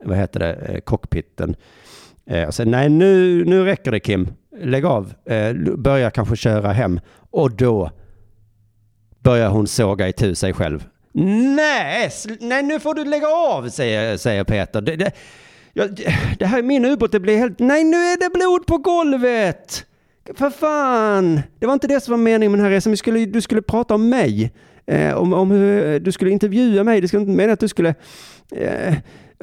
vad 0.03 0.17
heter 0.17 0.39
det, 0.39 0.53
eh, 0.53 0.79
cockpiten. 0.79 1.55
Eh, 2.25 2.47
och 2.47 2.53
säger 2.53 2.71
nej 2.71 2.89
nu, 2.89 3.45
nu 3.45 3.65
räcker 3.65 3.91
det 3.91 3.99
Kim, 3.99 4.27
lägg 4.61 4.85
av. 4.85 5.13
Eh, 5.25 5.53
börja 5.77 6.11
kanske 6.11 6.35
köra 6.35 6.71
hem. 6.71 6.99
Och 7.31 7.51
då 7.51 7.91
börjar 9.19 9.49
hon 9.49 9.67
såga 9.67 10.07
itu 10.07 10.35
sig 10.35 10.53
själv. 10.53 10.87
Nej, 11.13 12.09
nej 12.39 12.63
nu 12.63 12.79
får 12.79 12.93
du 12.93 13.05
lägga 13.05 13.27
av, 13.27 13.69
säger, 13.69 14.17
säger 14.17 14.43
Peter. 14.43 14.81
Det, 14.81 14.95
det, 14.95 15.11
ja, 15.73 15.85
det- 16.39 16.45
här 16.45 16.57
är 16.59 16.63
min 16.63 16.85
ubåt, 16.85 17.11
det 17.11 17.19
blir 17.19 17.37
helt... 17.37 17.59
Nej, 17.59 17.83
nu 17.83 17.97
är 17.97 18.19
det 18.19 18.29
blod 18.33 18.65
på 18.65 18.77
golvet! 18.77 19.85
För 20.35 20.49
fan! 20.49 21.41
Det 21.59 21.65
var 21.65 21.73
inte 21.73 21.87
det 21.87 21.99
som 21.99 22.11
var 22.11 22.17
meningen 22.17 22.51
med 22.51 22.59
den 22.59 22.65
här 22.65 22.71
resan. 22.71 22.91
Vi 22.91 22.97
skulle, 22.97 23.25
du 23.25 23.41
skulle 23.41 23.61
prata 23.61 23.95
om 23.95 24.09
mig. 24.09 24.51
Eh, 24.87 25.13
om, 25.13 25.33
om 25.33 25.51
hur 25.51 25.99
du 25.99 26.11
skulle 26.11 26.31
intervjua 26.31 26.83
mig. 26.83 27.01
Det 27.01 27.07
skulle 27.07 27.21
inte 27.21 27.33
mena 27.33 27.53
att 27.53 27.59
du 27.59 27.67
skulle 27.67 27.95
eh, 28.55 28.93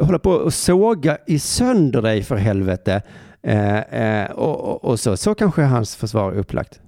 hålla 0.01 0.19
på 0.19 0.31
och 0.31 0.55
såga 0.55 1.19
i 1.27 1.39
sönder 1.39 2.03
dig 2.03 2.23
för 2.23 2.37
helvete. 2.37 3.03
Eh, 3.43 3.79
eh, 3.79 4.31
och, 4.31 4.61
och, 4.61 4.85
och 4.85 5.01
så. 5.01 5.17
Så 5.17 5.35
kanske 5.35 5.63
hans 5.63 5.97
försvar 5.97 6.33
är 6.33 6.39
upplagt. 6.39 6.81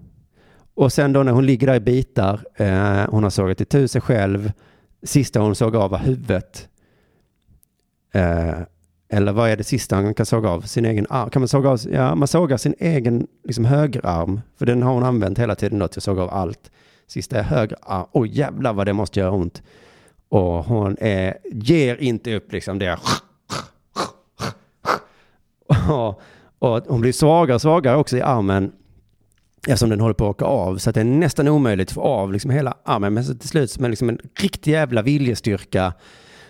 Och 0.79 0.93
sen 0.93 1.12
då 1.12 1.23
när 1.23 1.33
hon 1.33 1.47
ligger 1.47 1.67
där 1.67 1.75
i 1.75 1.81
bitar, 1.81 2.45
eh, 2.55 3.11
hon 3.11 3.23
har 3.23 3.31
sågat 3.31 3.61
itu 3.61 3.88
sig 3.88 4.01
själv, 4.01 4.53
sista 5.03 5.41
hon 5.41 5.55
såg 5.55 5.77
av 5.77 5.91
var 5.91 5.99
huvudet. 5.99 6.69
Eh, 8.14 8.59
eller 9.09 9.33
vad 9.33 9.51
är 9.51 9.57
det 9.57 9.64
sista 9.64 9.97
hon 9.97 10.14
kan 10.14 10.27
såga 10.27 10.49
av? 10.49 10.61
Sin 10.61 10.85
egen 10.85 11.07
arm? 11.11 11.31
Kan 11.31 11.43
man 11.43 11.49
såga 11.49 11.71
av? 11.71 11.81
Ja, 11.93 12.14
man 12.14 12.29
sågar 12.29 12.57
sin 12.57 12.75
egen 12.79 13.27
liksom, 13.45 13.64
högerarm. 13.64 14.41
För 14.59 14.67
den 14.67 14.83
har 14.83 14.95
hon 14.95 15.03
använt 15.03 15.38
hela 15.38 15.55
tiden 15.55 15.79
då 15.79 15.88
till 15.88 15.99
att 15.99 16.03
såga 16.03 16.23
av 16.23 16.31
allt. 16.31 16.71
Sista 17.07 17.38
är 17.38 17.43
högerarm. 17.43 18.07
Oj 18.12 18.38
jävlar 18.38 18.73
vad 18.73 18.87
det 18.87 18.93
måste 18.93 19.21
göra 19.21 19.31
ont. 19.31 19.62
Och 20.29 20.64
hon 20.64 20.97
är, 21.01 21.38
ger 21.53 21.97
inte 21.97 22.35
upp 22.35 22.53
liksom 22.53 22.79
det. 22.79 22.99
Och, 25.88 26.21
och 26.59 26.83
hon 26.88 27.01
blir 27.01 27.12
svagare 27.12 27.55
och 27.55 27.62
svagare 27.62 27.97
också 27.97 28.17
i 28.17 28.23
armen. 28.23 28.73
Eftersom 29.68 29.90
den 29.90 30.00
håller 30.00 30.14
på 30.14 30.24
att 30.24 30.31
åka 30.31 30.44
av. 30.44 30.76
Så 30.76 30.90
att 30.90 30.94
det 30.94 31.00
är 31.00 31.04
nästan 31.04 31.48
omöjligt 31.48 31.88
att 31.88 31.94
få 31.94 32.02
av 32.02 32.33
liksom 32.33 32.50
hela 32.50 32.74
armen. 32.85 33.14
Men 33.14 33.24
så 33.24 33.35
till 33.35 33.48
slut 33.48 33.78
med 33.78 33.90
liksom 33.90 34.09
en 34.09 34.18
riktig 34.40 34.72
jävla 34.72 35.02
viljestyrka. 35.02 35.92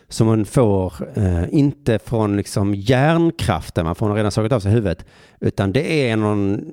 Som 0.08 0.26
hon 0.26 0.44
får, 0.44 0.94
eh, 1.14 1.44
inte 1.54 1.98
från 1.98 2.36
liksom 2.36 2.74
hjärnkraften, 2.74 3.84
man 3.84 3.94
får 3.94 4.14
redan 4.14 4.32
slagit 4.32 4.52
av 4.52 4.60
sig 4.60 4.72
huvudet. 4.72 5.06
Utan 5.40 5.72
det 5.72 6.10
är 6.10 6.16
någon 6.16 6.64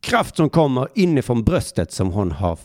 kraft 0.00 0.36
som 0.36 0.50
kommer 0.50 0.88
inifrån 0.94 1.44
bröstet 1.44 1.92
som 1.92 2.12
hon 2.12 2.32
har 2.32 2.58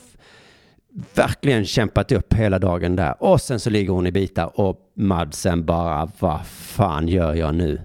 verkligen 1.15 1.65
kämpat 1.65 2.11
upp 2.11 2.33
hela 2.33 2.59
dagen 2.59 2.95
där. 2.95 3.23
Och 3.23 3.41
sen 3.41 3.59
så 3.59 3.69
ligger 3.69 3.93
hon 3.93 4.07
i 4.07 4.11
bitar 4.11 4.59
och 4.59 4.77
Madsen 4.95 5.65
bara, 5.65 6.09
vad 6.19 6.45
fan 6.45 7.07
gör 7.07 7.33
jag 7.33 7.55
nu? 7.55 7.81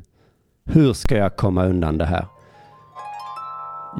Hur 0.65 0.93
ska 0.93 1.17
jag 1.17 1.37
komma 1.37 1.65
undan 1.67 1.99
det 1.99 2.07
här? 2.07 2.27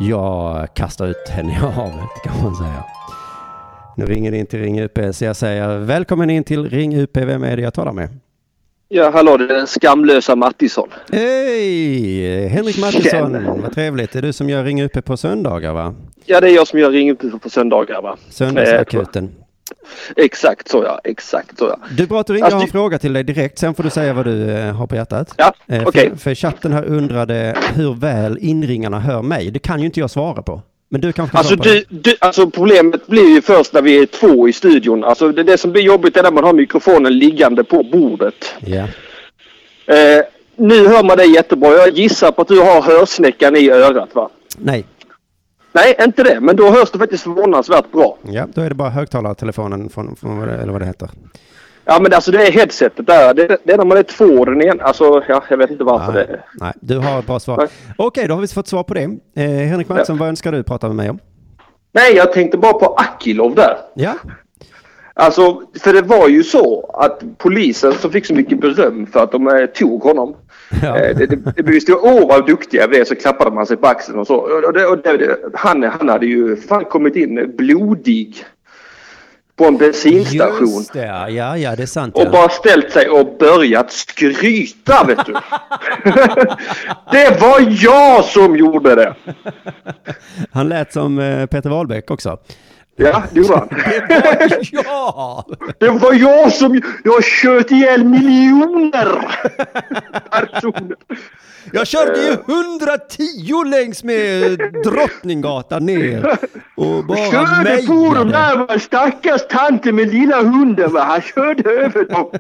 Jag 0.01 0.75
kastar 0.75 1.07
ut 1.07 1.29
henne 1.29 1.53
i 1.53 1.55
havet 1.55 2.11
kan 2.25 2.43
man 2.43 2.55
säga. 2.55 2.85
Nu 3.97 4.07
ringer 4.07 4.31
det 4.31 4.37
in 4.37 4.47
till 4.47 4.59
Ring 4.61 4.81
UP 4.81 4.99
så 5.13 5.25
jag 5.25 5.37
säger 5.37 5.79
välkommen 5.79 6.31
in 6.31 6.45
till 6.45 6.71
Ring 6.71 6.97
UP. 7.01 7.17
Vem 7.17 7.43
är 7.45 7.57
det 7.57 7.63
jag 7.63 7.75
talar 7.75 7.93
med? 7.93 8.09
Ja, 8.89 9.11
hallå, 9.11 9.37
det 9.37 9.45
är 9.45 9.49
den 9.49 9.67
skamlösa 9.67 10.37
Mattisson. 10.37 10.89
Hej! 11.13 12.49
Henrik 12.49 12.79
Mattisson, 12.79 13.03
Tjena. 13.33 13.55
vad 13.63 13.75
trevligt. 13.75 14.13
Det 14.13 14.19
är 14.19 14.23
du 14.23 14.33
som 14.33 14.49
gör 14.49 14.65
Ring 14.65 14.83
UP 14.83 15.05
på 15.05 15.17
söndagar 15.17 15.73
va? 15.73 15.95
Ja, 16.25 16.41
det 16.41 16.51
är 16.51 16.55
jag 16.55 16.67
som 16.67 16.79
gör 16.79 16.91
Ring 16.91 17.17
på, 17.17 17.39
på 17.39 17.51
söndagar 17.51 18.03
va? 18.03 18.17
Söndagsakuten. 18.29 19.35
Exakt 20.17 20.69
så 20.69 20.83
ja, 20.85 21.01
exakt 21.05 21.59
så 21.59 21.65
ja. 21.65 21.79
Du 21.97 22.07
bra 22.07 22.21
att 22.21 22.27
du 22.27 22.33
ringer. 22.33 22.47
Jag 22.51 22.55
har 22.57 22.63
en 22.63 22.69
fråga 22.69 22.99
till 22.99 23.13
dig 23.13 23.25
direkt. 23.25 23.59
Sen 23.59 23.75
får 23.75 23.83
du 23.83 23.91
säga 23.91 24.13
vad 24.13 24.25
du 24.25 24.51
eh, 24.51 24.75
har 24.75 24.87
på 24.87 24.95
hjärtat. 24.97 25.35
Ja, 25.37 25.55
Eh, 25.67 25.83
okej. 25.87 26.11
för, 26.11 26.17
för 26.17 26.35
chatten 26.35 26.73
här 26.73 26.85
undrade 26.85 27.57
hur 27.75 27.95
väl 27.95 28.39
inringarna 28.41 29.01
hör 29.01 29.23
mig. 29.23 29.51
Det 29.51 29.59
kan 29.59 29.81
ju 29.81 29.87
inte 29.87 30.01
jag 30.01 30.11
svara 30.11 30.43
på. 30.43 30.63
Men 30.89 31.01
du 31.01 31.13
kanske 31.13 31.33
kan 31.33 31.39
Alltså, 31.39 31.55
svara 31.57 31.69
på 31.69 31.85
du, 31.91 31.99
du, 31.99 32.17
alltså 32.21 32.51
problemet 32.51 33.07
blir 33.07 33.29
ju 33.35 33.43
först 33.43 33.73
när 33.73 33.83
vi 33.83 33.99
är 33.99 34.07
två 34.07 34.49
i 34.49 34.53
studion. 34.53 35.05
Alltså 35.05 35.33
det, 35.33 35.43
det 35.43 35.59
som 35.59 35.73
blir 35.73 35.83
jobbigt 35.83 36.17
är 36.17 36.23
när 36.23 36.31
man 36.33 36.45
har 36.45 36.53
mikrofonen 36.53 37.19
liggande 37.19 37.65
på 37.65 37.83
bordet. 37.83 38.55
det. 38.61 38.71
Ja. 38.71 38.85
Eh, 39.95 40.25
nu 40.57 40.89
hör 40.89 41.03
man 41.03 41.17
dig 41.17 41.33
jättebra. 41.35 41.71
Jag 41.73 41.89
gissar 41.99 42.31
på 42.33 42.43
att 42.43 42.49
du 42.49 42.61
har 42.61 42.83
hörsnäckan 42.83 43.57
i 43.57 43.71
örat 43.71 44.15
va? 44.15 44.29
Nej. 44.59 44.85
Nej, 45.73 45.97
inte 46.01 46.23
det. 46.23 46.41
Men 46.41 46.57
då 46.57 46.71
hörs 46.71 46.91
det 46.91 46.99
faktiskt 46.99 47.25
förvånansvärt 47.25 47.93
bra. 47.93 48.19
Ja, 48.23 48.47
då 48.55 48.61
är 48.61 48.69
det 48.69 48.75
bara 48.75 48.91
högtalartelefonen 48.91 49.89
från, 49.89 50.17
från 50.17 50.49
eller 50.49 50.73
vad 50.73 50.81
det 50.81 50.87
heter. 50.87 51.11
Ja, 51.85 51.99
men 52.03 52.13
alltså 52.13 52.31
det 52.31 52.47
är 52.47 52.53
headsetet 52.53 53.07
där. 53.07 53.35
Det, 53.35 53.59
det 53.65 53.73
är 53.73 53.79
när 53.79 53.85
man 53.85 53.99
är 53.99 54.03
två. 54.03 54.45
Den 54.45 54.63
ena, 54.63 54.83
alltså 54.83 55.23
ja, 55.29 55.45
jag 55.51 55.57
vet 55.57 55.71
inte 55.71 55.85
varför 55.85 56.13
Nej, 56.13 56.27
det 56.27 56.43
nej, 56.61 56.73
du 56.81 56.99
har 56.99 57.19
ett 57.19 57.27
bra 57.27 57.41
svar. 57.41 57.57
Nej. 57.57 57.69
Okej, 57.99 58.29
då 58.29 58.35
har 58.35 58.41
vi 58.41 58.49
fått 58.49 58.69
svar 58.69 58.83
på 58.83 58.95
det. 58.95 59.03
Eh, 59.37 59.51
Henrik 59.51 59.89
Mattsson, 59.89 60.19
vad 60.19 60.29
önskar 60.29 60.53
du 60.53 60.63
prata 60.63 60.87
med 60.87 60.97
mig 60.97 61.11
om? 61.11 61.19
Nej, 61.93 62.17
jag 62.17 62.33
tänkte 62.33 62.59
bara 62.59 62.73
på 62.73 62.87
Akilov 62.87 63.55
där. 63.55 63.77
Ja, 63.95 64.15
Alltså, 65.15 65.63
för 65.81 65.93
det 65.93 66.03
var 66.03 66.29
ju 66.29 66.43
så 66.43 66.91
att 66.95 67.23
polisen 67.39 67.93
som 67.93 68.11
fick 68.11 68.27
så 68.27 68.35
mycket 68.35 68.61
beröm 68.61 69.07
för 69.07 69.21
att 69.21 69.33
de 69.33 69.49
eh, 69.49 69.67
tog 69.67 70.03
honom. 70.03 70.37
Ja. 70.83 70.97
Eh, 70.99 71.17
det, 71.17 71.27
det, 71.27 71.37
det 71.57 71.63
blev 71.63 71.75
ju 71.75 71.81
stor, 71.81 71.99
åh 72.03 72.29
vad 72.29 72.47
duktiga 72.47 72.85
är, 72.85 73.05
så 73.05 73.15
klappade 73.15 73.51
man 73.51 73.67
sig 73.67 73.77
på 73.77 73.87
axeln 73.87 74.19
och 74.19 74.27
så. 74.27 74.37
Och 74.37 74.73
det, 74.73 74.87
och 74.87 74.99
det, 74.99 75.17
det, 75.17 75.37
han, 75.55 75.83
han 75.83 76.09
hade 76.09 76.27
ju 76.27 76.57
fan 76.57 76.85
kommit 76.85 77.17
in 77.17 77.55
blodig 77.57 78.45
på 79.57 79.65
en 79.65 79.77
bensinstation. 79.77 80.67
just 80.69 80.93
det. 80.93 81.07
Ja, 81.31 81.57
ja, 81.59 81.77
det 81.77 81.83
är 81.83 81.87
sant. 81.87 82.15
Och 82.17 82.23
Ja. 82.23 82.31
bara 82.31 82.49
ställt 82.49 82.91
sig 82.91 83.09
och 83.09 83.37
börjat 83.39 83.93
skryta 83.93 85.05
vet 85.07 85.27
du. 85.27 85.33
det 87.13 87.41
var 87.41 87.85
jag 87.85 88.25
som 88.25 88.57
gjorde 88.57 88.95
det. 88.95 89.15
Han 90.53 90.69
lät 90.69 90.93
som 90.93 91.19
eh, 91.19 91.47
Peter 91.47 91.71
Wahlbeck 91.71 92.11
också. 92.11 92.39
Ja, 92.97 93.23
det 93.33 93.41
gjorde 93.41 93.55
han. 93.57 93.69
ja! 94.73 95.47
Det 95.81 95.89
var 95.89 96.13
jag 96.15 96.53
som... 96.53 96.81
Jag 97.05 97.25
sköt 97.25 97.71
ihjäl 97.71 98.05
miljoner 98.05 99.09
personer. 100.31 100.97
Jag 101.73 101.87
körde 101.87 102.19
ju 102.21 102.33
110 102.33 103.65
längs 103.71 104.05
med 104.05 104.59
Drottninggatan 104.85 105.87
ner 105.87 106.39
och 106.75 107.05
bara 107.05 107.19
Körde 107.31 107.87
på 107.87 108.15
de 108.15 108.29
mejade. 108.29 108.67
där 108.67 108.79
stackars 108.79 109.41
tanten 109.51 109.97
med 109.97 110.09
lilla 110.15 110.43
hunden 110.43 110.93
va. 110.93 111.01
Han 111.03 111.21
körde 111.23 111.71
över 111.71 112.05
dem. 112.05 112.31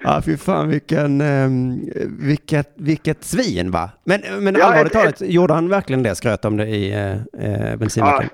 Ja, 0.00 0.22
fy 0.24 0.36
fan 0.36 0.68
vilken, 0.68 1.20
ehm, 1.20 1.80
vilket, 2.20 2.72
vilket 2.76 3.24
svin 3.24 3.70
va? 3.70 3.90
Men, 4.04 4.20
men 4.40 4.54
Ja, 4.54 4.64
allvarligt 4.64 4.92
talat, 4.92 5.20
gjorde 5.20 5.54
han 5.54 5.68
verkligen 5.68 6.02
det? 6.02 6.14
Skröt 6.14 6.44
om 6.44 6.56
det 6.56 6.66
i 6.66 6.92
eh, 6.92 7.12
eh, 7.44 7.70
Ja, 7.70 7.76
bensinmacken? 7.76 8.28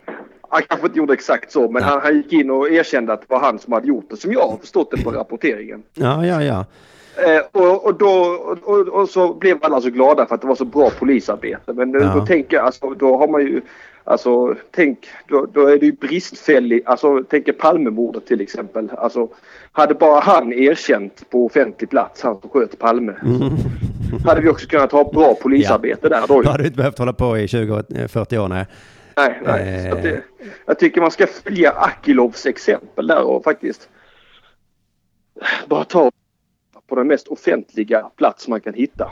Han 0.55 0.63
kanske 0.69 0.87
inte 0.87 0.99
gjorde 0.99 1.13
exakt 1.13 1.53
så, 1.53 1.71
men 1.71 1.83
han, 1.83 2.01
han 2.03 2.17
gick 2.17 2.33
in 2.33 2.51
och 2.51 2.71
erkände 2.71 3.13
att 3.13 3.21
det 3.21 3.27
var 3.29 3.41
han 3.41 3.59
som 3.59 3.73
hade 3.73 3.87
gjort 3.89 4.11
det, 4.11 4.17
som 4.17 4.33
jag 4.33 4.49
har 4.49 4.57
förstått 4.57 4.91
det 4.91 5.03
på 5.05 5.11
rapporteringen. 5.11 5.83
Ja, 5.95 6.27
ja, 6.27 6.43
ja. 6.43 6.65
Eh, 7.27 7.41
och, 7.63 7.85
och, 7.87 7.95
då, 7.99 8.11
och, 8.65 8.89
och 8.89 9.09
så 9.09 9.35
blev 9.35 9.59
alla 9.63 9.81
så 9.81 9.91
glada 9.91 10.27
för 10.27 10.35
att 10.35 10.41
det 10.41 10.47
var 10.47 10.55
så 10.55 10.65
bra 10.65 10.91
polisarbete. 10.99 11.73
Men 11.73 11.93
då, 11.93 11.99
Ja. 12.01 12.15
då 12.15 12.27
tänker 12.27 12.57
jag, 12.57 12.67
alltså, 12.67 12.91
då 12.91 13.17
har 13.17 13.29
man 13.29 13.41
ju, 13.41 13.61
alltså 14.05 14.55
tänk, 14.71 14.99
då, 15.29 15.47
då 15.53 15.67
är 15.67 15.79
det 15.79 15.87
ju 15.87 15.93
bristfälligt, 15.93 16.89
alltså 16.89 17.23
tänker 17.23 17.53
Palmemordet 17.53 18.27
till 18.27 18.41
exempel. 18.41 18.91
Alltså, 18.99 19.29
hade 19.73 19.95
bara 19.95 20.21
han 20.21 20.53
erkänt 20.53 21.31
på 21.31 21.47
offentlig 21.47 21.91
plats, 21.91 22.23
han 22.23 22.41
som 22.41 22.51
sköt 22.51 22.79
Palme, 22.79 23.13
hade 24.27 24.41
vi 24.41 24.49
också 24.49 24.67
kunnat 24.69 24.93
ha 24.93 25.11
bra 25.13 25.35
polisarbete 25.35 26.09
där 26.09 26.23
då. 26.29 26.43
Då 26.43 26.51
hade 26.51 26.63
du 26.63 26.67
inte 26.67 26.77
behövt 26.77 26.99
hålla 26.99 27.13
på 27.13 27.39
i 27.39 27.47
20-40 27.47 28.39
år, 28.39 28.49
nej. 28.49 28.67
Nej, 29.17 29.41
nej. 29.45 29.87
Eh. 29.87 30.03
det, 30.03 30.23
jag 30.67 30.79
tycker 30.79 31.01
man 31.01 31.11
ska 31.11 31.27
följa 31.27 31.71
Akilovs 31.71 32.47
exempel 32.47 33.07
där 33.07 33.23
och 33.23 33.45
faktiskt 33.45 33.89
bara 35.69 35.85
ta 35.85 36.11
på 36.89 36.95
den 36.95 37.07
mest 37.07 37.29
offentliga 37.29 38.01
plats 38.17 38.49
man 38.49 38.61
kan 38.61 38.75
hitta. 38.75 39.11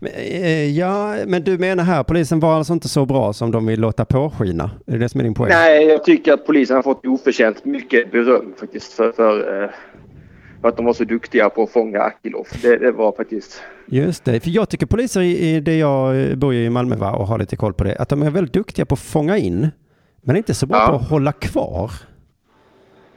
Eh, 0.00 0.70
ja, 0.78 1.16
men 1.26 1.44
du 1.44 1.58
menar 1.58 1.84
här, 1.84 2.02
polisen 2.02 2.40
var 2.40 2.54
alltså 2.54 2.72
inte 2.72 2.88
så 2.88 3.06
bra 3.06 3.32
som 3.32 3.50
de 3.50 3.66
vill 3.66 3.80
låta 3.80 4.04
påskina? 4.04 4.70
Är 4.86 4.92
det 4.92 4.98
det 4.98 5.08
som 5.08 5.20
är 5.20 5.24
din 5.24 5.34
poäng? 5.34 5.50
Nej, 5.50 5.86
jag 5.86 6.04
tycker 6.04 6.32
att 6.32 6.46
polisen 6.46 6.76
har 6.76 6.82
fått 6.82 7.06
oförtjänt 7.06 7.64
mycket 7.64 8.10
beröm 8.10 8.54
faktiskt 8.60 8.92
för, 8.92 9.12
för, 9.12 9.62
eh, 9.62 9.70
för 10.64 10.68
att 10.68 10.76
de 10.76 10.86
var 10.86 10.92
så 10.92 11.04
duktiga 11.04 11.50
på 11.50 11.62
att 11.62 11.70
fånga 11.70 12.00
Akilov. 12.00 12.46
Det, 12.62 12.76
det 12.76 12.92
var 12.92 13.12
faktiskt... 13.12 13.62
Just 13.86 14.24
det, 14.24 14.40
för 14.40 14.50
jag 14.50 14.68
tycker 14.68 14.86
poliser 14.86 15.20
i, 15.20 15.60
det 15.60 15.76
jag 15.78 16.20
eh, 16.30 16.34
bor 16.36 16.54
i 16.54 16.70
Malmö 16.70 16.96
va, 16.96 17.10
och 17.12 17.26
har 17.26 17.38
lite 17.38 17.56
koll 17.56 17.74
på 17.74 17.84
det, 17.84 17.96
att 17.96 18.08
de 18.08 18.22
är 18.22 18.30
väldigt 18.30 18.52
duktiga 18.52 18.84
på 18.86 18.92
att 18.92 18.98
fånga 19.00 19.38
in, 19.38 19.68
men 20.22 20.36
inte 20.36 20.54
så 20.54 20.66
bra 20.66 20.78
Ja. 20.78 20.86
på 20.88 20.94
att 20.96 21.10
hålla 21.10 21.32
kvar. 21.32 21.90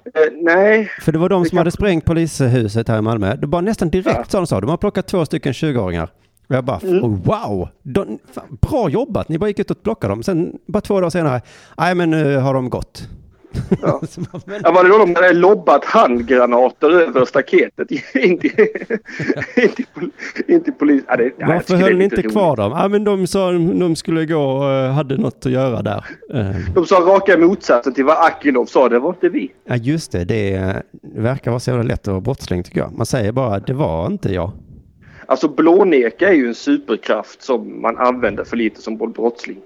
Eh, 0.05 0.21
nej, 0.41 0.91
För 1.01 1.11
det 1.11 1.17
var 1.17 1.29
de 1.29 1.43
som 1.45 1.49
kan- 1.49 1.57
hade 1.57 1.71
sprängt 1.71 2.05
polishuset 2.05 2.87
här 2.87 2.97
i 2.97 3.01
Malmö. 3.01 3.35
Det 3.35 3.47
var 3.47 3.61
nästan 3.61 3.89
direkt 3.89 4.17
Ja. 4.17 4.23
så 4.27 4.37
de 4.37 4.47
sa. 4.47 4.61
De 4.61 4.69
har 4.69 4.77
plockat 4.77 5.07
två 5.07 5.25
stycken 5.25 5.53
20-åringar. 5.53 6.09
Och 6.49 6.55
jag 6.55 6.63
bara, 6.65 6.79
Mm. 6.83 7.03
oh, 7.03 7.17
wow, 7.23 7.69
de, 7.83 8.19
fan, 8.33 8.57
bra 8.61 8.89
jobbat. 8.89 9.29
Ni 9.29 9.37
bara 9.37 9.47
gick 9.47 9.59
ut 9.59 9.71
och 9.71 9.83
plockade 9.83 10.11
dem. 10.11 10.23
Sen 10.23 10.57
bara 10.67 10.81
två 10.81 10.93
dagar 10.99 11.09
senare, 11.09 11.41
nej 11.77 11.95
men 11.95 12.09
nu 12.09 12.35
har 12.37 12.53
de 12.53 12.69
gått. 12.69 13.09
Ja. 13.81 14.01
Men, 14.45 14.61
ja, 14.63 14.71
var 14.71 14.83
det 14.83 14.89
då 14.89 14.97
de 14.97 15.15
hade 15.15 15.33
lobbat 15.33 15.85
handgranater 15.85 16.89
över 16.89 17.25
staketet 17.25 17.91
in 17.91 18.39
till, 18.39 18.51
in 19.55 19.69
till, 19.75 19.85
pol- 19.93 20.11
in 20.47 20.63
till 20.63 20.73
polis? 20.73 21.03
Ja, 21.07 21.15
det, 21.17 21.31
ja, 21.37 21.47
varför 21.47 21.75
höll 21.75 21.97
ni 21.97 22.03
inte 22.03 22.15
roligt. 22.15 22.31
kvar 22.31 22.55
dem? 22.55 22.71
Ja 22.71 22.87
men 22.87 23.03
de 23.03 23.27
sa 23.27 23.51
de 23.51 23.95
skulle 23.95 24.25
gå 24.25 24.41
och 24.41 24.69
eh, 24.71 24.91
hade 24.91 25.17
något 25.17 25.45
att 25.45 25.51
göra 25.51 25.81
där. 25.81 26.05
Eh, 26.33 26.55
De 26.75 26.85
sa 26.85 26.95
raka 26.95 27.37
motsatsen 27.37 27.93
till 27.93 28.05
vad 28.05 28.17
Akilov 28.25 28.65
sa. 28.65 28.89
Det 28.89 28.99
var 28.99 29.09
inte 29.09 29.29
vi. 29.29 29.51
Ja 29.65 29.75
just 29.75 30.11
det, 30.11 30.23
det, 30.25 30.53
är- 30.53 30.83
det 31.15 31.21
verkar 31.21 31.51
vara 31.51 31.59
så 31.59 31.69
jävla 31.69 31.83
lätt 31.83 32.01
att 32.01 32.07
vara 32.07 32.21
brottsling 32.21 32.63
tycker 32.63 32.79
jag. 32.79 32.91
Man 32.97 33.05
säger 33.05 33.31
bara, 33.31 33.59
det 33.59 33.73
var 33.73 34.05
inte 34.07 34.33
jag. 34.33 34.51
Alltså 35.29 35.47
blåneka 35.47 36.29
är 36.29 36.33
ju 36.33 36.47
en 36.47 36.55
superkraft 36.55 37.41
som 37.43 37.81
man 37.81 37.97
använder 37.97 38.43
för 38.43 38.57
lite 38.57 38.81
som 38.81 38.97
brottsling. 38.97 39.57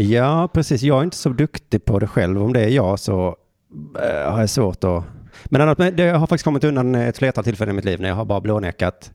Ja, 0.00 0.48
precis. 0.52 0.82
Jag 0.82 0.98
är 1.00 1.04
inte 1.04 1.16
så 1.16 1.28
duktig 1.28 1.84
på 1.84 1.98
det 1.98 2.06
själv. 2.06 2.42
Om 2.42 2.52
det 2.52 2.60
är 2.60 2.68
jag 2.68 2.98
så 2.98 3.36
eh, 4.02 4.32
har 4.32 4.40
jag 4.40 4.50
svårt 4.50 4.84
att... 4.84 5.04
Men 5.44 5.60
annat, 5.60 5.78
det 5.96 6.08
har 6.10 6.26
faktiskt 6.26 6.44
kommit 6.44 6.64
undan 6.64 6.94
ett 6.94 7.18
flertal 7.18 7.44
tillfällen 7.44 7.74
i 7.74 7.76
mitt 7.76 7.84
liv 7.84 8.00
när 8.00 8.08
jag 8.08 8.16
har 8.16 8.24
bara 8.24 8.40
blånekat. 8.40 9.12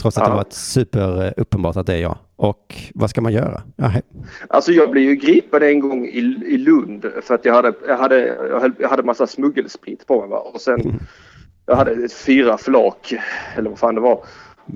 Trots 0.00 0.18
att 0.18 0.22
Ja. 0.24 0.28
det 0.30 0.36
varit 0.36 0.52
super 0.52 1.24
eh, 1.26 1.70
att 1.76 1.86
det 1.86 1.94
är 1.94 1.98
jag. 1.98 2.18
Och 2.36 2.74
vad 2.94 3.10
ska 3.10 3.20
man 3.20 3.32
göra? 3.32 3.62
Ja, 3.76 3.84
he- 3.84 4.02
Alltså 4.48 4.72
jag 4.72 4.90
blev 4.90 5.04
ju 5.04 5.14
gripen 5.16 5.62
en 5.62 5.80
gång 5.80 6.06
i, 6.06 6.18
i 6.46 6.58
Lund 6.58 7.06
för 7.22 7.34
att 7.34 7.44
jag 7.44 7.54
hade, 7.54 7.72
jag 7.88 7.98
hade, 7.98 8.26
jag 8.26 8.60
hade, 8.60 8.74
jag 8.78 8.88
hade 8.88 9.02
massa 9.02 9.26
smuggelsprit 9.26 10.06
på 10.06 10.20
mig. 10.20 10.28
Va? 10.28 10.38
Och 10.38 10.60
sen 10.60 11.00
jag 11.66 11.76
hade 11.76 11.92
ett 12.04 12.12
fyra 12.12 12.58
flak 12.58 13.14
eller 13.56 13.70
vad 13.70 13.78
fan 13.78 13.94
det 13.94 14.00
var. 14.00 14.20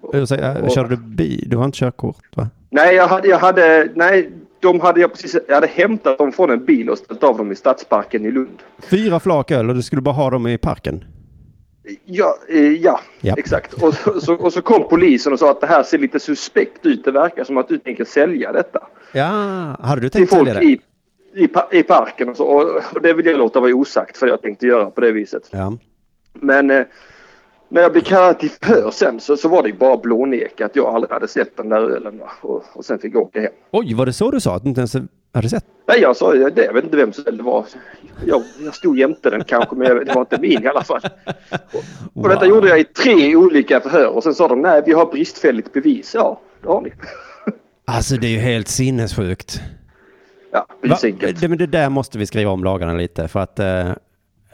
Och- 0.02 0.70
Körde 0.74 0.88
du 0.88 0.96
bil? 0.96 1.44
Du 1.50 1.56
har 1.56 1.64
inte 1.64 1.78
körkort 1.78 2.36
va? 2.36 2.48
Nej, 2.70 2.94
jag 2.94 3.08
hade, 3.08 3.28
jag 3.28 3.38
hade, 3.38 3.88
nej, 3.94 4.30
de 4.60 4.80
hade 4.80 5.00
jag 5.00 5.12
precis, 5.12 5.36
jag 5.48 5.54
hade 5.54 5.66
hämtat 5.66 6.18
dem 6.18 6.32
från 6.32 6.50
en 6.50 6.64
bil 6.64 6.90
och 6.90 6.98
ställt 6.98 7.22
av 7.24 7.36
dem 7.38 7.52
i 7.52 7.54
Stadsparken 7.56 8.26
i 8.26 8.30
Lund. 8.30 8.58
Fyra 8.78 9.20
flak 9.20 9.50
öl 9.50 9.68
och 9.68 9.74
du 9.74 9.82
skulle 9.82 10.02
bara 10.02 10.14
ha 10.14 10.30
dem 10.30 10.46
i 10.46 10.58
parken? 10.58 11.04
Ja, 12.04 12.34
eh, 12.48 12.72
ja, 12.72 13.00
Ja. 13.20 13.34
exakt. 13.38 13.72
Och 13.82 13.94
så, 13.94 14.34
och 14.34 14.52
så 14.52 14.62
kom 14.62 14.88
polisen 14.88 15.32
och 15.32 15.38
sa 15.38 15.50
att 15.50 15.60
det 15.60 15.66
här 15.66 15.82
ser 15.82 15.98
lite 15.98 16.20
suspekt 16.20 16.86
ut. 16.86 17.04
Det 17.04 17.10
verkar 17.10 17.44
som 17.44 17.56
att 17.58 17.68
du 17.68 17.78
tänker 17.78 18.04
sälja 18.04 18.52
detta. 18.52 18.86
Ja, 19.12 19.26
hade 19.82 20.00
du 20.00 20.08
tänkt 20.08 20.30
sälja 20.32 20.54
det? 20.54 20.64
i, 20.64 20.80
i, 21.34 21.48
i 21.72 21.82
parken 21.82 22.28
och 22.28 22.36
så. 22.36 22.44
Och, 22.44 22.82
och 22.94 23.02
det 23.02 23.12
vill 23.12 23.26
jag 23.26 23.38
låta 23.38 23.60
vara 23.60 23.74
osagt 23.74 24.16
för 24.16 24.26
jag 24.26 24.42
tänkte 24.42 24.66
göra 24.66 24.90
på 24.90 25.00
det 25.00 25.12
viset. 25.12 25.48
Ja. 25.50 25.72
Men 26.32 26.70
eh, 26.70 26.82
när 27.70 27.82
jag 27.82 27.92
blev 27.92 28.02
kallad 28.02 28.38
till 28.38 28.50
förhör 28.50 28.90
sen 28.90 29.20
så, 29.20 29.36
så 29.36 29.48
var 29.48 29.62
det 29.62 29.68
ju 29.68 29.74
bara 29.74 29.96
blåneka 29.96 30.66
att 30.66 30.76
jag 30.76 30.94
aldrig 30.94 31.10
hade 31.12 31.28
sett 31.28 31.56
den 31.56 31.68
där 31.68 31.90
ölen. 31.90 32.20
Och, 32.40 32.64
och 32.72 32.84
sen 32.84 32.98
fick 32.98 33.14
jag 33.14 33.22
åka 33.22 33.40
hem. 33.40 33.52
Oj, 33.70 33.94
var 33.94 34.06
det 34.06 34.12
så 34.12 34.30
du 34.30 34.40
sa? 34.40 34.56
Att 34.56 34.62
du 34.62 34.68
inte 34.68 34.80
ens 34.80 34.96
hade 35.34 35.48
sett? 35.48 35.64
Nej, 35.88 36.00
jag 36.00 36.16
sa 36.16 36.32
det. 36.32 36.64
Jag 36.64 36.72
vet 36.72 36.84
inte 36.84 36.96
vem 36.96 37.12
som 37.12 37.36
det 37.36 37.42
var. 37.42 37.64
Jag, 38.26 38.42
jag 38.64 38.74
stod 38.74 38.98
jämte 38.98 39.30
den 39.30 39.44
kanske 39.44 39.76
men 39.76 39.88
jag, 39.88 40.06
det 40.06 40.14
var 40.14 40.20
inte 40.20 40.40
min 40.40 40.64
i 40.64 40.66
alla 40.66 40.84
fall. 40.84 41.00
Och 42.14 42.28
detta 42.28 42.46
gjorde 42.46 42.68
jag 42.68 42.80
i 42.80 42.84
tre 42.84 43.36
olika 43.36 43.80
förhör 43.80 44.08
och 44.08 44.22
sen 44.22 44.34
sa 44.34 44.48
de 44.48 44.62
nej 44.62 44.82
vi 44.86 44.92
har 44.92 45.06
bristfälligt 45.06 45.72
bevis. 45.72 46.14
Ja, 46.14 46.40
det 46.62 46.68
har 46.68 46.80
ni. 46.80 46.92
Alltså 47.84 48.16
det 48.16 48.26
är 48.26 48.30
ju 48.30 48.38
helt 48.38 48.68
sinnessjukt. 48.68 49.60
Ja, 50.52 50.66
busenkelt. 50.82 51.40
Det, 51.40 51.48
men 51.48 51.58
det 51.58 51.66
där 51.66 51.88
måste 51.88 52.18
vi 52.18 52.26
skriva 52.26 52.50
om 52.50 52.64
lagarna 52.64 52.92
lite 52.92 53.28
för 53.28 53.40
att 53.40 53.58
eh, 53.58 53.92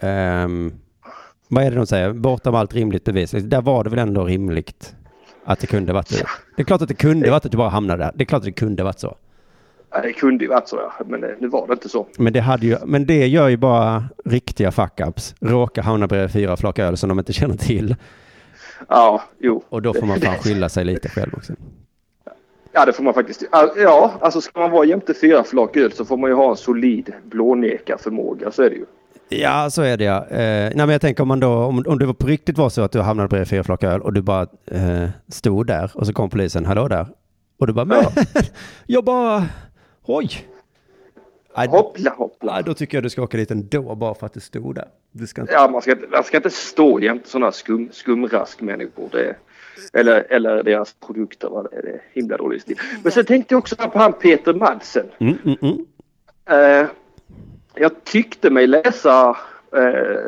ehm, 0.00 0.72
vad 1.48 1.64
är 1.64 1.70
det 1.70 1.76
de 1.76 1.86
säger? 1.86 2.12
Bortom 2.12 2.54
allt 2.54 2.74
rimligt 2.74 3.04
bevis. 3.04 3.30
Där 3.30 3.62
var 3.62 3.84
det 3.84 3.90
väl 3.90 3.98
ändå 3.98 4.24
rimligt 4.24 4.94
att 5.44 5.60
det 5.60 5.66
kunde 5.66 5.92
varit 5.92 6.08
det. 6.08 6.26
Det 6.56 6.62
är 6.62 6.64
klart 6.64 6.82
att 6.82 6.88
det 6.88 6.94
kunde 6.94 7.30
varit 7.30 7.44
att 7.44 7.52
du 7.52 7.58
bara 7.58 7.68
hamnade 7.68 8.04
där. 8.04 8.12
Det 8.14 8.24
är 8.24 8.26
klart 8.26 8.38
att 8.38 8.44
det 8.44 8.52
kunde 8.52 8.84
varit 8.84 9.00
så. 9.00 9.16
Ja, 9.90 10.00
det 10.02 10.12
kunde 10.12 10.44
ju 10.44 10.50
varit 10.50 10.68
så 10.68 10.76
ja, 10.76 11.04
men 11.06 11.20
nu 11.20 11.48
var 11.48 11.66
det 11.66 11.72
inte 11.72 11.88
så. 11.88 12.06
Men 12.18 12.32
det, 12.32 12.40
hade 12.40 12.66
ju, 12.66 12.76
men 12.86 13.06
det 13.06 13.26
gör 13.26 13.48
ju 13.48 13.56
bara 13.56 14.04
riktiga 14.24 14.70
fuck-ups. 14.70 15.34
Råkar 15.40 15.82
hamna 15.82 16.06
bredvid 16.06 16.30
fyra 16.30 16.56
flak 16.56 16.78
öl 16.78 16.96
som 16.96 17.08
de 17.08 17.18
inte 17.18 17.32
känner 17.32 17.56
till. 17.56 17.96
Ja, 18.88 19.22
jo. 19.38 19.62
Och 19.68 19.82
då 19.82 19.94
får 19.94 20.06
man 20.06 20.20
fan 20.20 20.38
skylla 20.38 20.68
sig 20.68 20.84
lite 20.84 21.08
själv 21.08 21.34
också. 21.34 21.52
Ja, 22.72 22.84
det 22.84 22.92
får 22.92 23.04
man 23.04 23.14
faktiskt. 23.14 23.44
Ja, 23.76 24.12
alltså 24.20 24.40
ska 24.40 24.60
man 24.60 24.70
vara 24.70 24.84
jämte 24.84 25.14
fyra 25.14 25.44
flak 25.44 25.76
öl 25.76 25.92
så 25.92 26.04
får 26.04 26.16
man 26.16 26.30
ju 26.30 26.36
ha 26.36 26.50
en 26.50 26.56
solid 26.56 27.12
blånekarförmåga. 27.24 28.50
Så 28.50 28.62
är 28.62 28.70
det 28.70 28.76
ju. 28.76 28.84
Ja, 29.28 29.70
så 29.70 29.82
är 29.82 29.96
det 29.96 30.04
ja. 30.04 30.26
Eh, 30.26 30.36
nej, 30.38 30.72
men 30.76 30.88
jag 30.88 31.00
tänker 31.00 31.22
om 31.22 31.28
man 31.28 31.40
då, 31.40 31.48
om, 31.52 31.84
om 31.86 31.98
det 31.98 32.06
var 32.06 32.14
på 32.14 32.26
riktigt 32.26 32.58
var 32.58 32.68
så 32.68 32.82
att 32.82 32.92
du 32.92 33.00
hamnade 33.00 33.28
bredvid 33.28 33.48
fyra 33.48 33.64
flak 33.64 33.82
öl 33.84 34.00
och 34.02 34.12
du 34.12 34.22
bara 34.22 34.46
eh, 34.70 35.08
stod 35.28 35.66
där 35.66 35.90
och 35.94 36.06
så 36.06 36.12
kom 36.12 36.30
polisen, 36.30 36.66
hallå 36.66 36.88
där. 36.88 37.06
Och 37.58 37.66
du 37.66 37.72
bara, 37.72 37.84
men 37.84 38.04
jag 38.86 39.04
bara, 39.04 39.44
oj. 40.04 40.30
Nej, 41.56 41.68
Hoppla, 41.68 42.10
hoppla. 42.10 42.52
nej, 42.54 42.62
då 42.66 42.74
tycker 42.74 42.96
jag 42.96 43.02
du 43.04 43.10
ska 43.10 43.22
åka 43.22 43.36
dit 43.36 43.50
ändå 43.50 43.94
bara 43.94 44.14
för 44.14 44.26
att 44.26 44.32
du 44.34 44.40
stod 44.40 44.74
där. 44.74 44.88
Du 45.12 45.26
ska 45.26 45.40
inte... 45.40 45.52
Ja, 45.52 45.68
man 45.68 45.82
ska, 45.82 45.90
inte- 45.90 46.06
man 46.12 46.24
ska 46.24 46.36
inte 46.36 46.50
stå 46.50 47.00
jämte 47.00 47.28
sådana 47.28 47.52
skum, 47.52 47.88
skumraskmänniskor. 47.92 49.08
Det 49.12 49.36
eller, 49.92 50.26
eller 50.32 50.62
deras 50.62 50.94
produkter. 51.06 51.48
Va? 51.48 51.62
Det 51.70 51.76
är 51.76 52.02
himla 52.12 52.36
dålig 52.36 52.62
stil. 52.62 52.76
Men 53.02 53.12
sen 53.12 53.24
tänkte 53.24 53.54
jag 53.54 53.58
också 53.58 53.76
på 53.76 53.98
han 53.98 54.12
Peter 54.12 54.54
Madsen. 54.54 55.06
Mm, 55.18 55.38
mm, 55.44 55.56
mm. 55.62 55.86
Eh, 56.80 56.86
jag 57.76 58.04
tyckte 58.04 58.50
mig 58.50 58.66
läsa 58.66 59.36
eh, 59.76 60.20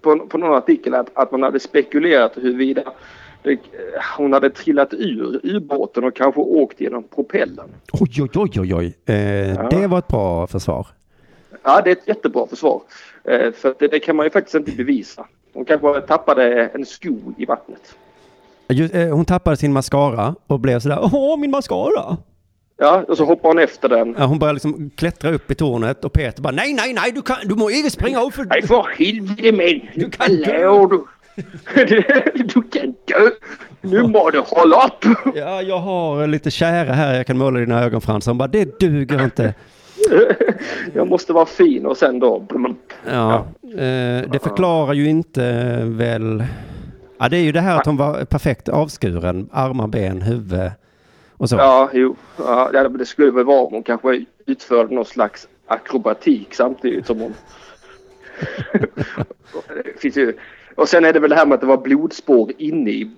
på, 0.00 0.18
på 0.18 0.38
någon 0.38 0.54
artikel 0.56 0.94
att, 0.94 1.10
att 1.14 1.32
man 1.32 1.42
hade 1.42 1.60
spekulerat 1.60 2.32
huruvida 2.36 2.82
det, 3.42 3.52
eh, 3.52 3.58
hon 4.16 4.32
hade 4.32 4.50
trillat 4.50 4.94
ur 4.94 5.40
ubåten 5.42 6.04
och 6.04 6.16
kanske 6.16 6.40
åkt 6.40 6.80
genom 6.80 7.02
propellern. 7.02 7.68
Oj, 7.92 8.22
oj, 8.22 8.28
oj, 8.34 8.60
oj, 8.60 8.74
oj. 8.74 9.14
Eh, 9.14 9.68
Det 9.70 9.86
var 9.86 9.98
ett 9.98 10.08
bra 10.08 10.46
försvar. 10.46 10.86
Ja, 11.62 11.80
det 11.84 11.90
är 11.90 11.96
ett 11.96 12.08
jättebra 12.08 12.46
försvar. 12.46 12.82
Eh, 13.24 13.52
för 13.52 13.74
det, 13.78 13.88
det 13.88 13.98
kan 13.98 14.16
man 14.16 14.26
ju 14.26 14.30
faktiskt 14.30 14.54
inte 14.54 14.72
bevisa. 14.72 15.26
Hon 15.52 15.64
kanske 15.64 16.00
tappade 16.00 16.66
en 16.66 16.86
sko 16.86 17.16
i 17.38 17.44
vattnet. 17.46 17.94
Just, 18.68 18.94
eh, 18.94 19.08
hon 19.08 19.24
tappade 19.24 19.56
sin 19.56 19.72
mascara 19.72 20.34
och 20.46 20.60
blev 20.60 20.78
sådär, 20.80 20.98
åh, 21.12 21.38
min 21.38 21.50
mascara. 21.50 22.16
Ja, 22.76 23.04
och 23.08 23.16
så 23.16 23.24
hoppar 23.24 23.48
hon 23.48 23.58
efter 23.58 23.88
den. 23.88 24.14
Ja, 24.18 24.24
hon 24.24 24.38
börjar 24.38 24.54
liksom 24.54 24.90
klättra 24.96 25.30
upp 25.30 25.50
i 25.50 25.54
tornet 25.54 26.04
och 26.04 26.12
Peter 26.12 26.42
bara 26.42 26.52
nej, 26.52 26.74
nej, 26.74 26.92
nej, 26.94 27.12
du, 27.12 27.22
kan, 27.22 27.36
du 27.44 27.54
må 27.54 27.70
inte 27.70 27.90
springa 27.90 28.20
upp 28.20 28.34
för... 28.34 28.44
Nej 28.44 28.62
för 28.62 28.86
helvete 28.98 29.52
men! 29.52 30.02
Du 30.04 30.10
kan 30.10 30.36
dö. 30.36 30.86
Du. 30.86 31.04
du 32.54 32.62
kan 32.62 32.94
dö! 33.04 33.30
Nu 33.80 34.02
må 34.02 34.30
du 34.30 34.38
hålla 34.38 34.86
upp! 34.86 35.04
Ja, 35.34 35.62
jag 35.62 35.78
har 35.78 36.26
lite 36.26 36.50
kära 36.50 36.92
här, 36.92 37.14
jag 37.14 37.26
kan 37.26 37.38
måla 37.38 37.60
dina 37.60 37.84
ögonfransar. 37.84 38.30
Hon 38.30 38.38
bara, 38.38 38.48
det 38.48 38.80
duger 38.80 39.24
inte. 39.24 39.54
Jag 40.94 41.08
måste 41.08 41.32
vara 41.32 41.46
fin 41.46 41.86
och 41.86 41.96
sen 41.96 42.18
då... 42.18 42.46
Ja, 43.10 43.46
eh, 43.62 44.30
det 44.30 44.38
förklarar 44.42 44.92
ju 44.92 45.08
inte 45.08 45.78
väl... 45.84 46.44
Ja, 47.18 47.28
det 47.28 47.36
är 47.36 47.42
ju 47.42 47.52
det 47.52 47.60
här 47.60 47.76
att 47.76 47.86
hon 47.86 47.96
var 47.96 48.24
perfekt 48.24 48.68
avskuren, 48.68 49.48
armar, 49.52 49.86
ben, 49.86 50.22
huvud 50.22 50.70
och 51.36 51.48
så. 51.48 51.56
Ja, 51.56 51.90
jo. 51.92 52.16
Ja, 52.38 52.70
det- 52.72 53.06
skulle 53.06 53.30
väl 53.30 53.44
vara 53.44 53.60
om 53.60 53.72
hon 53.72 53.82
kanske 53.82 54.24
utförde 54.46 54.94
någon 54.94 55.04
slags 55.04 55.48
akrobatik 55.66 56.54
samtidigt 56.54 57.06
som 57.06 57.20
hon... 57.20 57.34
finns 59.98 60.16
ju... 60.16 60.36
Och 60.74 60.88
sen 60.88 61.04
är 61.04 61.12
det 61.12 61.20
väl 61.20 61.30
det 61.30 61.36
här 61.36 61.46
med 61.46 61.54
att 61.54 61.60
det 61.60 61.66
var 61.66 61.76
blodspår 61.76 62.52
inne 62.58 62.90
i 62.90 63.10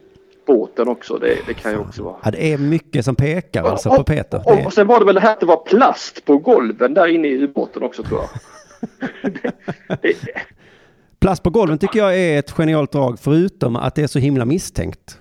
båten 0.47 0.89
också. 0.89 1.19
Det, 1.19 1.39
det 1.47 1.55
kan 1.55 1.73
ju 1.73 1.79
också 1.79 2.03
vara. 2.03 2.17
Ja, 2.25 2.31
det 2.31 2.53
är 2.53 2.59
mycket 2.59 3.05
som 3.05 3.17
pekar 3.17 3.65
alltså 3.65 3.91
på 3.91 4.05
Peter. 4.05 4.43
Och, 4.45 4.53
är, 4.53 4.67
och 4.67 4.73
sen 4.73 4.87
var 4.87 4.99
det 4.99 5.05
väl 5.05 5.15
det 5.15 5.21
här 5.21 5.33
att 5.33 5.41
det 5.41 5.47
var 5.47 5.65
plast 5.65 6.25
på 6.25 6.39
golven 6.39 6.95
där 6.95 7.07
inne 7.07 7.29
i 7.29 7.43
ubåten 7.43 7.83
också 7.83 8.03
tror 8.03 8.21
jag. 8.21 8.29
plast 11.21 11.43
på 11.43 11.51
golven 11.51 11.79
tycker 11.79 11.99
jag 11.99 12.19
är 12.19 12.39
ett 12.39 12.51
genialt 12.51 12.93
drag, 12.93 13.19
förutom 13.21 13.77
att 13.77 13.95
det 13.95 14.03
är 14.03 14.07
så 14.07 14.19
himla 14.19 14.45
misstänkt. 14.45 15.21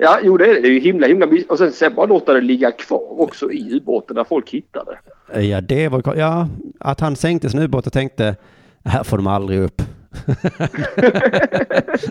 Ja, 0.00 0.18
jo 0.22 0.36
det 0.36 0.44
är 0.44 0.62
det. 0.62 0.68
Ju 0.68 0.80
himla 0.80 1.06
himla 1.06 1.26
Och 1.48 1.58
sen, 1.58 1.72
sen 1.72 1.94
bara 1.94 2.06
låta 2.06 2.34
det 2.34 2.40
ligga 2.40 2.72
kvar 2.72 3.20
också 3.20 3.52
i 3.52 3.76
ubåten 3.76 4.16
där 4.16 4.24
folk 4.24 4.50
hittade. 4.50 4.98
Ja, 5.34 5.60
det 5.60 5.88
var 5.88 6.14
Ja, 6.16 6.48
att 6.80 7.00
han 7.00 7.16
sänkte 7.16 7.50
sin 7.50 7.60
ubåt 7.60 7.86
och 7.86 7.92
tänkte, 7.92 8.36
här 8.84 9.04
får 9.04 9.16
de 9.16 9.26
aldrig 9.26 9.60
upp. 9.60 9.82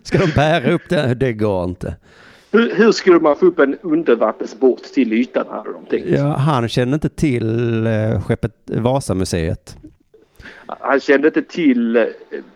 Ska 0.03 0.17
de 0.17 0.31
bära 0.35 0.71
upp 0.71 0.89
det? 0.89 1.13
Det 1.13 1.33
går 1.33 1.63
inte. 1.63 1.95
Hur, 2.51 2.75
hur 2.75 2.91
skulle 2.91 3.19
man 3.19 3.35
få 3.35 3.45
upp 3.45 3.59
en 3.59 3.77
undervattensbåt 3.81 4.83
till 4.83 5.13
ytan 5.13 5.45
hade 5.49 5.73
de 5.73 5.85
tänkt. 5.85 6.07
Ja, 6.09 6.35
han 6.37 6.69
kände 6.69 6.93
inte 6.93 7.09
till 7.09 7.87
eh, 7.87 8.21
skeppet 8.21 8.53
Vasamuseet. 8.65 9.77
Han 10.79 10.99
kände 10.99 11.27
inte 11.27 11.41
till 11.41 11.95
eh, 11.95 12.03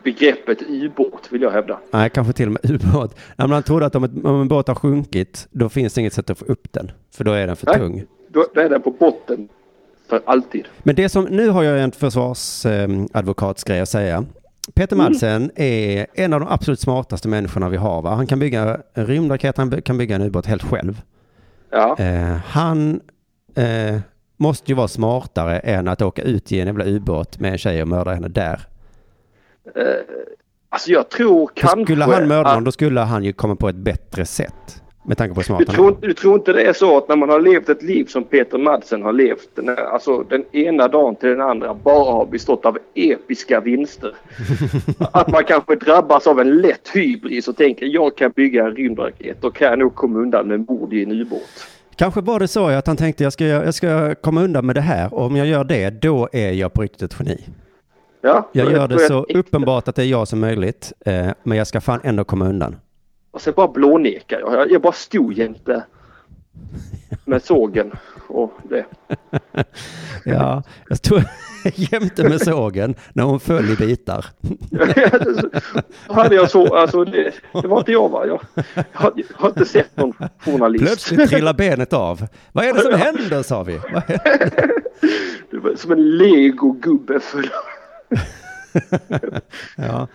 begreppet 0.03 0.61
ubåt 0.61 1.28
vill 1.32 1.41
jag 1.41 1.51
hävda. 1.51 1.80
Nej, 1.91 2.09
kanske 2.09 2.34
till 2.34 2.47
och 2.47 2.51
med 2.64 2.72
ubåt. 2.72 3.16
Nej, 3.16 3.47
men 3.47 3.51
han 3.51 3.64
trodde 3.64 3.86
att 3.86 3.95
om, 3.95 4.03
ett, 4.03 4.11
om 4.24 4.41
en 4.41 4.47
båt 4.47 4.68
har 4.68 4.76
sjunkit, 4.76 5.47
då 5.51 5.70
finns 5.70 5.93
det 5.93 6.01
inget 6.01 6.14
sätt 6.14 6.30
att 6.30 6.38
få 6.39 6.45
upp 6.45 6.74
den. 6.74 6.91
För 7.16 7.24
då 7.24 7.32
är 7.32 7.47
den 7.47 7.55
för 7.55 7.66
Nej. 7.66 7.78
tung. 7.78 8.05
Då, 8.28 8.45
då 8.53 8.61
är 8.61 8.70
den 8.70 8.82
på 8.82 8.91
botten 8.91 9.49
för 10.09 10.22
alltid. 10.26 10.66
Men 10.84 10.95
det 10.95 11.09
som, 11.09 11.24
nu 11.26 11.49
har 11.49 11.64
jag 11.64 11.80
en 11.80 11.91
försvarsadvokatsgrej 11.91 13.80
att 13.82 13.89
säga. 13.89 14.26
Peter 14.74 14.95
Madsen 14.95 15.51
är 15.55 16.07
en 16.14 16.34
av 16.34 16.39
de 16.39 16.49
absolut 16.49 16.80
smartaste 16.80 17.28
människorna 17.28 17.70
vi 17.70 17.78
har. 17.78 18.01
Va? 18.01 18.16
Han 18.16 18.28
kan 18.28 18.39
bygga 18.39 18.80
en 18.93 19.07
rymdraket, 19.07 19.57
han 19.57 19.82
kan 19.82 19.97
bygga 19.97 20.16
en 20.16 20.22
ubåt 20.22 20.45
helt 20.45 20.64
själv. 20.64 21.01
Ja, 21.70 21.95
Eh, 21.99 22.38
han 22.45 23.01
eh, 23.55 23.99
måste 24.38 24.72
ju 24.72 24.76
vara 24.76 24.88
smartare 24.88 25.60
än 25.60 25.88
att 25.88 26.02
åka 26.02 26.22
ut 26.22 26.52
i 26.52 26.60
en 26.60 26.68
jävla 26.68 26.86
ubåt 26.86 27.40
med 27.40 27.52
en 27.52 27.58
tjej 27.58 27.82
och 27.82 27.88
mörda 27.88 28.12
henne 28.12 28.28
där. 28.28 28.60
alltså 30.70 30.92
jag 30.92 31.10
tror 31.10 31.48
För 31.48 31.56
kanske... 31.56 31.84
skulle 31.84 32.04
han 32.04 32.28
mörda 32.28 32.50
att- 32.50 32.56
någon, 32.56 32.64
då 32.64 32.72
skulle 32.72 33.00
han 33.00 33.24
ju 33.24 33.34
komma 33.34 33.56
på 33.56 33.70
ett 33.70 33.76
bättre 33.76 34.26
sätt. 34.26 34.80
Med 35.06 35.18
tanke 35.18 35.34
på 35.34 35.40
hur 35.40 35.46
smart 35.46 35.60
Du 35.60 35.66
tror, 35.66 35.98
du 36.02 36.14
tror 36.14 36.36
inte 36.36 36.54
det 36.54 36.64
är 36.66 36.74
så 36.74 36.98
att 36.98 37.08
när 37.10 37.16
man 37.16 37.30
har 37.30 37.40
levt 37.40 37.70
ett 37.70 37.84
liv 37.84 38.06
som 38.06 38.24
Peter 38.24 38.58
Madsen 38.58 39.02
har 39.02 39.14
levt, 39.14 39.50
den, 39.56 39.68
här, 39.68 39.76
alltså 39.78 40.24
den 40.24 40.44
ena 40.56 40.88
dagen 40.88 41.16
till 41.16 41.30
den 41.30 41.42
andra 41.42 41.74
bara 41.74 42.14
har 42.14 42.26
bestått 42.26 42.66
av 42.66 42.78
episka 42.96 43.60
vinster. 43.60 44.16
att 45.12 45.32
man 45.32 45.44
kanske 45.44 45.76
drabbas 45.76 46.28
av 46.28 46.40
en 46.40 46.58
lätt 46.58 46.90
hybris 46.94 47.48
och 47.48 47.58
tänker 47.58 47.86
jag 47.86 48.18
kan 48.18 48.32
bygga 48.32 48.66
en 48.66 48.76
rymdraket, 48.76 49.38
då 49.42 49.52
kan 49.52 49.68
jag 49.68 49.80
nog 49.80 49.96
komma 49.96 50.20
undan 50.20 50.48
med 50.48 50.66
mord 50.70 50.94
i 50.94 51.04
en 51.04 51.12
ubåt. 51.12 51.68
Kanske 51.96 52.22
var 52.22 52.39
det 52.39 52.48
så 52.48 52.68
att 52.68 52.88
han 52.88 52.98
tänkte 52.98 53.24
jag 53.24 53.34
ska, 53.34 53.46
jag 53.46 53.74
ska 53.74 54.16
komma 54.16 54.41
undan 54.41 54.66
med 54.66 54.76
det 54.76 54.82
här. 54.82 55.14
Och 55.14 55.26
om 55.26 55.36
jag 55.36 55.48
gör 55.48 55.64
det, 55.64 55.89
då 55.89 56.30
är 56.32 56.52
jag 56.52 56.74
på 56.74 56.82
riktigt 56.82 57.02
ett 57.02 57.16
geni. 57.20 57.46
Ja, 58.22 58.50
Jag 58.52 58.72
gör 58.72 58.88
det 58.88 59.00
så 59.00 59.24
uppenbart 59.24 59.88
att 59.88 59.96
det 59.96 60.02
är 60.04 60.08
jag 60.08 60.28
som 60.28 60.39
möjligt. 60.39 60.94
Eh, 61.06 61.28
men 61.44 61.58
jag 61.58 61.68
ska 61.68 61.82
fan 61.82 62.00
ändå 62.04 62.24
komma 62.24 62.50
undan. 62.50 62.76
Och 63.32 63.41
sen 63.41 63.54
bara 63.56 63.68
blånekar 63.68 64.39
jag. 64.39 64.54
Jag, 64.54 64.72
jag 64.72 64.82
bara 64.82 64.94
stod 64.94 65.34
jämte 65.34 65.84
med 67.26 67.44
sågen 67.44 67.91
och 68.28 68.53
det. 68.63 68.86
Ja, 70.26 70.63
jag 70.89 70.97
stod 70.97 71.24
jämte 71.76 72.30
med 72.30 72.41
sågen 72.41 72.95
när 73.13 73.24
hon 73.24 73.39
föll 73.39 73.69
i 73.69 73.76
bitar. 73.76 74.26
Hade 76.13 76.36
jag 76.36 76.49
så, 76.49 76.76
alltså 76.76 77.03
det, 77.03 77.34
det 77.61 77.67
var 77.67 77.80
inte 77.80 77.91
jag 77.91 78.09
va. 78.09 78.26
Jag, 78.26 78.41
jag, 78.76 78.84
har, 78.91 79.13
jag 79.15 79.26
har 79.36 79.49
inte 79.49 79.65
sett 79.65 79.97
någon 79.97 80.13
journalist. 80.45 80.86
Plötsligt 80.86 81.30
trillar 81.30 81.53
benet 81.53 81.93
av. 81.93 82.28
Vad 82.51 82.65
är 82.65 82.74
det 82.74 82.82
som 82.82 82.93
händer, 82.99 83.43
sa 83.43 83.63
vi. 83.63 83.80
Det 85.51 85.57
var 85.57 85.76
som 85.76 85.91
en 85.91 86.17
legogubbe 86.17 87.19
full 87.19 87.49
Ja. 89.76 90.07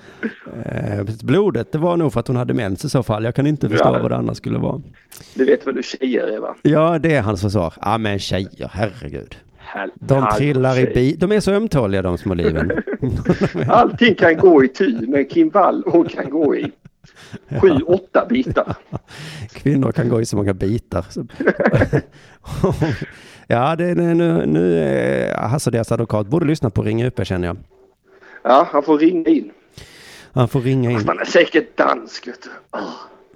Eh, 0.65 1.05
blodet, 1.23 1.73
det 1.73 1.79
var 1.79 1.97
nog 1.97 2.13
för 2.13 2.21
att 2.21 2.27
hon 2.29 2.37
hade 2.37 2.55
mens 2.55 2.85
i 2.85 2.89
så 2.89 3.03
fall. 3.03 3.25
Jag 3.25 3.35
kan 3.35 3.47
inte 3.47 3.69
förstå 3.69 3.85
Ja. 3.95 4.03
vad 4.03 4.11
det 4.11 4.17
annars 4.17 4.37
skulle 4.37 4.59
vara. 4.59 4.83
Det 5.35 5.45
vet 5.45 5.67
väl 5.67 5.75
du 5.75 5.83
tjejer 5.83 6.27
är 6.27 6.39
va? 6.41 6.55
Ja, 6.63 6.99
det 6.99 7.15
är 7.15 7.23
hans 7.23 7.41
försvar. 7.43 7.75
Ja, 7.83 7.99
men 7.99 8.19
tjejer, 8.19 8.71
herregud. 8.73 9.37
Hel- 9.75 9.91
De 9.95 10.27
trillar 10.37 10.79
i 10.79 10.85
bi. 10.95 11.17
De 11.19 11.33
är 11.33 11.41
så 11.41 11.53
ömtåliga 11.53 12.03
de 12.03 12.19
små 12.19 12.35
liven. 12.35 12.73
Allting 13.69 14.15
kan 14.15 14.37
gå 14.37 14.65
i 14.65 14.69
tu 14.69 15.07
men 15.09 15.25
Kim 15.25 15.49
Wall 15.51 15.83
hon 15.87 16.09
kan 16.09 16.31
gå 16.31 16.57
i 16.57 16.73
sju, 17.61 17.69
åtta 17.87 18.27
bitar. 18.29 18.75
Kvinnor 19.53 19.93
kan 19.93 20.09
gå 20.09 20.21
i 20.21 20.27
så 20.27 20.37
många 20.37 20.55
bitar. 20.55 21.05
Ja, 23.47 23.77
det 23.77 23.85
är 23.85 23.95
nu, 23.95 24.15
nu 24.47 25.33
och 25.67 25.73
deras 25.73 25.93
advokat 25.93 26.27
borde 26.27 26.47
lyssna 26.47 26.71
på 26.71 26.83
Ring 26.83 27.05
UP 27.05 27.27
känner 27.27 27.49
jag. 27.49 27.57
Ja, 28.43 28.69
han 28.73 28.83
får 28.83 28.99
ringa 28.99 29.29
in. 29.31 29.51
Han 30.33 30.49
får 30.49 30.61
ringa 30.61 30.91
in. 30.91 31.01
Han 31.07 31.19
är 31.19 31.25
säkert 31.25 31.77
dansk 31.77 32.29
vet 32.29 32.43
du. 32.43 32.51
Ah. 32.71 32.83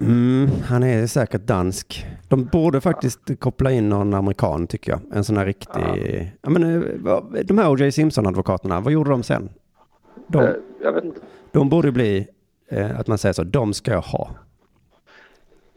Mm, 0.01 0.49
han 0.65 0.83
är 0.83 1.07
säkert 1.07 1.41
dansk. 1.41 2.05
De 2.29 2.45
borde 2.45 2.81
faktiskt 2.81 3.19
koppla 3.39 3.71
in 3.71 3.89
någon 3.89 4.13
amerikan 4.13 4.67
tycker 4.67 4.91
jag. 4.91 4.99
En 5.13 5.23
sån 5.23 5.37
här 5.37 5.45
riktig... 5.45 6.33
Ja. 6.41 6.49
men, 6.49 6.63
eh, 6.63 7.43
de 7.45 7.57
här 7.57 7.71
O.J. 7.71 7.91
Simpson-advokaterna, 7.91 8.79
vad 8.79 8.93
gjorde 8.93 9.09
de 9.09 9.23
sen? 9.23 9.49
De, 10.27 10.43
Eh, 10.43 10.49
Jag 10.81 10.93
vet 10.93 11.03
inte. 11.03 11.19
de 11.51 11.69
borde 11.69 11.91
bli, 11.91 12.27
eh, 12.69 12.99
att 12.99 13.07
man 13.07 13.17
säger 13.17 13.33
så, 13.33 13.43
de 13.43 13.73
ska 13.73 13.91
jag 13.91 14.01
ha. 14.01 14.29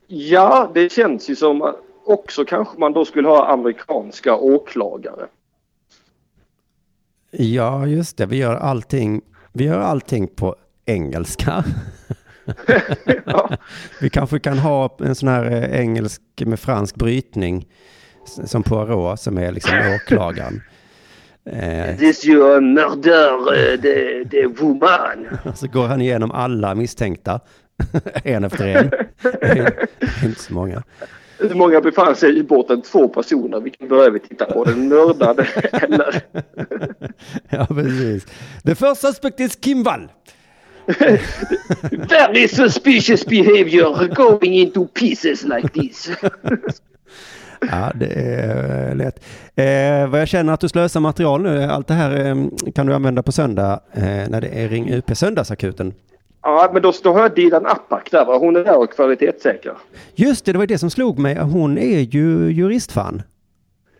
Ja, 0.06 0.70
det 0.74 0.92
känns 0.92 1.30
ju 1.30 1.36
som 1.36 1.62
att 1.62 1.76
också 2.06 2.44
kanske 2.44 2.78
man 2.78 2.92
då 2.92 3.04
skulle 3.04 3.28
ha 3.28 3.46
amerikanska 3.52 4.36
åklagare. 4.36 5.26
Ja, 7.30 7.86
just 7.86 8.16
det. 8.16 8.26
Vi 8.26 8.36
gör 8.36 8.54
allting, 8.56 9.20
vi 9.52 9.64
gör 9.64 9.80
allting 9.80 10.28
på 10.28 10.56
engelska. 10.86 11.64
Ja, 13.26 13.50
Vi 14.00 14.10
kanske 14.10 14.38
kan 14.38 14.58
ha 14.58 14.96
en 15.00 15.14
sån 15.14 15.28
här 15.28 15.44
eh, 15.44 15.80
engelsk 15.80 16.22
med 16.38 16.60
fransk 16.60 16.94
brytning 16.94 17.66
som 18.44 18.62
Poirot 18.62 19.20
som 19.20 19.38
är 19.38 19.52
liksom 19.52 19.74
åklagaren. 19.94 20.62
Eh, 21.50 21.96
This 21.96 22.26
you 22.26 22.60
murder 22.60 23.32
uh, 23.32 23.80
the, 23.80 24.24
the 24.30 24.46
woman. 24.46 25.28
så 25.54 25.66
går 25.66 25.86
han 25.86 26.00
igenom 26.00 26.30
alla 26.30 26.74
misstänkta. 26.74 27.40
en 28.24 28.44
efter 28.44 28.66
en. 28.66 28.90
Inte 30.24 30.42
så 30.42 30.54
många. 30.54 30.82
Hur 31.38 31.54
många 31.54 31.80
befann 31.80 32.16
sig 32.16 32.38
i 32.38 32.42
båten? 32.42 32.82
Två 32.82 33.08
personer. 33.08 33.60
Vilken 33.60 33.88
behöver 33.88 34.10
vi 34.10 34.18
titta 34.18 34.44
på? 34.44 34.64
Den 34.64 34.88
mördade 34.88 35.42
eller? 35.72 36.22
Ja, 37.48 37.66
precis. 37.66 38.26
The 38.64 38.74
first 38.74 39.00
suspect 39.00 39.40
is 39.40 39.56
Kim 39.56 39.82
Wall. 39.82 40.08
Very 42.08 42.48
suspicious 42.48 43.26
behavior 43.26 44.14
going 44.14 44.54
into 44.54 44.86
pieces 44.86 45.44
like 45.44 45.68
this. 45.68 46.10
Ja, 47.60 47.92
det 47.94 48.06
är 48.06 48.94
lätt. 48.94 49.24
Eh, 49.54 50.10
vad 50.10 50.20
jag 50.20 50.28
känner 50.28 50.52
att 50.52 50.60
du 50.60 50.68
slösar 50.68 51.00
material 51.00 51.42
nu, 51.42 51.62
allt 51.62 51.86
det 51.88 51.94
här 51.94 52.26
eh, 52.26 52.36
kan 52.74 52.86
du 52.86 52.94
använda 52.94 53.22
på 53.22 53.32
söndag 53.32 53.80
eh, 53.92 54.02
när 54.04 54.40
det 54.40 54.48
är 54.48 54.68
Ring 54.68 54.94
UP 54.94 55.16
Söndagsakuten. 55.16 55.94
Ja, 56.46 56.70
men 56.72 56.82
då, 56.82 56.92
då 57.02 57.12
har 57.12 57.20
jag 57.20 57.34
Dilan 57.34 57.66
Apak 57.66 58.10
där 58.10 58.24
va? 58.24 58.38
Hon 58.38 58.56
är 58.56 58.64
där 58.64 58.78
och 58.78 58.90
kvalitetssäkrar. 58.92 59.76
Just 60.14 60.44
det, 60.44 60.52
det 60.52 60.58
var 60.58 60.66
det 60.66 60.78
som 60.78 60.90
slog 60.90 61.18
mig. 61.18 61.38
Hon 61.38 61.78
är 61.78 62.00
ju 62.00 62.50
juristfan. 62.50 63.22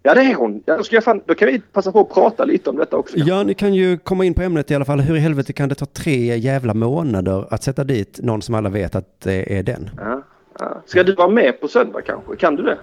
Ja, 0.03 0.15
det 0.15 0.21
är 0.21 0.35
hon. 0.35 0.63
Ja, 0.67 0.77
då, 0.77 0.83
ska 0.83 0.97
jag 0.97 1.05
fan, 1.05 1.21
då 1.27 1.35
kan 1.35 1.49
vi 1.49 1.61
passa 1.73 1.93
på 1.93 2.01
att 2.01 2.15
prata 2.15 2.45
lite 2.45 2.71
om 2.71 2.77
detta 2.77 2.97
också. 2.97 3.19
Ja, 3.19 3.43
ni 3.43 3.55
kan 3.55 3.75
ju 3.75 3.99
komma 3.99 4.25
in 4.25 4.35
på 4.35 4.43
ämnet 4.43 4.71
i 4.71 4.75
alla 4.75 4.85
fall. 4.85 5.01
Hur 5.01 5.17
i 5.17 5.19
helvete 5.19 5.53
kan 5.53 5.69
det 5.69 5.75
ta 5.75 5.87
tre 5.87 6.37
jävla 6.37 6.75
månader 6.75 7.47
att 7.51 7.63
sätta 7.63 7.85
dit 7.85 8.19
någon 8.23 8.43
som 8.43 8.55
alla 8.55 8.69
vet 8.69 8.95
att 8.95 9.21
det 9.21 9.59
är 9.59 9.63
den? 9.63 9.91
Ja, 9.97 10.23
ja. 10.59 10.83
Ska 10.87 11.03
du 11.03 11.15
vara 11.15 11.29
med 11.29 11.61
på 11.61 11.69
söndag 11.69 12.01
kanske? 12.03 12.37
Kan 12.37 12.57
du 12.57 12.63
det? 12.63 12.79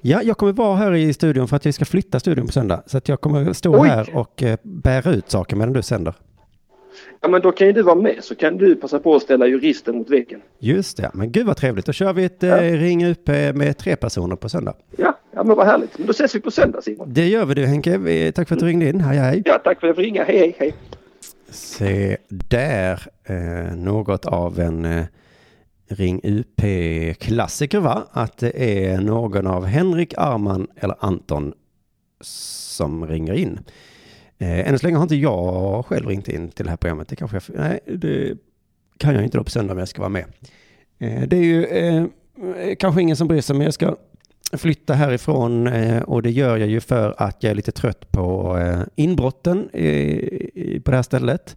Ja, 0.00 0.22
jag 0.22 0.36
kommer 0.36 0.52
vara 0.52 0.76
här 0.76 0.94
i 0.94 1.12
studion 1.12 1.48
för 1.48 1.56
att 1.56 1.66
vi 1.66 1.72
ska 1.72 1.84
flytta 1.84 2.20
studion 2.20 2.46
på 2.46 2.52
söndag. 2.52 2.82
Så 2.86 2.98
att 2.98 3.08
jag 3.08 3.20
kommer 3.20 3.52
stå 3.52 3.82
Oj. 3.82 3.88
här 3.88 4.16
och 4.16 4.42
eh, 4.42 4.58
bära 4.62 5.12
ut 5.12 5.30
saker 5.30 5.56
medan 5.56 5.72
du 5.72 5.82
sänder. 5.82 6.14
Ja 7.20 7.28
men 7.28 7.40
då 7.42 7.52
kan 7.52 7.66
ju 7.66 7.72
du 7.72 7.82
vara 7.82 7.94
med 7.94 8.24
så 8.24 8.34
kan 8.34 8.56
du 8.56 8.74
passa 8.76 8.98
på 8.98 9.14
att 9.16 9.22
ställa 9.22 9.46
juristen 9.46 9.96
mot 9.96 10.10
väggen. 10.10 10.40
Just 10.58 10.96
det, 10.96 11.10
men 11.14 11.32
gud 11.32 11.46
vad 11.46 11.56
trevligt. 11.56 11.86
Då 11.86 11.92
kör 11.92 12.12
vi 12.12 12.24
ett 12.24 12.42
Ja. 12.42 12.56
eh, 12.60 12.72
Ring 12.78 13.04
UP 13.04 13.28
med 13.54 13.78
tre 13.78 13.96
personer 13.96 14.36
på 14.36 14.48
söndag. 14.48 14.74
Ja, 14.96 15.18
ja 15.32 15.44
men 15.44 15.56
vad 15.56 15.66
härligt. 15.66 15.98
Men 15.98 16.06
då 16.06 16.10
ses 16.10 16.34
vi 16.34 16.40
på 16.40 16.50
söndag 16.50 16.82
Simon. 16.82 17.12
Det 17.14 17.28
gör 17.28 17.44
vi 17.46 17.54
du 17.54 17.66
Henke. 17.66 18.32
Tack 18.32 18.48
för 18.48 18.54
att 18.54 18.60
du 18.60 18.66
ringde 18.66 18.88
in. 18.88 19.00
Hej 19.00 19.18
hej. 19.18 19.42
Ja, 19.44 19.58
tack 19.64 19.80
för 19.80 19.86
att 19.86 19.88
jag 19.88 19.96
fick 19.96 20.04
ringa. 20.04 20.24
Hej 20.24 20.38
hej 20.38 20.54
hej. 20.58 20.74
Se 21.50 22.16
där, 22.28 23.00
eh, 23.24 23.76
något 23.76 24.26
av 24.26 24.58
en 24.60 24.84
eh, 24.84 25.04
Ring 25.90 26.20
UP-klassiker 26.24 27.80
va? 27.80 28.02
Att 28.12 28.38
det 28.38 28.84
är 28.86 29.00
någon 29.00 29.46
av 29.46 29.64
Henrik, 29.64 30.14
Arman 30.16 30.66
eller 30.76 30.94
Anton 31.00 31.52
som 32.20 33.06
ringer 33.06 33.32
in. 33.34 33.58
Eh, 34.38 34.68
än 34.68 34.78
så 34.78 34.86
länge 34.86 34.96
har 34.96 35.02
inte 35.02 35.16
jag 35.16 35.86
själv 35.86 36.06
ringt 36.06 36.28
in 36.28 36.48
till 36.48 36.64
det 36.64 36.70
här 36.70 36.76
programmet. 36.76 37.08
Det 37.08 37.16
kanske 37.16 37.36
jag, 37.36 37.58
nej, 37.58 37.80
det 37.86 38.38
kan 38.98 39.14
jag 39.14 39.24
inte 39.24 39.38
då 39.38 39.44
på 39.44 39.50
söndag 39.50 39.72
om 39.72 39.78
jag 39.78 39.88
ska 39.88 40.00
vara 40.00 40.08
med. 40.08 40.24
Eh, 40.98 41.22
det 41.22 41.36
är 41.36 41.42
ju 41.42 41.64
eh, 41.64 42.06
kanske 42.78 43.02
ingen 43.02 43.16
som 43.16 43.28
bryr 43.28 43.40
sig, 43.40 43.56
men 43.56 43.64
jag 43.64 43.74
ska 43.74 43.96
flytta 44.52 44.94
härifrån 44.94 45.66
eh, 45.66 46.02
och 46.02 46.22
det 46.22 46.30
gör 46.30 46.56
jag 46.56 46.68
ju 46.68 46.80
för 46.80 47.14
att 47.18 47.42
jag 47.42 47.50
är 47.50 47.54
lite 47.54 47.72
trött 47.72 48.10
på 48.10 48.58
eh, 48.58 48.80
inbrotten 48.96 49.68
på 50.84 50.90
det 50.90 50.96
här 50.96 51.02
stället. 51.02 51.56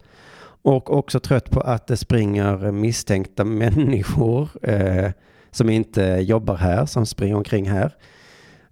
Och 0.64 0.98
också 0.98 1.20
trött 1.20 1.50
på 1.50 1.62
att 1.62 1.88
det 1.88 1.98
springer 1.98 2.72
misstänkta 2.72 3.44
människor 3.46 4.50
eh, 4.62 5.12
som 5.52 5.70
inte 5.70 6.02
jobbar 6.02 6.56
här, 6.56 6.86
som 6.86 7.06
springer 7.06 7.36
omkring 7.36 7.70
här. 7.70 7.96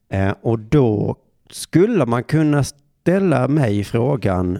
Eh, 0.09 0.33
och 0.41 0.59
då 0.59 1.15
skulle 1.49 2.05
man 2.05 2.23
kunna 2.23 2.63
ställa 3.01 3.47
mig 3.47 3.83
frågan, 3.83 4.59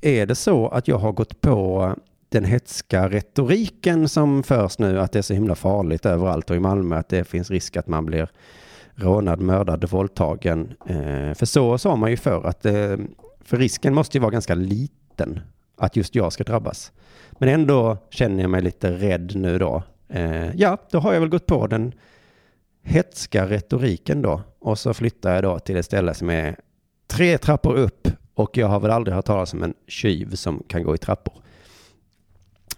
är 0.00 0.26
det 0.26 0.34
så 0.34 0.68
att 0.68 0.88
jag 0.88 0.98
har 0.98 1.12
gått 1.12 1.40
på 1.40 1.94
den 2.28 2.44
hetska 2.44 3.08
retoriken 3.08 4.08
som 4.08 4.42
förs 4.42 4.78
nu, 4.78 5.00
att 5.00 5.12
det 5.12 5.18
är 5.18 5.22
så 5.22 5.34
himla 5.34 5.54
farligt 5.54 6.06
överallt 6.06 6.50
och 6.50 6.56
i 6.56 6.60
Malmö 6.60 6.96
att 6.96 7.08
det 7.08 7.24
finns 7.24 7.50
risk 7.50 7.76
att 7.76 7.86
man 7.86 8.06
blir 8.06 8.28
rånad, 8.94 9.40
mördad, 9.40 9.90
våldtagen. 9.90 10.74
Eh, 10.86 11.34
för 11.34 11.46
så 11.46 11.78
sa 11.78 11.96
man 11.96 12.10
ju 12.10 12.16
förr, 12.16 12.46
att 12.46 12.66
eh, 12.66 12.96
för 13.40 13.56
risken 13.56 13.94
måste 13.94 14.18
ju 14.18 14.22
vara 14.22 14.30
ganska 14.30 14.54
liten 14.54 15.40
att 15.76 15.96
just 15.96 16.14
jag 16.14 16.32
ska 16.32 16.44
drabbas. 16.44 16.92
Men 17.30 17.48
ändå 17.48 17.96
känner 18.10 18.42
jag 18.42 18.50
mig 18.50 18.62
lite 18.62 18.90
rädd 18.90 19.32
nu 19.36 19.58
då. 19.58 19.82
Eh, 20.08 20.56
ja, 20.56 20.78
då 20.90 20.98
har 20.98 21.12
jag 21.12 21.20
väl 21.20 21.28
gått 21.28 21.46
på 21.46 21.66
den 21.66 21.92
hetska 22.82 23.46
retoriken 23.46 24.22
då. 24.22 24.42
Och 24.58 24.78
så 24.78 24.94
flyttar 24.94 25.34
jag 25.34 25.42
då 25.42 25.58
till 25.58 25.76
ett 25.76 25.84
ställe 25.84 26.14
som 26.14 26.30
är 26.30 26.56
tre 27.12 27.38
trappor 27.38 27.74
upp 27.74 28.08
och 28.34 28.56
jag 28.56 28.66
har 28.66 28.80
väl 28.80 28.90
aldrig 28.90 29.14
hört 29.14 29.24
talas 29.24 29.52
om 29.52 29.62
en 29.62 29.74
tjuv 29.86 30.34
som 30.34 30.62
kan 30.68 30.82
gå 30.82 30.94
i 30.94 30.98
trappor. 30.98 31.34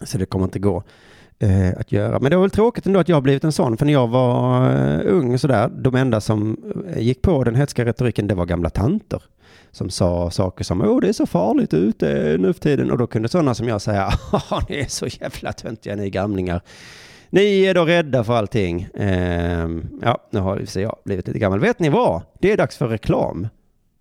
Så 0.02 0.18
det 0.18 0.26
kommer 0.26 0.44
inte 0.44 0.58
gå 0.58 0.82
eh, 1.38 1.70
att 1.76 1.92
göra. 1.92 2.18
Men 2.18 2.30
det 2.30 2.36
var 2.36 2.42
väl 2.42 2.50
tråkigt 2.50 2.86
ändå 2.86 3.00
att 3.00 3.08
jag 3.08 3.16
har 3.16 3.20
blivit 3.22 3.44
en 3.44 3.52
sån, 3.52 3.76
för 3.76 3.86
när 3.86 3.92
jag 3.92 4.08
var 4.08 4.70
eh, 4.70 5.00
ung 5.04 5.38
sådär, 5.38 5.68
de 5.68 5.94
enda 5.94 6.20
som 6.20 6.56
eh, 6.88 7.02
gick 7.02 7.22
på 7.22 7.44
den 7.44 7.54
hetska 7.54 7.84
retoriken, 7.84 8.26
det 8.26 8.34
var 8.34 8.46
gamla 8.46 8.70
tanter 8.70 9.22
som 9.70 9.90
sa 9.90 10.30
saker 10.30 10.64
som 10.64 10.80
åh 10.80 11.00
det 11.00 11.08
är 11.08 11.12
så 11.12 11.26
farligt 11.26 11.74
ute 11.74 12.36
nu 12.40 12.52
för 12.52 12.60
tiden 12.60 12.90
och 12.90 12.98
då 12.98 13.06
kunde 13.06 13.28
sådana 13.28 13.54
som 13.54 13.68
jag 13.68 13.82
säga 13.82 14.10
ni 14.68 14.76
är 14.76 14.88
så 14.88 15.06
jävla 15.06 15.52
töntiga 15.52 15.96
ni 15.96 16.10
gamlingar. 16.10 16.60
Ni 17.30 17.64
är 17.64 17.74
då 17.74 17.84
rädda 17.84 18.24
för 18.24 18.32
allting. 18.32 18.82
Eh, 18.94 19.68
ja, 20.02 20.18
nu 20.30 20.40
har 20.40 20.78
jag 20.78 20.96
blivit 21.04 21.26
lite 21.26 21.38
gammal. 21.38 21.60
Vet 21.60 21.78
ni 21.78 21.88
vad? 21.88 22.22
Det 22.40 22.52
är 22.52 22.56
dags 22.56 22.76
för 22.76 22.88
reklam. 22.88 23.48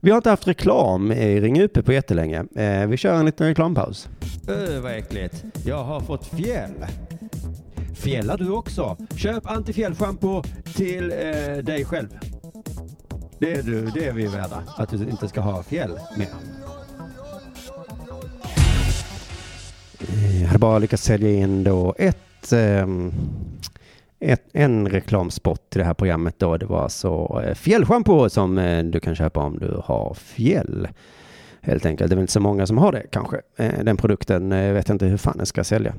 Vi 0.03 0.09
har 0.11 0.17
inte 0.17 0.29
haft 0.29 0.47
reklam 0.47 1.11
i 1.11 1.41
Ring 1.41 1.61
UP 1.61 1.85
på 1.85 1.93
jättelänge. 1.93 2.45
Eh, 2.55 2.87
vi 2.87 2.97
kör 2.97 3.13
en 3.13 3.25
liten 3.25 3.47
reklampaus. 3.47 4.09
Öh, 4.47 4.79
vad 4.81 4.91
äckligt. 4.97 5.43
Jag 5.65 5.83
har 5.83 5.99
fått 5.99 6.25
fjäll. 6.25 6.71
Fjällar 7.95 8.37
du 8.37 8.49
också? 8.51 8.97
Köp 9.15 9.51
antifjällschampo 9.51 10.43
till 10.75 11.11
eh, 11.11 11.57
dig 11.63 11.85
själv. 11.85 12.07
Det 13.39 13.51
är, 13.53 13.63
du, 13.63 13.85
det 13.85 14.05
är 14.05 14.13
vi 14.13 14.25
värda. 14.27 14.63
Att 14.77 14.89
du 14.89 14.95
inte 14.97 15.27
ska 15.27 15.41
ha 15.41 15.63
fjäll 15.63 15.99
mer. 16.17 16.27
Eh, 19.99 20.41
Jag 20.41 20.47
hade 20.47 20.59
bara 20.59 20.79
lyckats 20.79 21.03
sälja 21.03 21.29
in 21.31 21.63
då 21.63 21.95
ett, 21.97 22.53
ehm, 22.53 23.13
ett, 24.24 24.43
en 24.53 24.89
reklamspot 24.89 25.69
till 25.69 25.80
det 25.80 25.86
här 25.86 25.93
programmet 25.93 26.36
då. 26.39 26.57
Det 26.57 26.65
var 26.65 26.89
så 26.89 27.41
eh, 27.45 27.53
fjällschampo 27.53 28.30
som 28.30 28.57
eh, 28.57 28.84
du 28.84 28.99
kan 28.99 29.15
köpa 29.15 29.39
om 29.39 29.59
du 29.59 29.82
har 29.86 30.13
fjäll. 30.13 30.88
Helt 31.61 31.86
enkelt. 31.86 32.09
Det 32.09 32.13
är 32.13 32.15
väl 32.15 32.24
inte 32.24 32.34
så 32.34 32.39
många 32.39 32.67
som 32.67 32.78
har 32.78 32.91
det 32.91 33.03
kanske. 33.11 33.41
Eh, 33.57 33.84
den 33.84 33.97
produkten 33.97 34.51
jag 34.51 34.74
vet 34.74 34.88
jag 34.88 34.95
inte 34.95 35.05
hur 35.05 35.17
fan 35.17 35.38
den 35.38 35.45
ska 35.45 35.63
sälja. 35.63 35.93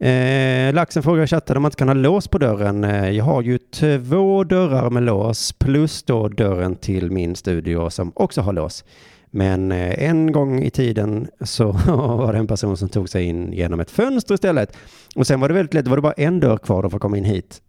Eh, 0.00 0.74
Laxen 0.74 1.02
frågar 1.02 1.24
i 1.24 1.26
chatten 1.26 1.56
om 1.56 1.62
man 1.62 1.68
inte 1.68 1.76
kan 1.76 1.88
ha 1.88 1.94
lås 1.94 2.28
på 2.28 2.38
dörren. 2.38 2.84
Eh, 2.84 3.10
jag 3.10 3.24
har 3.24 3.42
ju 3.42 3.58
två 3.58 4.44
dörrar 4.44 4.90
med 4.90 5.02
lås 5.02 5.52
plus 5.52 6.02
då 6.02 6.28
dörren 6.28 6.76
till 6.76 7.10
min 7.10 7.36
studio 7.36 7.90
som 7.90 8.12
också 8.14 8.40
har 8.40 8.52
lås. 8.52 8.84
Men 9.30 9.72
eh, 9.72 10.08
en 10.08 10.32
gång 10.32 10.62
i 10.62 10.70
tiden 10.70 11.28
så 11.40 11.72
var 11.96 12.32
det 12.32 12.38
en 12.38 12.46
person 12.46 12.76
som 12.76 12.88
tog 12.88 13.08
sig 13.08 13.24
in 13.24 13.52
genom 13.52 13.80
ett 13.80 13.90
fönster 13.90 14.34
istället. 14.34 14.76
Och 15.16 15.26
sen 15.26 15.40
var 15.40 15.48
det 15.48 15.54
väldigt 15.54 15.74
lätt, 15.74 15.84
det 15.84 15.90
var 15.90 15.96
det 15.96 16.02
bara 16.02 16.12
en 16.12 16.40
dörr 16.40 16.58
kvar 16.58 16.88
för 16.88 16.96
att 16.96 17.02
komma 17.02 17.16
in 17.16 17.24
hit. 17.24 17.62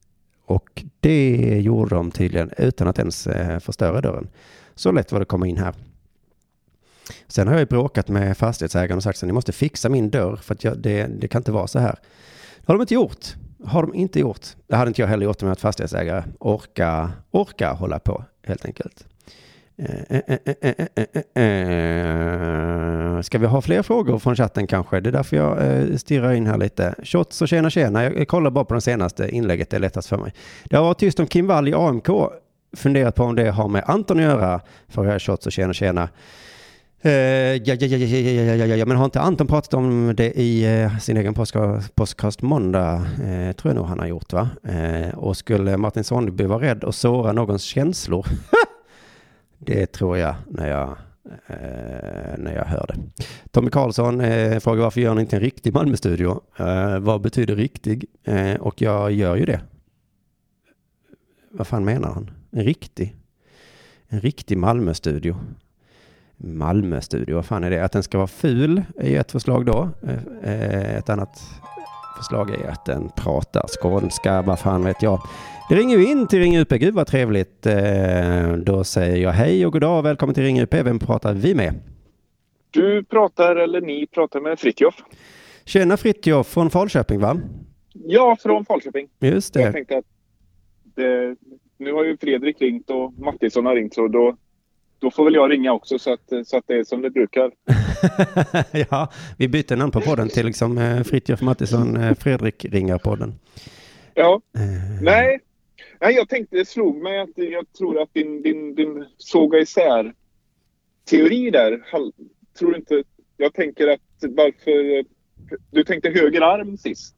Och 0.46 0.84
det 1.00 1.60
gjorde 1.62 1.96
de 1.96 2.12
tydligen 2.12 2.52
utan 2.58 2.88
att 2.88 3.00
ens 3.00 3.28
eh, 3.28 3.60
förstöra 3.60 4.02
dörren. 4.02 4.28
Så 4.76 4.92
lätt 4.92 5.12
var 5.12 5.20
det 5.20 5.24
att 5.24 5.28
komma 5.28 5.48
in 5.48 5.58
här. 5.58 5.74
Sen 7.28 7.48
har 7.48 7.54
jag 7.54 7.60
ju 7.60 7.66
bråkat 7.66 8.08
med 8.08 8.38
fastighetsägaren 8.38 8.98
och 8.98 9.04
sagt 9.04 9.24
att 9.24 9.28
ni 9.28 9.34
måste 9.34 9.52
fixa 9.52 9.90
min 9.90 10.10
dörr 10.10 10.36
för 10.36 10.54
att 10.54 10.64
jag, 10.64 10.78
det, 10.78 11.06
det 11.06 11.28
kan 11.28 11.40
inte 11.40 11.52
vara 11.52 11.68
så 11.68 11.80
här. 11.80 11.96
Det 12.58 12.68
har 12.68 12.74
de 12.74 12.82
inte 12.82 12.94
gjort. 12.94 13.26
Har 13.66 13.82
de 13.82 13.94
inte 13.94 14.20
gjort. 14.20 14.48
Det 14.68 14.76
hade 14.76 14.88
inte 14.88 15.02
jag 15.02 15.08
heller 15.08 15.26
gjort 15.26 15.42
om 15.42 15.48
jag 15.48 15.52
varit 15.52 15.60
fastighetsägare 15.60 16.24
orka, 16.40 17.12
orka 17.32 17.74
hålla 17.74 18.00
på 18.00 18.26
helt 18.44 18.66
enkelt. 18.66 19.08
Ska 23.24 23.38
vi 23.38 23.46
ha 23.46 23.62
fler 23.62 23.82
frågor 23.82 24.20
från 24.20 24.36
chatten 24.36 24.68
kanske? 24.68 25.00
Det 25.00 25.10
är 25.10 25.12
därför 25.12 25.38
jag 25.38 26.00
stirrar 26.00 26.32
in 26.32 26.48
här 26.48 26.58
lite. 26.58 26.96
Shots 27.04 27.42
och 27.42 27.48
tjena 27.48 27.70
tjena. 27.70 28.04
Jag 28.04 28.28
kollar 28.28 28.52
bara 28.52 28.66
på 28.66 28.74
det 28.74 28.82
senaste 28.82 29.30
inlägget, 29.30 29.70
det 29.70 29.76
är 29.78 29.80
lättast 29.82 30.08
för 30.08 30.18
mig. 30.18 30.34
Det 30.64 30.76
har 30.78 30.84
varit 30.84 30.98
tyst 30.98 31.20
om 31.20 31.28
Kim 31.28 31.48
Wall 31.48 31.68
i 31.68 31.74
AMK. 31.74 32.08
Funderat 32.78 33.16
på 33.16 33.24
om 33.24 33.36
det 33.36 33.52
har 33.52 33.68
med 33.68 33.84
Anton 33.88 34.18
att 34.18 34.24
göra. 34.24 34.62
För 34.90 35.06
här 35.06 35.20
shots 35.20 35.46
och 35.46 35.52
tjena 35.52 35.74
tjena. 35.74 36.10
Ja, 37.02 37.10
ja, 37.12 37.76
ja, 37.76 37.88
ja, 37.88 37.98
ja, 37.98 38.44
ja, 38.44 38.66
ja, 38.66 38.76
ja, 38.76 38.86
men 38.86 38.98
har 38.98 39.06
inte 39.06 39.22
Anton 39.22 39.48
pratat 39.48 39.74
om 39.74 40.14
det 40.18 40.40
i 40.40 40.90
sin 41.02 41.18
egen 41.18 41.34
podcast 41.96 42.42
måndag? 42.42 43.06
Tror 43.58 43.70
jag 43.70 43.76
nog 43.76 43.86
han 43.86 44.00
har 44.00 44.08
gjort, 44.08 44.34
va? 44.34 44.50
och 45.16 45.38
skulle 45.38 45.78
Martin 45.78 46.04
Sonneby 46.04 46.44
vara 46.44 46.62
rädd 46.62 46.84
och 46.84 46.96
såra 46.96 47.32
någons 47.32 47.64
känslor? 47.64 48.26
Det 49.66 49.86
tror 49.92 50.18
jag 50.18 50.36
när 50.48 50.70
jag, 50.70 50.90
eh, 51.48 52.38
när 52.38 52.56
jag 52.56 52.66
hör 52.66 52.86
det. 52.88 53.24
Tommy 53.52 53.70
Karlsson 53.70 54.22
eh, 54.22 54.60
frågar 54.60 54.84
varför 54.84 55.02
gör 55.02 55.16
ni 55.16 55.22
inte 55.22 55.36
en 55.36 55.42
riktig 55.42 55.74
Malmö-studio? 55.74 56.42
Eh, 56.58 57.00
vad 57.00 57.22
betyder 57.22 57.56
riktig? 57.56 58.06
Eh, 58.24 58.54
och 58.56 58.82
jag 58.82 59.12
gör 59.12 59.36
ju 59.36 59.46
det. 59.46 59.62
Vad 61.52 61.68
fan 61.68 61.86
menar 61.86 62.10
han? 62.14 62.32
En 62.52 62.64
riktig? 62.64 63.16
En 64.08 64.22
riktig 64.22 64.58
Malmö-studio? 64.58 65.36
Malmö-studio, 66.38 67.36
vad 67.36 67.46
fan 67.46 67.64
är 67.64 67.70
det? 67.70 67.84
Att 67.86 67.92
den 67.92 68.04
ska 68.04 68.18
vara 68.18 68.28
ful 68.28 68.84
är 68.98 69.20
ett 69.20 69.32
förslag 69.32 69.66
då. 69.66 69.90
Eh, 70.04 70.54
eh, 70.54 70.96
Ett 70.96 71.10
annat 71.10 71.42
förslag 72.18 72.50
är 72.50 72.68
att 72.70 72.86
den 72.86 73.10
pratar 73.16 73.66
skånska, 73.82 74.42
vad 74.42 74.60
fan 74.60 74.84
vet 74.84 75.02
jag. 75.02 75.22
Det 75.72 75.78
ringer 75.78 75.98
ju 75.98 76.06
in 76.06 76.28
till 76.28 76.40
Ring 76.40 76.58
UP, 76.58 76.70
gud 76.70 76.94
vad 76.94 77.08
trevligt. 77.08 77.66
Eh, 77.66 78.54
Då 78.54 78.84
säger 78.84 79.18
jag 79.18 79.32
hej 79.32 79.66
och 79.66 79.72
god 79.74 79.82
dag, 79.82 80.02
välkommen 80.04 80.34
till 80.36 80.44
Ring 80.44 80.62
UP. 80.62 80.74
Vem 80.74 81.00
pratar 81.00 81.34
vi 81.34 81.56
med? 81.56 81.74
Du 82.72 83.04
pratar, 83.04 83.56
eller 83.56 83.82
ni 83.82 84.08
pratar 84.08 84.42
med 84.42 84.60
Fritjof. 84.60 84.96
Tjena 85.66 85.98
Fritjof 85.98 86.48
från 86.48 86.70
Falköping 86.70 87.20
va? 87.20 87.38
Ja, 87.94 88.38
från 88.42 88.66
Falköping. 88.66 89.08
Just 89.20 89.56
Jag 89.56 89.66
det. 89.66 89.72
tänkte 89.72 89.98
att 89.98 90.06
det, 90.96 91.36
nu 91.78 91.94
har 91.94 92.04
ju 92.04 92.18
Fredrik 92.18 92.62
ringt 92.62 92.90
och 92.90 93.14
Mattisson 93.14 93.66
har 93.66 93.76
ringt 93.76 93.94
så 93.94 94.08
då, 94.08 94.36
då 95.00 95.12
får 95.12 95.24
väl 95.26 95.34
jag 95.36 95.52
ringa 95.52 95.74
också 95.74 96.00
så 96.00 96.14
att, 96.14 96.48
så 96.48 96.58
att 96.58 96.64
det 96.68 96.74
är 96.76 96.84
som 96.84 97.02
det 97.02 97.10
brukar. 97.10 97.52
ja, 98.90 99.12
vi 99.38 99.48
bytte 99.48 99.76
namn 99.76 99.92
på 99.92 100.02
podden 100.02 100.30
till 100.30 100.46
liksom 100.46 100.78
eh, 100.78 101.04
Fritjof 101.04 101.42
Mattisson, 101.42 101.98
eh, 101.98 102.14
Fredrik 102.14 102.66
ringer 102.66 102.98
podden. 102.98 103.34
Ja, 104.14 104.42
nej. 105.02 105.40
Nej, 106.02 106.16
jag 106.16 106.30
tänkte, 106.30 106.58
det 106.58 106.66
slog 106.66 107.02
mig 107.02 107.20
att 107.20 107.30
jag 107.36 107.74
tror 107.74 108.02
att 108.02 108.14
din, 108.14 108.42
din, 108.42 108.76
din 108.76 109.06
såga 109.18 109.60
isär 109.60 110.14
teori 111.06 111.50
där, 111.50 111.84
tror 112.60 112.76
inte, 112.76 113.04
jag 113.38 113.54
tänker 113.54 113.88
att 113.88 114.02
varför, 114.22 115.06
du 115.72 115.84
tänkte 115.84 116.10
höger 116.10 116.42
arm 116.42 116.78
sist. 116.78 117.16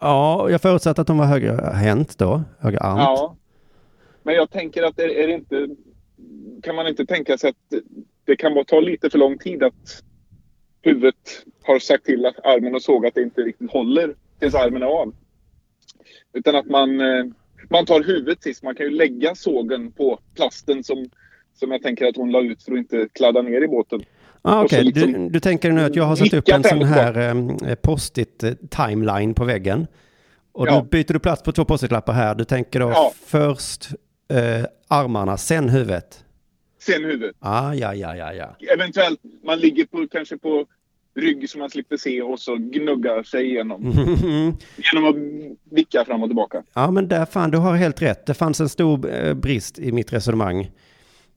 Ja, 0.00 0.50
jag 0.50 0.62
förutsatte 0.62 1.00
att 1.00 1.06
de 1.06 1.18
var 1.18 1.26
högerhänt 1.26 2.18
då, 2.18 2.42
högerarmt. 2.58 3.00
Ja. 3.00 3.36
Men 4.22 4.34
jag 4.34 4.50
tänker 4.50 4.82
att 4.82 4.98
är, 4.98 5.08
är 5.08 5.26
det 5.26 5.34
inte... 5.34 5.68
Kan 6.62 6.74
man 6.74 6.86
inte 6.86 7.06
tänka 7.06 7.38
sig 7.38 7.50
att 7.50 7.82
det 8.24 8.36
kan 8.36 8.54
bara 8.54 8.64
ta 8.64 8.80
lite 8.80 9.10
för 9.10 9.18
lång 9.18 9.38
tid 9.38 9.62
att 9.62 10.02
huvudet 10.82 11.44
har 11.62 11.78
sagt 11.78 12.04
till 12.04 12.26
att 12.26 12.46
armen 12.46 12.74
och 12.74 12.82
sågat 12.82 13.16
inte 13.16 13.40
riktigt 13.40 13.70
håller 13.70 14.14
tills 14.38 14.54
armen 14.54 14.82
är 14.82 14.86
av. 14.86 15.14
Utan 16.32 16.56
att 16.56 16.66
man, 16.66 17.00
eh, 17.00 17.24
man 17.70 17.86
tar 17.86 18.02
huvudet 18.02 18.42
sist. 18.42 18.62
Man 18.62 18.74
kan 18.74 18.86
ju 18.86 18.92
lägga 18.92 19.34
sågen 19.34 19.92
på 19.92 20.18
plasten 20.36 20.84
som, 20.84 21.06
som 21.54 21.70
jag 21.72 21.82
tänker 21.82 22.06
att 22.06 22.16
hon 22.16 22.30
la 22.32 22.40
ut 22.42 22.62
för 22.62 22.72
att 22.72 22.78
inte 22.78 23.08
kladda 23.12 23.42
ner 23.42 23.60
i 23.64 23.68
båten. 23.68 24.02
Ah, 24.42 24.64
Okej, 24.64 24.84
liksom 24.84 25.12
du, 25.12 25.28
du 25.28 25.40
tänker 25.40 25.72
nu 25.72 25.84
att 25.84 25.96
jag 25.96 26.04
har 26.04 26.16
satt 26.16 26.34
upp 26.34 26.48
en 26.48 26.64
sån 26.64 26.82
här 26.82 27.18
eh, 27.68 27.74
post-it 27.74 28.42
eh, 28.42 28.52
timeline 28.70 29.34
på 29.34 29.44
väggen. 29.44 29.86
Och 30.52 30.66
Ja. 30.68 30.74
då 30.74 30.82
byter 30.82 31.12
du 31.12 31.18
plats 31.18 31.42
på 31.42 31.52
två 31.52 31.64
post-it-lappar 31.64 32.12
här. 32.12 32.34
Du 32.34 32.44
tänker 32.44 32.80
då 32.80 32.90
Ja. 32.90 33.12
först 33.26 33.88
eh, 34.28 34.64
armarna, 34.88 35.36
sen 35.36 35.68
huvudet. 35.68 36.24
Sen 36.80 37.04
huvudet. 37.04 37.36
Ah, 37.38 37.72
ja, 37.74 37.94
ja, 37.94 38.16
ja, 38.16 38.32
ja. 38.32 38.56
Eventuellt 38.74 39.20
man 39.44 39.58
ligger 39.58 39.84
på, 39.86 40.06
kanske 40.10 40.38
på 40.38 40.66
rygg 41.14 41.50
som 41.50 41.60
man 41.60 41.70
slipper 41.70 41.96
se 41.96 42.22
och 42.22 42.40
så 42.40 42.56
gnuggar 42.56 43.22
sig 43.22 43.44
igenom. 43.44 43.80
Mhm. 43.82 44.56
Genom 44.76 45.08
att 45.08 45.16
vicka 45.74 46.04
fram 46.04 46.22
och 46.22 46.28
tillbaka. 46.28 46.62
Ja, 46.74 46.90
men 46.90 47.08
där 47.08 47.24
fan, 47.26 47.50
du 47.50 47.58
har 47.58 47.74
helt 47.76 48.02
rätt. 48.02 48.26
Det 48.26 48.34
fanns 48.34 48.60
en 48.60 48.68
stor 48.68 49.10
eh, 49.14 49.34
brist 49.34 49.78
i 49.78 49.92
mitt 49.92 50.12
resonemang. 50.12 50.70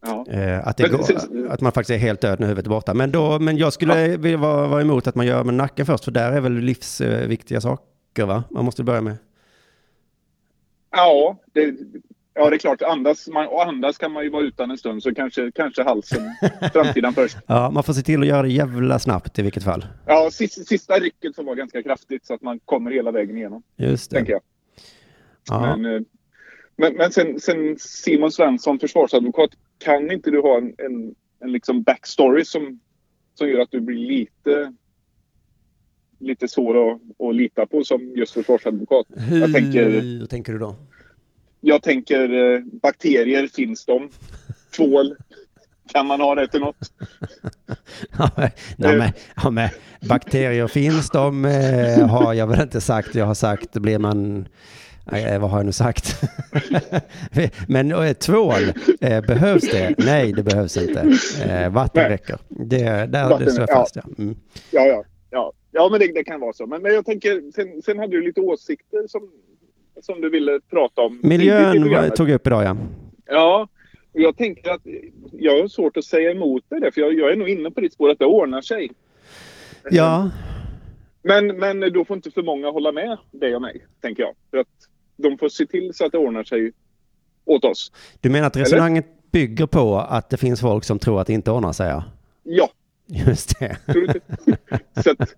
Ja. 0.01 0.25
Eh, 0.29 0.67
att, 0.67 0.79
Men 0.79 0.91
går, 0.91 1.03
sen- 1.03 1.47
att 1.51 1.61
man 1.61 1.71
faktiskt 1.71 1.95
är 1.95 1.97
helt 2.01 2.21
död 2.21 2.39
när 2.39 2.47
huvudet 2.47 2.65
är 2.65 2.69
borta. 2.69 2.93
Men, 2.93 3.11
då, 3.11 3.39
men 3.39 3.57
jag 3.57 3.73
skulle 3.73 4.17
vilja 4.17 4.37
vara, 4.37 4.67
vara 4.67 4.81
emot 4.81 5.07
att 5.07 5.15
man 5.15 5.25
gör 5.25 5.43
med 5.43 5.53
nacken 5.53 5.85
först, 5.85 6.03
för 6.03 6.11
där 6.11 6.31
är 6.31 6.41
väl 6.41 6.53
livsviktiga 6.53 7.61
saker, 7.61 8.25
va? 8.25 8.43
Man 8.51 8.65
måste 8.65 8.83
börja 8.83 9.01
med. 9.01 9.17
Ja, 10.91 11.37
det, 11.53 11.75
ja, 12.37 12.49
det 12.49 12.55
är 12.55 12.57
klart. 12.57 12.81
Andas, 12.81 13.27
man, 13.27 13.47
och 13.47 13.67
andas 13.67 13.97
kan 13.97 14.11
man 14.11 14.23
ju 14.23 14.29
vara 14.29 14.43
utan 14.43 14.71
en 14.71 14.77
stund 14.77 15.03
så 15.03 15.15
kanske, 15.15 15.51
kanske 15.55 15.83
halsen 15.83 16.21
framsidan 16.73 17.13
först. 17.13 17.37
Ja, 17.47 17.71
man 17.71 17.83
får 17.83 17.93
se 17.93 18.01
till 18.01 18.21
att 18.21 18.27
göra 18.27 18.41
det 18.41 18.49
jävla 18.49 18.99
snabbt 18.99 19.39
i 19.39 19.41
vilket 19.41 19.63
fall. 19.63 19.85
Ja, 20.05 20.29
sista, 20.31 20.61
sista 20.61 20.93
rycket 20.93 21.35
som 21.35 21.45
var 21.45 21.55
ganska 21.55 21.83
kraftigt 21.83 22.25
så 22.25 22.33
att 22.33 22.41
man 22.41 22.59
kommer 22.59 22.91
hela 22.91 23.11
vägen 23.11 23.37
igenom. 23.37 23.63
Just 23.77 24.11
det. 24.11 24.15
Tänker 24.15 24.33
jag. 24.33 24.41
Ja. 25.49 25.77
Men, 25.77 25.95
eh, 25.95 26.01
men, 26.77 26.93
men 26.93 27.11
sen, 27.11 27.39
sen 27.39 27.75
Simon 27.79 28.31
Svensson, 28.31 28.79
försvarsadvokat, 28.79 29.49
kan 29.77 30.11
inte 30.11 30.31
du 30.31 30.41
ha 30.41 30.57
en, 30.57 30.73
en, 30.77 31.15
en 31.39 31.51
liksom 31.51 31.83
backstory 31.83 32.45
som, 32.45 32.79
som 33.33 33.49
gör 33.49 33.59
att 33.59 33.71
du 33.71 33.81
blir 33.81 33.97
lite 33.97 34.73
lite 36.19 36.47
svår 36.47 36.91
att, 36.91 37.01
att 37.19 37.35
lita 37.35 37.65
på 37.65 37.83
som 37.83 38.11
just 38.15 38.33
försvarsadvokat. 38.33 39.05
Hur 39.09 39.39
Jag 39.39 39.53
tänker, 39.53 40.25
tänker 40.25 40.53
du 40.53 40.59
då? 40.59 40.75
Jag 41.61 41.83
tänker 41.83 42.53
eh, 42.55 42.61
bakterier, 42.81 43.47
finns 43.47 43.85
de? 43.85 44.09
Tvål, 44.75 45.15
kan 45.93 46.05
man 46.07 46.21
ha 46.21 46.35
det 46.35 46.47
till 46.47 46.59
något? 46.59 46.75
Ja, 48.17 48.29
men- 48.35 48.49
Nej, 48.77 48.97
men, 48.97 49.11
ja, 49.43 49.49
men, 49.49 49.69
bakterier 50.09 50.67
finns 50.67 51.09
de, 51.09 51.45
eh, 51.45 52.07
har 52.07 52.33
jag 52.33 52.47
väl 52.47 52.61
inte 52.61 52.81
sagt. 52.81 53.15
Jag 53.15 53.25
har 53.25 53.33
sagt, 53.33 53.73
blir 53.73 53.99
man... 53.99 54.47
Nej, 55.11 55.39
vad 55.39 55.49
har 55.49 55.57
jag 55.59 55.65
nu 55.65 55.71
sagt? 55.71 56.21
men 57.67 57.91
eh, 57.91 58.13
tvål, 58.13 58.61
eh, 59.01 59.21
behövs 59.21 59.71
det? 59.71 59.95
Nej, 59.97 60.33
det 60.33 60.43
behövs 60.43 60.77
inte. 60.77 61.17
Eh, 61.45 61.69
vatten 61.69 62.01
Nej. 62.03 62.11
räcker. 62.11 62.37
Det, 62.49 62.83
där 62.83 63.07
det 63.07 63.23
Vatten, 63.29 63.51
står 63.51 63.61
jag 63.61 63.69
ja. 63.69 63.75
fast, 63.75 63.95
ja. 63.95 64.01
Mm. 64.17 64.35
Ja, 64.71 64.85
ja. 64.85 65.03
Ja, 65.29 65.53
ja 65.71 65.89
men 65.91 65.99
det, 65.99 66.13
det 66.13 66.23
kan 66.23 66.39
vara 66.39 66.53
så. 66.53 66.67
Men, 66.67 66.81
men 66.81 66.93
jag 66.93 67.05
tänker, 67.05 67.51
sen, 67.55 67.81
sen 67.81 67.99
hade 67.99 68.11
du 68.11 68.21
lite 68.25 68.41
åsikter 68.41 69.07
som, 69.07 69.29
som 70.01 70.21
du 70.21 70.29
ville 70.29 70.59
prata 70.69 71.01
om. 71.01 71.19
Miljön 71.23 72.11
tog 72.11 72.29
jag 72.29 72.35
upp 72.35 72.47
idag, 72.47 72.63
ja. 72.63 72.77
Ja, 73.25 73.67
och 74.13 74.21
jag 74.21 74.37
tänker 74.37 74.71
att 74.71 74.81
jag 75.31 75.61
har 75.61 75.67
svårt 75.67 75.97
att 75.97 76.05
säga 76.05 76.31
emot 76.31 76.69
dig 76.69 76.79
där, 76.79 76.91
för 76.91 77.01
jag, 77.01 77.13
jag 77.13 77.31
är 77.31 77.35
nog 77.35 77.49
inne 77.49 77.71
på 77.71 77.81
ditt 77.81 77.93
spår 77.93 78.09
att 78.09 78.19
det 78.19 78.25
ordnar 78.25 78.61
sig. 78.61 78.91
Ja, 79.89 80.29
Men, 81.23 81.47
men 81.47 81.93
då 81.93 82.05
får 82.05 82.15
inte 82.15 82.31
för 82.31 82.43
många 82.43 82.69
hålla 82.71 82.91
med 82.91 83.17
dig 83.31 83.55
och 83.55 83.61
mig, 83.61 83.85
tänker 84.01 84.23
jag. 84.23 84.33
För 84.51 84.57
att 84.57 84.67
de 85.17 85.37
får 85.37 85.49
se 85.49 85.65
till 85.65 85.93
så 85.93 86.05
att 86.05 86.11
det 86.11 86.17
ordnar 86.17 86.43
sig 86.43 86.71
åt 87.45 87.63
oss. 87.65 87.91
du 88.21 88.29
menar 88.29 88.47
att 88.47 88.57
resonemanget 88.57 89.31
bygger 89.31 89.65
på 89.65 89.97
att 89.97 90.29
det 90.29 90.37
finns 90.37 90.61
folk 90.61 90.83
som 90.83 90.99
tror 90.99 91.21
att 91.21 91.27
det 91.27 91.33
inte 91.33 91.51
ordnar 91.51 91.71
sig, 91.73 91.89
ja? 91.89 92.03
Just 93.07 93.59
det. 93.59 93.77
så 95.03 95.11
att, 95.11 95.35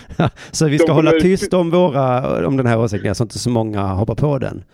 Så 0.50 0.68
vi 0.68 0.78
ska 0.78 0.92
hålla 0.92 1.10
kommer- 1.10 1.20
tyst 1.20 1.54
om, 1.54 1.70
våra, 1.70 2.46
om 2.46 2.56
den 2.56 2.66
här 2.66 2.78
åsikten 2.78 3.14
så 3.14 3.22
inte 3.24 3.38
så 3.38 3.50
många 3.50 3.82
hoppar 3.82 4.14
på 4.14 4.38
den. 4.38 4.64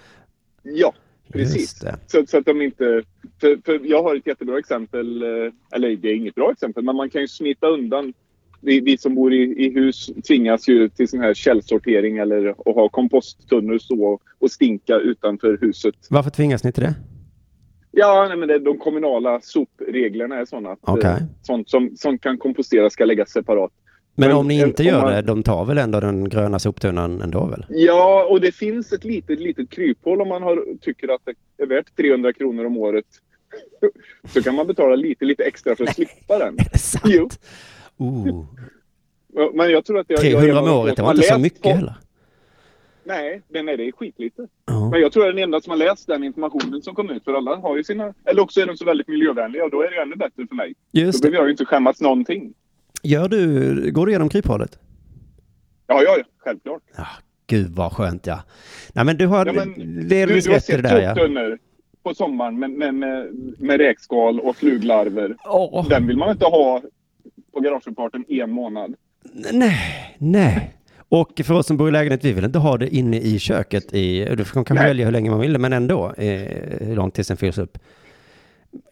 ja, 0.63 0.93
precis. 1.33 1.85
Så, 2.07 2.27
så 2.27 2.39
att 2.39 2.45
de 2.47 2.63
inte... 2.63 3.03
För, 3.41 3.59
för 3.65 3.81
jag 3.85 4.03
har 4.03 4.17
ett 4.17 4.27
jättebra 4.27 4.59
exempel, 4.59 5.23
eh, 5.23 5.53
eller 5.73 5.97
det 5.97 6.09
är 6.09 6.15
inget 6.15 6.35
bra 6.35 6.51
exempel, 6.53 6.85
men 6.85 6.97
man 6.97 7.11
kan 7.11 7.21
ju 7.21 7.29
smita 7.29 7.67
undan. 7.67 8.13
Vi, 8.61 8.81
vi 8.81 8.99
som 8.99 9.15
bor 9.15 9.33
i, 9.33 9.65
i 9.67 9.71
hus 9.75 10.11
tvingas 10.29 10.69
ju 10.69 10.89
till 10.89 11.09
sån 11.09 11.21
här 11.21 11.35
källsortering 11.35 12.19
eller 12.19 12.49
att 12.49 12.75
ha 12.75 12.89
komposttunnor 12.89 13.79
stå 13.79 14.19
och 14.39 14.51
stinka 14.51 14.95
utanför 14.97 15.59
huset. 15.61 15.95
Varför 16.11 16.31
tvingas 16.31 16.65
ni 16.65 16.73
till 16.73 16.83
det? 16.83 16.95
Ja, 17.91 18.27
nej, 18.29 18.37
men 18.37 18.49
det, 18.49 18.59
de 18.59 18.79
kommunala 18.79 19.41
sopreglerna 19.43 20.37
är 20.37 20.45
sådana 20.45 20.71
att 20.71 20.79
Okej. 20.83 21.11
eh, 21.11 21.17
sånt 21.43 21.71
som, 21.71 21.91
som 21.97 22.19
kan 22.19 22.39
komposteras 22.39 22.93
ska 22.93 23.05
läggas 23.05 23.31
separat. 23.31 23.73
Men, 24.19 24.29
Men, 24.29 24.37
om 24.37 24.49
ni 24.49 24.61
inte 24.61 24.83
gör 24.83 25.01
man- 25.03 25.13
det, 25.13 25.23
de 25.23 25.43
tar 25.43 25.65
väl 25.65 25.79
ändå 25.79 26.01
den 26.01 26.29
gröna 26.29 26.59
soptunnan 26.59 27.23
ändå 27.23 27.47
väl? 27.47 27.67
Ja, 27.69 28.27
och 28.31 28.41
det 28.41 28.53
finns 28.53 28.93
ett 28.93 29.05
litet, 29.05 29.41
litet 29.41 29.71
kryphål 29.71 30.21
om 30.21 30.29
man 30.29 30.43
har, 30.43 30.65
tycker 30.81 31.15
att 31.15 31.21
det 31.57 31.63
är 31.63 31.67
värt 31.67 31.97
300 31.97 32.33
kronor 32.33 32.65
om 32.65 32.77
året. 32.77 33.05
Så 34.35 34.43
kan 34.43 34.55
man 34.55 34.67
betala 34.67 34.95
lite, 34.97 35.25
lite 35.25 35.45
extra 35.45 35.77
för 35.77 35.85
att 35.85 35.95
slippa 35.95 36.39
den. 36.39 36.59
Är 36.59 36.67
det 36.73 36.79
sant? 36.79 37.05
Jo. 37.07 37.29
Oh, 37.99 38.45
Men 39.55 39.71
jag 39.71 39.85
tror 39.85 39.99
att 39.99 40.07
jag, 40.11 40.19
jag 40.19 40.27
är 40.27 40.31
300 40.41 40.59
en 40.63 40.69
om 40.69 40.81
året, 40.81 40.97
det 40.97 41.03
var 41.03 41.11
inte 41.11 41.23
så 41.27 41.39
mycket 41.39 41.63
på- 41.63 41.69
heller. 41.69 41.95
Nej, 43.05 43.43
det, 43.49 43.63
nej, 43.63 43.77
det 43.77 43.85
är 43.89 43.93
skitlite. 43.93 44.47
Ja. 44.67 44.91
Men 44.91 45.01
jag 45.01 45.13
tror 45.13 45.25
jag 45.25 45.31
är 45.31 45.35
den 45.35 45.45
enda 45.45 45.61
som 45.61 45.71
har 45.71 45.77
läst 45.77 46.07
den 46.07 46.25
informationen 46.25 46.83
som 46.83 46.95
kom 46.95 47.11
ut. 47.11 47.25
För 47.25 47.35
alla 47.35 47.57
har 47.57 47.77
ju 47.77 47.85
sina... 47.85 48.15
Eller 48.25 48.43
också 48.43 48.61
är 48.61 48.67
de 48.67 48.77
så 48.77 48.85
väldigt 48.85 49.09
miljövänliga 49.09 49.65
och 49.65 49.71
då 49.71 49.83
är 49.83 49.91
det 49.91 50.03
ännu 50.03 50.17
bättre 50.17 50.47
för 50.49 50.55
mig. 50.55 50.75
Då 50.93 51.01
Just 51.01 51.23
det. 51.23 51.29
behöver 51.31 51.39
jag 51.39 51.47
ju 51.47 51.51
inte 51.51 51.65
skämmas 51.65 52.01
någonting. 52.01 52.55
Gör 53.03 53.29
du, 53.29 53.93
går 53.93 54.07
du 54.07 54.13
igenom 54.13 54.29
kryphålet? 54.29 54.79
Ja, 55.87 56.03
ja, 56.03 56.17
självklart. 56.39 56.83
Ja, 56.97 57.07
gud 57.47 57.71
vad 57.71 57.93
skönt 57.93 58.27
ja. 58.27 58.41
Nej 58.93 59.05
men 59.05 59.17
du 59.17 59.27
har 59.27 59.47
Ja, 59.47 59.53
men 59.53 60.09
delvis 60.09 60.45
du 60.45 60.51
rätt 60.53 60.71
i 60.71 60.73
det 60.73 60.83
där 60.83 61.01
ja. 61.51 61.57
på 62.03 62.15
sommaren 62.15 62.59
med, 62.59 62.71
med, 62.71 62.95
med, 62.95 63.27
med 63.59 63.81
räkskal 63.81 64.41
och 64.41 64.57
fluglarver. 64.57 65.37
Åh, 65.45 65.89
Den 65.89 66.07
vill 66.07 66.17
man 66.17 66.31
inte 66.31 66.45
ha 66.45 66.83
på 67.53 67.61
garageuppfarten 67.61 68.25
en 68.29 68.51
månad. 68.51 68.95
nej, 69.53 70.17
nej. 70.19 70.75
Och 71.11 71.41
för 71.45 71.55
oss 71.55 71.67
som 71.67 71.77
bor 71.77 71.89
i 71.89 71.93
lägenhet, 71.93 72.25
vi 72.25 72.33
vill 72.33 72.45
inte 72.45 72.59
ha 72.59 72.77
det 72.79 72.95
inne 72.95 73.21
i 73.21 73.39
köket 73.39 73.95
i, 73.95 74.25
du 74.37 74.45
kan 74.45 74.65
Nej. 74.71 74.87
välja 74.87 75.05
hur 75.05 75.13
länge 75.13 75.31
man 75.31 75.41
vill, 75.41 75.59
men 75.59 75.73
ändå, 75.73 76.13
eh, 76.17 76.27
hur 76.81 76.97
långt 76.97 77.15
tills 77.15 77.29
den 77.29 77.37
fylls 77.37 77.59
upp. 77.59 77.79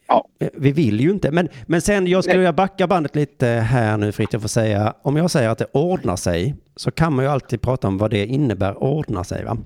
Ja. 0.09 0.29
Eh, 0.39 0.49
Vi 0.55 0.73
vill 0.73 1.01
ju 1.01 1.11
inte, 1.11 1.31
men, 1.31 1.49
men 1.67 1.81
sen 1.81 2.07
jag 2.07 2.25
skulle 2.25 2.39
vilja 2.39 2.53
backa 2.53 2.87
bandet 2.87 3.17
lite 3.17 3.47
här 3.47 3.97
nu 3.97 4.13
fritt 4.13 4.35
och 4.35 4.43
få 4.43 4.49
säga, 4.49 4.95
om 5.03 5.17
jag 5.17 5.31
säger 5.31 5.49
att 5.49 5.59
det 5.59 5.67
ordnar 5.73 6.17
sig, 6.17 6.55
så 6.77 6.91
kan 6.91 7.15
man 7.15 7.25
ju 7.25 7.31
alltid 7.31 7.61
prata 7.61 7.89
om 7.89 7.99
vad 7.99 8.11
det 8.11 8.27
innebär 8.27 8.83
ordna 8.83 9.25
sig 9.25 9.45
va? 9.45 9.57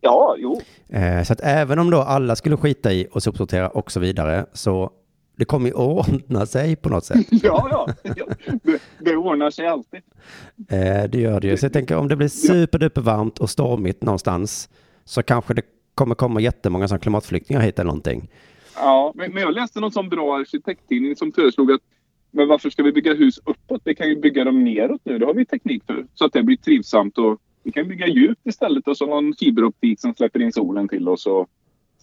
Ja, 0.00 0.36
jo. 0.38 0.60
Eh, 0.88 1.22
så 1.22 1.32
att 1.32 1.40
även 1.42 1.78
om 1.78 1.90
då 1.90 2.00
alla 2.02 2.36
skulle 2.36 2.56
skita 2.56 2.92
i 2.92 3.06
och 3.12 3.22
sopsortera 3.22 3.68
och 3.68 3.92
så 3.92 4.00
vidare, 4.00 4.46
så 4.52 4.90
det 5.36 5.44
kommer 5.44 5.66
ju 5.68 5.72
ordna 5.74 6.46
sig 6.46 6.76
på 6.76 6.88
något 6.88 7.04
sätt. 7.04 7.26
Ja, 7.30 7.68
ja. 8.02 8.26
Det, 8.62 8.78
det 8.98 9.16
ordnar 9.16 9.50
sig 9.50 9.66
alltid. 9.66 10.00
Eh, 10.68 11.04
det 11.10 11.20
gör 11.20 11.40
det 11.40 11.48
ju. 11.48 11.56
Så 11.56 11.64
jag 11.64 11.72
tänker 11.72 11.96
om 11.96 12.08
det 12.08 12.16
blir 12.16 12.28
superduper 12.28 13.00
varmt 13.00 13.38
och 13.38 13.50
stormigt 13.50 14.02
någonstans, 14.02 14.68
så 15.04 15.22
kanske 15.22 15.54
det 15.54 15.62
kommer 15.94 16.14
komma 16.14 16.40
jättemånga 16.40 16.88
som 16.88 16.98
klimatflyktingar 16.98 17.60
hit 17.60 17.78
eller 17.78 17.86
någonting. 17.86 18.28
Ja, 18.76 19.12
men, 19.14 19.32
men 19.32 19.42
jag 19.42 19.54
läste 19.54 19.80
någon 19.80 19.92
sån 19.92 20.08
bra 20.08 20.36
arkitekttidning 20.36 21.16
som 21.16 21.32
föreslog 21.32 21.72
att 21.72 21.80
men 22.36 22.48
varför 22.48 22.70
ska 22.70 22.82
vi 22.82 22.92
bygga 22.92 23.14
hus 23.14 23.40
uppåt? 23.44 23.82
Vi 23.84 23.94
kan 23.94 24.08
ju 24.08 24.20
bygga 24.20 24.44
dem 24.44 24.64
neråt 24.64 25.00
nu. 25.04 25.18
Det 25.18 25.26
har 25.26 25.34
vi 25.34 25.44
teknik 25.44 25.82
för. 25.86 26.06
Så 26.14 26.24
att 26.24 26.32
det 26.32 26.42
blir 26.42 26.56
trivsamt. 26.56 27.18
Och 27.18 27.38
vi 27.62 27.72
kan 27.72 27.88
bygga 27.88 28.06
djupt 28.06 28.46
istället 28.46 28.88
och 28.88 28.96
så 28.96 29.06
någon 29.06 29.34
fiberoptik 29.34 30.00
som 30.00 30.14
släpper 30.14 30.42
in 30.42 30.52
solen 30.52 30.88
till 30.88 31.08
oss. 31.08 31.26
Och 31.26 31.48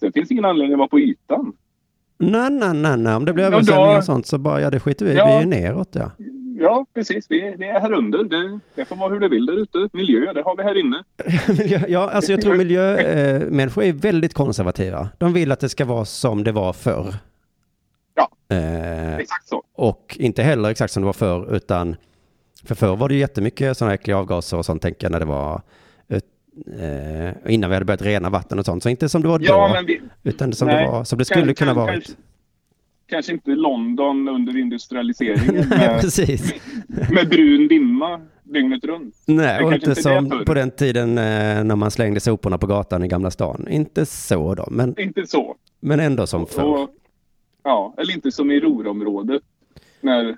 sen 0.00 0.12
finns 0.12 0.30
ingen 0.30 0.44
anledning 0.44 0.72
att 0.72 0.78
vara 0.78 0.88
på 0.88 1.00
ytan. 1.00 1.52
Nej, 2.18 2.50
nej, 2.50 2.74
nej, 2.74 2.96
nej. 2.96 3.14
om 3.14 3.24
det 3.24 3.32
blir 3.32 3.44
översvämningar 3.44 3.98
och 3.98 4.04
sånt 4.04 4.26
så 4.26 4.38
bara, 4.38 4.60
ja 4.60 4.70
det 4.70 4.80
skiter 4.80 5.06
vi 5.06 5.12
i. 5.12 5.16
Ja. 5.16 5.26
Vi 5.26 5.42
är 5.42 5.46
neråt 5.46 5.88
ja. 5.92 6.10
Ja, 6.60 6.86
precis. 6.94 7.26
Vi, 7.30 7.40
är- 7.48 7.56
vi 7.56 7.68
är 7.68 7.80
här 7.80 7.92
under. 7.92 8.24
Det, 8.24 8.58
det 8.74 8.84
får 8.84 8.96
vara 8.96 9.12
hur 9.12 9.20
det 9.20 9.28
vill 9.28 9.46
där 9.46 9.52
ute. 9.62 9.88
Miljö, 9.92 10.32
det 10.32 10.42
har 10.42 10.56
vi 10.56 10.62
här 10.62 10.78
inne. 10.78 11.04
Ja, 11.88 12.10
alltså 12.10 12.32
jag 12.32 12.40
tror 12.42 12.54
miljömänniskor 12.56 13.82
eh, 13.82 13.88
är 13.88 13.92
väldigt 13.92 14.34
konservativa. 14.34 15.08
De 15.18 15.32
vill 15.32 15.52
att 15.52 15.60
det 15.60 15.68
ska 15.68 15.84
vara 15.84 16.04
som 16.04 16.44
det 16.44 16.52
var 16.52 16.72
förr. 16.72 17.14
Ja. 18.14 18.56
Eh, 18.56 19.16
Exakt 19.16 19.48
så. 19.48 19.62
och 19.74 20.16
inte 20.20 20.42
heller 20.42 20.70
exakt 20.70 20.92
som 20.92 21.02
det 21.02 21.06
var 21.06 21.12
förr, 21.12 21.54
utan 21.56 21.96
för 22.64 22.74
förr 22.74 22.96
var 22.96 23.08
det 23.08 23.14
ju 23.14 23.20
jättemycket 23.20 23.76
sådana 23.76 23.94
äckliga 23.94 24.16
avgaser 24.18 24.56
och 24.56 24.64
sånt, 24.64 24.82
tänker 24.82 25.04
jag, 25.04 25.12
när 25.12 25.20
det 25.20 25.26
var 25.26 25.62
eh, 26.78 27.52
innan 27.54 27.70
vi 27.70 27.76
hade 27.76 27.84
börjat 27.84 28.02
rena 28.02 28.30
vatten 28.30 28.58
och 28.58 28.64
sånt. 28.64 28.82
Så 28.82 28.88
inte 28.88 29.08
som 29.08 29.22
det 29.22 29.28
var 29.28 29.38
då, 29.38 29.44
Ja, 29.44 29.70
men 29.72 29.86
vi, 29.86 30.00
utan 30.22 30.52
som 30.52 30.68
nej, 30.68 30.84
det 30.84 30.90
var, 30.90 31.04
som 31.04 31.18
det 31.18 31.24
skulle 31.24 31.44
kan- 31.46 31.54
kunna 31.54 31.74
varit. 31.74 32.16
Kanske- 33.16 33.32
inte 33.32 33.50
London 33.50 34.28
under 34.28 34.56
industrialiseringen 34.58 35.66
Nej, 35.70 36.00
med, 36.88 37.10
med 37.12 37.28
brun 37.28 37.68
dimma 37.68 38.20
dygnet 38.42 38.84
runt. 38.84 39.14
Nej, 39.26 39.64
och 39.64 39.72
inte 39.72 39.94
som 39.94 40.42
på 40.46 40.54
den 40.54 40.70
tiden 40.70 41.18
eh, 41.18 41.64
när 41.64 41.76
man 41.76 41.90
slängde 41.90 42.20
soporna 42.20 42.58
på 42.58 42.66
gatan 42.66 43.04
i 43.04 43.08
Gamla 43.08 43.30
stan. 43.30 43.66
Inte 43.70 44.06
så 44.06 44.54
då, 44.54 44.68
men, 44.70 45.00
Inte 45.00 45.26
så. 45.26 45.56
men 45.80 46.00
ändå 46.00 46.26
som 46.26 46.46
förr. 46.46 46.64
Och, 46.64 46.90
ja, 47.62 47.94
eller 47.98 48.14
inte 48.14 48.32
som 48.32 48.50
i 48.50 48.60
Ruhrområdet. 48.60 49.42
När, 50.00 50.36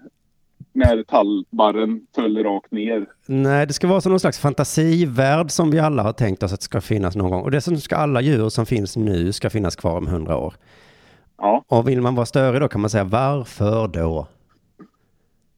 när 0.72 1.02
tallbarren 1.02 2.00
föll 2.14 2.42
rakt 2.44 2.72
ner. 2.72 3.06
Nej, 3.26 3.66
det 3.66 3.72
ska 3.72 3.86
vara 3.86 4.00
som 4.00 4.12
någon 4.12 4.20
slags 4.20 4.38
fantasivärld 4.38 5.50
som 5.50 5.70
vi 5.70 5.78
alla 5.78 6.02
har 6.02 6.12
tänkt 6.12 6.42
oss 6.42 6.52
att 6.52 6.60
det 6.60 6.64
ska 6.64 6.80
finnas 6.80 7.16
någon 7.16 7.30
gång. 7.30 7.42
Och 7.42 7.50
det 7.50 7.60
som 7.60 7.80
ska 7.80 7.96
alla 7.96 8.20
djur 8.20 8.48
som 8.48 8.66
finns 8.66 8.96
nu 8.96 9.32
ska 9.32 9.50
finnas 9.50 9.76
kvar 9.76 9.96
om 9.98 10.06
hundra 10.06 10.36
år. 10.36 10.54
Ja, 11.38 11.64
Och 11.68 11.88
vill 11.88 12.00
man 12.00 12.14
vara 12.14 12.26
större 12.26 12.58
då 12.58 12.68
kan 12.68 12.80
man 12.80 12.90
säga 12.90 13.04
varför 13.04 13.88
då? 13.88 14.26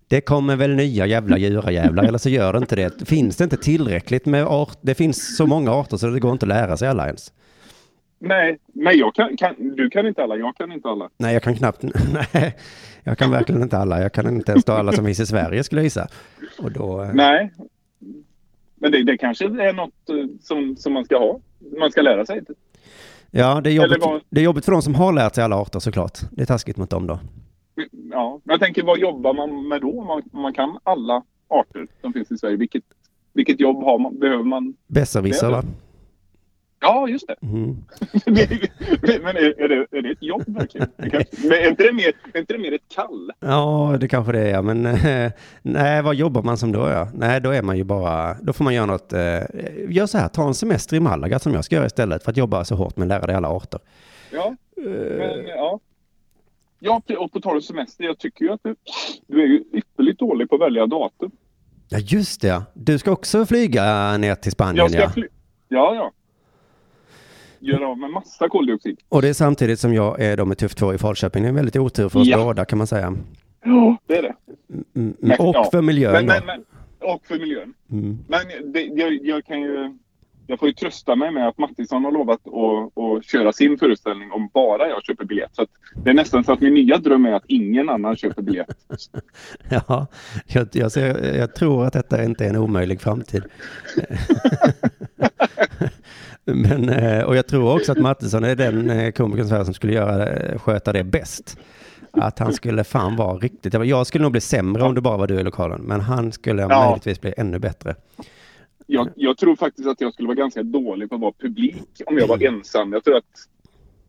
Det 0.08 0.20
kommer 0.20 0.56
väl 0.56 0.74
nya 0.74 1.06
jävla 1.06 1.38
djurajävlar 1.38 2.04
eller 2.04 2.18
så 2.18 2.28
gör 2.28 2.52
det 2.52 2.58
inte 2.58 2.76
det. 2.76 3.08
Finns 3.08 3.36
det 3.36 3.44
inte 3.44 3.56
tillräckligt 3.56 4.26
med 4.26 4.46
art? 4.46 4.78
Det 4.80 4.94
finns 4.94 5.36
så 5.36 5.46
många 5.46 5.70
arter 5.72 5.96
så 5.96 6.06
det 6.06 6.20
går 6.20 6.32
inte 6.32 6.44
att 6.44 6.48
lära 6.48 6.76
sig 6.76 6.88
alla 6.88 7.06
ens. 7.06 7.32
nej, 8.18 8.58
nej 8.72 8.96
jag 8.96 9.14
kan, 9.14 9.36
kan, 9.36 9.54
du 9.58 9.90
kan 9.90 10.06
inte 10.06 10.22
alla, 10.22 10.36
jag 10.36 10.56
kan 10.56 10.72
inte 10.72 10.88
alla. 10.88 11.10
Nej, 11.18 11.32
jag 11.32 11.42
kan 11.42 11.56
knappt. 11.56 11.82
Nej, 12.34 12.56
jag 13.04 13.18
kan 13.18 13.30
verkligen 13.30 13.62
inte 13.62 13.78
alla. 13.78 14.02
Jag 14.02 14.12
kan 14.12 14.28
inte 14.28 14.52
ens 14.52 14.64
ta 14.64 14.72
alla 14.72 14.92
som 14.92 15.04
finns 15.04 15.20
i 15.20 15.26
Sverige 15.26 15.64
skulle 15.64 15.80
jag 15.80 15.84
gissa. 15.84 16.08
Och 16.58 16.72
då... 16.72 17.02
eh, 17.02 17.10
Nej. 17.14 17.52
Men 18.74 18.92
det, 18.92 19.04
det 19.04 19.18
kanske 19.18 19.44
är 19.44 19.72
något 19.72 20.08
eh, 20.08 20.16
som, 20.40 20.76
som 20.76 20.92
man 20.92 21.04
ska 21.04 21.18
ha. 21.18 21.40
Man 21.78 21.90
ska 21.90 22.02
lära 22.02 22.26
sig. 22.26 22.42
Ja, 23.38 23.60
det 23.60 23.70
är, 23.70 23.74
jobbigt, 23.74 23.98
vad- 24.00 24.20
det 24.30 24.40
är 24.40 24.44
jobbigt 24.44 24.64
för 24.64 24.72
de 24.72 24.82
som 24.82 24.94
har 24.94 25.12
lärt 25.12 25.34
sig 25.34 25.44
alla 25.44 25.56
arter 25.56 25.78
såklart. 25.78 26.18
Det 26.30 26.42
är 26.42 26.46
taskigt 26.46 26.76
mot 26.76 26.90
dem 26.90 27.06
då. 27.06 27.18
Ja, 28.10 28.40
men 28.44 28.52
jag 28.54 28.60
tänker 28.60 28.82
vad 28.82 28.98
jobbar 28.98 29.34
man 29.34 29.68
med 29.68 29.80
då? 29.80 30.00
Om 30.00 30.06
man, 30.06 30.22
man 30.32 30.52
kan 30.54 30.78
alla 30.82 31.22
arter 31.48 31.86
som 32.00 32.12
finns 32.12 32.30
i 32.30 32.38
Sverige. 32.38 32.56
Vilket, 32.56 32.84
vilket 33.32 33.60
jobb 33.60 33.84
har 33.84 33.98
man, 33.98 34.18
behöver 34.18 34.44
man? 34.44 34.74
Besserwisser 34.86 35.50
va? 35.50 35.62
Ja, 36.80 37.08
just 37.08 37.26
det. 37.26 37.36
Mm. 37.42 37.76
men 39.22 39.36
är, 39.36 39.60
är, 39.62 39.68
det, 39.68 39.86
är 39.98 40.02
det 40.02 40.10
ett 40.10 40.22
jobb 40.22 40.42
verkligen? 40.46 40.88
Kanske, 40.98 41.24
men 41.42 41.52
är 41.52 41.68
inte 41.68 41.82
det 41.82 41.92
mer, 41.92 42.12
är 42.34 42.40
inte 42.40 42.52
det 42.52 42.58
mer 42.58 42.72
ett 42.74 42.94
kall? 42.94 43.32
Ja, 43.40 43.96
det 44.00 44.08
kanske 44.08 44.32
det 44.32 44.40
är, 44.40 44.50
ja. 44.50 44.62
men 44.62 44.86
eh, 44.86 45.32
nej, 45.62 46.02
vad 46.02 46.14
jobbar 46.14 46.42
man 46.42 46.58
som 46.58 46.72
då? 46.72 46.88
Ja? 46.88 47.08
Nej, 47.14 47.40
då 47.40 47.50
är 47.50 47.62
man 47.62 47.76
ju 47.76 47.84
bara, 47.84 48.34
då 48.42 48.52
får 48.52 48.64
man 48.64 48.74
göra 48.74 48.86
något, 48.86 49.12
eh, 49.12 49.20
gör 49.88 50.06
så 50.06 50.18
här, 50.18 50.28
ta 50.28 50.46
en 50.46 50.54
semester 50.54 50.96
i 50.96 51.00
Malaga 51.00 51.38
som 51.38 51.54
jag 51.54 51.64
ska 51.64 51.74
göra 51.76 51.86
istället 51.86 52.24
för 52.24 52.30
att 52.30 52.36
jobba 52.36 52.64
så 52.64 52.74
hårt 52.74 52.96
med 52.96 53.04
att 53.04 53.08
lära 53.08 53.26
dig 53.26 53.36
alla 53.36 53.48
arter. 53.48 53.80
Ja, 54.32 54.56
Eh, 54.78 55.18
men 55.18 55.46
ja. 55.46 55.80
Ja, 56.78 57.02
och 57.18 57.32
på 57.32 57.40
tal 57.40 57.54
om 57.56 57.62
semester. 57.62 58.04
Jag 58.04 58.18
tycker 58.18 58.44
ju 58.44 58.52
att 58.52 58.60
du, 58.62 58.74
du 59.26 59.42
är 59.42 59.46
ju 59.46 59.64
ypperligt 59.72 60.18
dålig 60.18 60.48
på 60.48 60.54
att 60.54 60.60
välja 60.62 60.86
datum. 60.86 61.30
Ja, 61.88 61.98
just 61.98 62.40
det. 62.40 62.62
Du 62.74 62.98
ska 62.98 63.12
också 63.12 63.46
flyga 63.46 64.16
ner 64.16 64.34
till 64.34 64.52
Spanien, 64.52 64.76
Jag 64.76 64.90
ska 64.90 65.00
ja. 65.00 65.10
fly- 65.10 65.28
Ja, 65.68 65.94
ja. 65.94 66.12
Göra 67.66 67.88
av 67.88 67.98
med 67.98 68.10
massa 68.10 68.48
koldioxid. 68.48 68.98
Och 69.08 69.22
det 69.22 69.28
är 69.28 69.32
samtidigt 69.32 69.80
som 69.80 69.94
jag 69.94 70.20
är 70.20 70.36
då 70.36 70.44
med 70.44 70.58
Tuff 70.58 70.74
2 70.74 70.94
i 70.94 70.98
Falköping. 70.98 71.42
Det 71.42 71.46
är 71.46 71.48
en 71.48 71.54
väldigt 71.54 71.76
otur 71.76 72.08
för 72.08 72.20
oss 72.20 72.26
Ja. 72.28 72.44
båda 72.44 72.64
kan 72.64 72.78
man 72.78 72.86
säga. 72.86 73.14
Ja, 73.64 73.96
det 74.06 74.16
är 74.18 74.22
det. 74.22 74.34
Mm, 74.96 75.14
Men, 75.18 75.38
och 75.40 75.54
ja. 75.54 75.68
för 75.72 75.82
miljön 75.82 76.12
Men, 76.12 76.26
men, 76.26 76.46
men, 76.46 76.64
och 77.12 77.26
för 77.26 77.38
miljön. 77.38 77.74
Mm. 77.90 78.18
Men 78.28 78.72
det, 78.72 78.80
jag, 78.80 79.18
jag 79.22 79.44
kan 79.44 79.60
ju... 79.60 79.96
Jag 80.48 80.58
får 80.58 80.68
ju 80.68 80.74
trösta 80.74 81.16
mig 81.16 81.30
med 81.30 81.48
att 81.48 81.58
Mattisson 81.58 82.04
har 82.04 82.12
lovat 82.12 82.40
att, 82.46 82.98
att 83.02 83.24
köra 83.24 83.52
sin 83.52 83.78
föreställning 83.78 84.32
om 84.32 84.50
bara 84.54 84.88
jag 84.88 85.04
köper 85.04 85.24
biljett. 85.24 85.50
Så 85.52 85.66
det 86.04 86.10
är 86.10 86.14
nästan 86.14 86.44
så 86.44 86.52
att 86.52 86.60
min 86.60 86.74
nya 86.74 86.98
dröm 86.98 87.26
är 87.26 87.32
att 87.32 87.44
ingen 87.46 87.88
annan 87.88 88.16
köper 88.16 88.42
biljett. 88.42 88.68
Ja, 89.70 90.06
jag, 90.46 90.68
jag, 90.72 90.92
ser, 90.92 91.34
jag 91.36 91.54
tror 91.54 91.84
att 91.86 91.92
detta 91.92 92.24
inte 92.24 92.44
är 92.44 92.48
en 92.48 92.56
omöjlig 92.56 93.00
framtid. 93.00 93.42
Men, 96.46 96.88
eh, 96.88 97.22
och 97.24 97.36
jag 97.36 97.46
tror 97.46 97.76
också 97.76 97.92
att 97.92 97.98
Mattisson 97.98 98.44
är 98.44 98.56
den 98.56 98.90
eh, 98.90 99.10
komikern 99.12 99.64
som 99.64 99.74
skulle 99.74 99.92
göra, 99.92 100.16
det- 100.16 100.58
sköta 100.58 100.92
det 100.92 101.04
bäst. 101.04 101.58
Att 102.10 102.38
han 102.38 102.52
skulle 102.52 102.84
fan 102.84 103.16
vara 103.16 103.38
riktigt, 103.38 103.74
jag 103.74 104.06
skulle 104.06 104.22
nog 104.22 104.32
bli 104.32 104.40
sämre 104.40 104.82
om 104.82 104.94
det 104.94 105.00
bara 105.00 105.16
var 105.16 105.26
du 105.26 105.34
i 105.40 105.42
lokalen, 105.42 105.80
men 105.82 106.00
han 106.00 106.32
skulle 106.32 106.62
Ja. 106.62 106.86
möjligtvis 106.86 107.20
bli 107.20 107.34
ännu 107.36 107.58
bättre. 107.58 107.94
Jag, 108.86 109.08
jag 109.16 109.36
tror 109.38 109.56
faktiskt 109.56 109.88
att 109.88 110.00
jag 110.00 110.12
skulle 110.12 110.26
vara 110.28 110.34
ganska 110.36 110.62
dålig 110.62 111.08
på 111.08 111.14
att 111.14 111.20
vara 111.20 111.32
publik 111.40 112.02
om 112.06 112.18
jag 112.18 112.26
var 112.26 112.42
ensam. 112.46 112.92
Jag 112.92 113.04
tror 113.04 113.16
att 113.16 113.24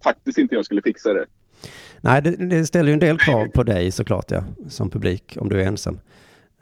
faktiskt 0.04 0.38
inte 0.38 0.56
jag 0.56 0.66
skulle 0.66 0.82
fixa 0.82 1.14
det. 1.14 1.26
Nej, 2.02 2.22
det, 2.22 2.32
det 2.50 2.66
ställer 2.66 2.88
ju 2.90 2.94
en 2.94 3.00
del 3.00 3.18
krav 3.20 3.48
på 3.48 3.64
dig 3.64 3.92
såklart, 3.92 4.32
ja, 4.32 4.44
som 4.70 4.90
publik, 4.90 5.38
om 5.40 5.50
du 5.50 5.62
är 5.62 5.66
ensam. 5.66 6.00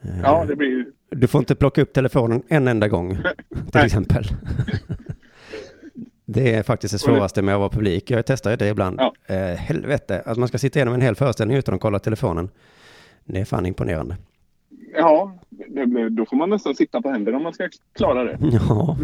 Eh, 0.01 0.09
Ja, 0.23 0.45
det 0.47 0.55
blir 0.55 0.67
ju... 0.69 0.85
Du 1.11 1.27
får 1.27 1.39
inte 1.39 1.55
plocka 1.55 1.81
upp 1.81 1.93
telefonen 1.93 2.43
en 2.47 2.67
enda 2.67 2.87
gång, 2.87 3.17
till 3.71 3.81
exempel. 3.81 4.23
Det 6.25 6.53
är 6.55 6.63
faktiskt 6.63 6.91
det 6.93 6.99
svåraste 6.99 7.41
med 7.41 7.53
att 7.55 7.59
vara 7.59 7.69
publik. 7.69 8.11
Jag 8.11 8.25
testar 8.25 8.51
ju 8.51 8.57
det 8.57 8.67
ibland. 8.67 8.99
Ja. 8.99 9.13
Eh, 9.35 9.55
helvete, 9.57 10.21
att 10.25 10.37
man 10.37 10.47
ska 10.47 10.57
sitta 10.57 10.79
igenom 10.79 10.93
en 10.93 11.01
hel 11.01 11.15
föreställning 11.15 11.57
utan 11.57 11.75
att 11.75 11.81
kolla 11.81 11.99
telefonen. 11.99 12.49
Det 13.25 13.39
är 13.39 13.45
fan 13.45 13.65
imponerande. 13.65 14.17
Ja, 14.97 15.35
det, 15.49 15.85
blir- 15.85 16.09
då 16.09 16.25
får 16.25 16.37
man 16.37 16.49
nästan 16.49 16.75
sitta 16.75 17.01
på 17.01 17.09
händerna 17.09 17.37
om 17.37 17.43
man 17.43 17.53
ska 17.53 17.69
klara 17.95 18.23
det. 18.23 18.37
Ja, 18.69 18.97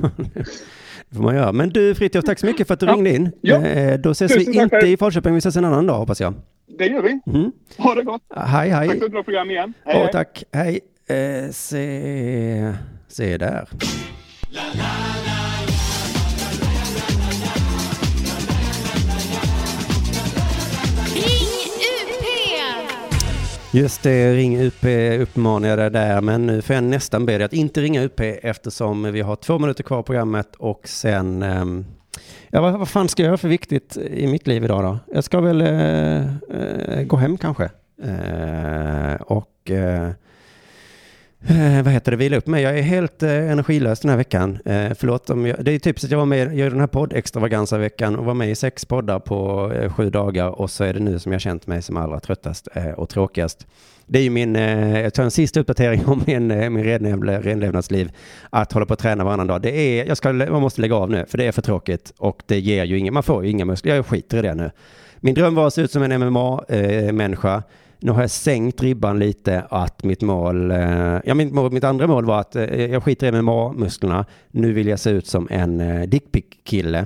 det 1.09 1.15
får 1.15 1.24
man 1.24 1.36
göra. 1.36 1.51
Men 1.51 1.69
du 1.69 1.95
Fritiof, 1.95 2.26
tack 2.26 2.39
så 2.39 2.45
mycket 2.45 2.67
för 2.67 2.74
att 2.74 2.80
du 2.80 2.86
Ja. 2.86 2.93
ringde 2.93 3.09
in. 3.15 3.32
Ja. 3.41 3.65
Eh, 3.65 3.99
då 3.99 4.11
ses 4.11 4.32
Tusen 4.34 4.51
vi 4.53 4.59
inte 4.61 4.78
i 4.88 4.97
Falköping, 4.97 5.34
vi 5.34 5.38
ses 5.38 5.55
en 5.55 5.65
annan 5.65 5.88
dag 5.88 5.97
hoppas 5.97 6.22
jag. 6.22 6.34
Det 6.78 6.86
gör 6.88 7.01
vi. 7.01 7.19
Mm. 7.34 7.51
Ha 7.78 7.95
det 7.95 8.03
gott. 8.03 8.22
Hej, 8.36 8.69
hej. 8.69 8.88
Tack 8.88 8.97
för 8.97 9.05
ett 9.05 9.11
bra 9.11 9.24
program 9.24 9.51
igen. 9.51 9.74
Hej, 9.86 9.95
Ja, 9.95 10.01
hej. 10.03 10.11
tack. 10.11 10.43
Hej. 10.51 10.80
Eh, 11.07 11.49
se, 11.51 12.74
se 13.07 13.38
där. 13.38 13.69
Ring 13.72 15.30
Just 23.74 24.03
det, 24.03 24.34
ring 24.34 24.61
UP 24.61 24.86
uppmanar 25.22 25.69
jag 25.69 25.78
dig 25.78 25.89
där, 25.89 26.22
men 26.22 26.45
nu 26.45 26.61
får 26.61 26.74
jag 26.74 26.84
nästan 26.84 27.26
be 27.26 27.38
dig 27.38 27.45
att 27.45 27.53
inte 27.53 27.82
ringa 27.82 28.03
UP 28.03 28.19
eftersom 28.19 29.11
vi 29.11 29.22
har 29.22 29.36
två 29.36 29.59
minuter 29.59 29.84
kvar 29.84 29.97
på 29.97 30.03
programmet 30.03 30.55
och 30.57 30.88
sen... 30.88 31.43
Ehm, 31.43 31.86
ja, 32.49 32.61
vad, 32.61 32.80
vad 32.80 32.89
fan 32.89 33.07
ska 33.07 33.24
jag 33.24 33.28
göra 33.28 33.38
för 33.38 33.47
viktigt 33.47 33.97
i 33.97 34.28
mitt 34.28 34.47
liv 34.47 34.63
idag 34.63 34.84
då? 34.84 34.99
Jag 35.13 35.24
ska 35.24 35.41
väl 35.41 35.61
eh, 35.61 36.36
eh 36.55 37.03
gå 37.03 37.17
hem 37.17 37.38
kanske. 37.38 37.69
Eh, 38.03 39.22
och... 39.22 39.72
Eh, 39.72 40.09
eh, 41.48 41.84
vad 41.84 41.94
heter 41.94 42.12
det, 42.12 42.18
vila 42.18 42.38
upp 42.38 42.48
mig. 42.48 42.64
Jag 42.64 42.78
är 42.78 42.82
helt 42.82 43.24
eh, 43.24 43.52
energilös 43.52 44.00
den 44.00 44.10
här 44.10 44.18
veckan. 44.18 44.60
Eh, 44.66 44.92
förlåt 44.96 45.30
om 45.30 45.46
jag, 45.46 45.66
det 45.66 45.72
är 45.72 45.80
typiskt 45.80 46.06
att 46.06 46.12
jag 46.12 46.18
var 46.18 46.26
med, 46.26 46.39
jag 46.39 46.56
gjorde 46.56 46.70
den 46.70 46.80
här 46.80 46.88
podd-extravaganza-veckan 46.88 48.16
och 48.16 48.26
var 48.26 48.34
med 48.34 48.52
i 48.52 48.56
sex 48.56 48.86
poddar 48.86 49.20
på 49.20 49.72
eh, 49.74 49.94
sju 49.94 50.10
dagar 50.10 50.48
och 50.48 50.72
så 50.72 50.84
är 50.84 50.94
det 50.94 51.00
nu 51.00 51.20
som 51.20 51.32
jag 51.32 51.42
känt 51.42 51.68
mig 51.68 51.82
som 51.82 51.98
allra 51.98 52.20
tröttast 52.20 52.68
eh, 52.74 52.89
och 52.89 53.10
tråkigast. 53.10 53.68
Det 54.06 54.20
är 54.20 54.24
ju 54.24 54.30
min, 54.30 54.56
eh, 54.56 55.02
jag 55.02 55.14
tar 55.14 55.24
en 55.24 55.32
sista 55.32 55.60
uppdatering 55.60 56.06
om 56.06 56.24
min, 56.28 56.52
eh, 56.52 56.70
min 56.70 56.84
renlev, 56.84 57.44
renlevnadsliv. 57.44 58.12
Att 58.50 58.74
hålla 58.74 58.86
på 58.86 58.94
att 58.94 59.00
träna 59.00 59.24
varannan 59.24 59.48
dag. 59.48 59.62
Det 59.62 59.72
är, 59.78 60.06
jag 60.06 60.18
ska, 60.18 60.34
man 60.34 60.62
måste 60.62 60.82
lägga 60.82 60.96
av 60.96 61.10
nu 61.10 61.26
för 61.28 61.38
det 61.38 61.46
är 61.46 61.52
för 61.52 61.62
tråkigt 61.62 62.14
och 62.18 62.44
det 62.46 62.60
ger 62.60 62.84
ju 62.84 62.98
inget, 62.98 63.14
man 63.14 63.24
får 63.24 63.46
ju 63.46 63.52
inga 63.52 63.66
muskler. 63.66 63.96
Jag 63.96 64.06
skiter 64.06 64.38
i 64.38 64.42
det 64.42 64.56
nu. 64.56 64.72
Min 65.20 65.36
dröm 65.36 65.56
var 65.56 65.68
att 65.68 65.74
se 65.74 65.82
ut 65.82 65.92
som 65.92 66.04
en 66.04 66.20
MMA-människa. 66.20 67.56
Eh, 67.56 67.62
nu 68.04 68.12
har 68.12 68.22
jag 68.22 68.32
sänkt 68.32 68.82
ribban 68.82 69.20
lite 69.20 69.62
att 69.70 70.04
mitt 70.04 70.22
mål, 70.22 70.72
eh, 70.72 71.20
ja 71.26 71.34
mitt, 71.34 71.54
mål, 71.54 71.72
mitt 71.72 71.84
andra 71.84 72.08
mål 72.08 72.26
var 72.26 72.39
att 72.39 72.56
eh, 72.56 72.86
jag 72.86 73.04
skiter 73.04 73.28
i 73.28 73.41
MMA-musklerna. 73.41 74.26
Nu 74.52 74.74
vill 74.74 74.88
jag 74.88 74.99
se 74.99 75.10
ut 75.10 75.28
som 75.28 75.47
en 75.52 75.80
eh, 75.80 76.02
dickpick-kille. 76.08 77.06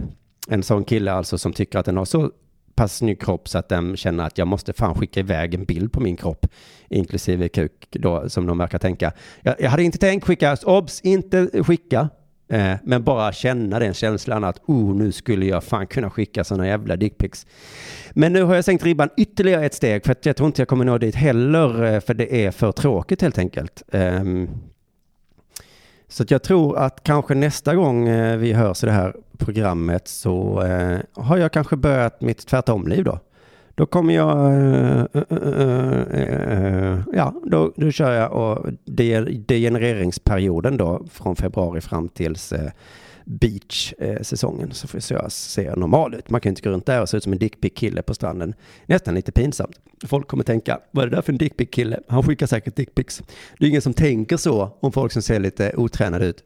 En 0.50 0.64
sån 0.64 0.84
kille 0.84 1.12
alltså 1.12 1.38
som 1.38 1.54
tycker 1.54 1.80
att 1.80 1.86
den 1.86 1.98
har 1.98 2.06
så 2.06 2.32
pass 2.76 2.98
snygg 2.98 3.22
kropp 3.22 3.50
så 3.50 3.58
att 3.58 3.70
den 3.70 3.98
känner 3.98 4.26
att 4.26 4.38
jag 4.38 4.48
måste 4.48 4.74
fan 4.74 4.96
skicka 4.96 5.20
iväg 5.20 5.54
en 5.54 5.66
bild 5.66 5.92
på 5.92 6.02
min 6.02 6.18
kropp. 6.18 6.46
Inklusive 6.90 7.50
kuk 7.50 7.88
då, 7.92 8.30
som 8.30 8.46
de 8.46 8.58
verkar 8.58 8.78
tänka. 8.78 9.12
Jag, 9.42 9.56
jag 9.60 9.70
hade 9.70 9.84
inte 9.84 9.98
tänkt 9.98 10.26
skicka, 10.26 10.58
obs, 10.66 11.02
inte 11.02 11.64
skicka. 11.64 12.10
Eh, 12.48 12.74
men 12.84 13.04
bara 13.04 13.32
känna 13.32 13.80
den 13.80 13.94
känslan 13.94 14.44
att 14.44 14.62
oh, 14.66 14.96
nu 14.96 15.12
skulle 15.12 15.46
jag 15.46 15.64
fan 15.64 15.88
kunna 15.88 16.10
skicka 16.10 16.44
sådana 16.44 16.68
jävla 16.68 16.96
dickpics. 16.96 17.48
Men 18.12 18.34
nu 18.34 18.44
har 18.44 18.56
jag 18.56 18.66
sänkt 18.66 18.84
ribban 18.84 19.10
ytterligare 19.18 19.66
ett 19.66 19.74
steg 19.74 20.06
för 20.06 20.12
att 20.12 20.26
jag 20.26 20.36
tror 20.36 20.48
inte 20.48 20.62
jag 20.62 20.68
kommer 20.68 20.86
nå 20.86 20.98
dit 20.98 21.16
heller 21.16 21.84
eh, 21.84 22.00
för 22.00 22.14
det 22.14 22.46
är 22.46 22.52
för 22.52 22.72
tråkigt 22.72 23.22
helt 23.22 23.38
enkelt. 23.38 23.84
Ehm, 23.92 24.50
så 26.08 26.24
att 26.24 26.32
jag 26.32 26.44
tror 26.44 26.78
att 26.78 27.04
kanske 27.04 27.36
nästa 27.36 27.76
gång 27.76 28.08
eh, 28.08 28.38
vi 28.38 28.54
hörs 28.54 28.84
i 28.84 28.86
det 28.86 28.92
här 28.92 29.16
programmet 29.38 30.08
så 30.08 30.62
eh, 30.62 31.00
har 31.14 31.38
jag 31.38 31.52
kanske 31.52 31.76
börjat 31.76 32.22
mitt 32.22 32.48
tvärtomliv 32.48 33.04
då. 33.04 33.20
Då 33.76 33.86
kommer 33.86 34.14
jag, 34.14 34.38
eh, 34.54 35.06
eh, 35.14 36.20
eh, 36.20 37.00
ja, 37.14 37.34
då, 37.46 37.74
då 37.76 37.92
kör 37.92 38.12
jag 38.12 38.32
och 38.34 38.72
de- 38.86 39.44
degenereringsperioden 39.48 40.78
då 40.78 41.06
från 41.12 41.36
februari 41.36 41.82
fram 41.82 42.10
tills 42.10 42.54
beach-säsongen 43.26 44.72
så 44.72 44.88
får 44.88 45.02
jag 45.10 45.32
ser 45.32 45.76
normal 45.76 46.14
ut. 46.14 46.30
Man 46.30 46.42
kan 46.42 46.50
inte 46.50 46.62
gå 46.62 46.70
runt 46.70 46.86
där 46.86 47.02
och 47.02 47.10
se 47.10 47.18
ut 47.18 47.24
som 47.24 47.34
en 47.34 47.40
dickpic-kille 47.40 48.02
på 48.02 48.14
stranden. 48.14 48.54
Nästan 48.86 49.16
lite 49.16 49.32
pinsamt. 49.32 49.80
Folk 50.06 50.28
kommer 50.28 50.44
tänka, 50.44 50.80
vad 50.92 51.06
är 51.06 51.10
det 51.10 51.16
där 51.16 51.22
för 51.22 51.32
en 51.32 51.38
dickpic-kille? 51.38 52.00
Han 52.08 52.24
skickar 52.24 52.48
säkert 52.48 52.76
dickpics. 52.76 53.24
Det 53.60 53.66
är 53.66 53.70
ingen 53.70 53.82
som 53.82 53.94
tänker 53.94 54.38
så 54.38 54.78
om 54.80 54.92
folk 54.92 55.12
som 55.12 55.22
ser 55.22 55.40
lite 55.40 55.74
otränade 55.76 56.26
ut. 56.26 56.44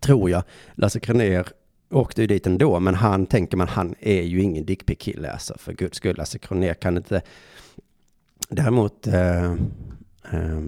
Tror 0.00 0.30
jag. 0.30 0.42
Lasse 0.74 1.00
Kronér 1.00 1.46
åkte 1.90 2.20
ju 2.20 2.26
dit 2.26 2.46
ändå, 2.46 2.80
men 2.80 2.94
han 2.94 3.26
tänker 3.26 3.56
man, 3.56 3.68
han 3.68 3.94
är 4.00 4.22
ju 4.22 4.42
ingen 4.42 4.64
dickpic-kille 4.64 5.30
alltså, 5.30 5.54
för 5.58 5.72
guds 5.72 5.96
skull. 5.96 6.10
Alltså, 6.10 6.20
Lasse 6.20 6.38
Kronér 6.38 6.74
kan 6.74 6.96
inte... 6.96 7.22
Däremot... 8.48 9.06
Eh, 9.06 9.52
eh, 10.32 10.60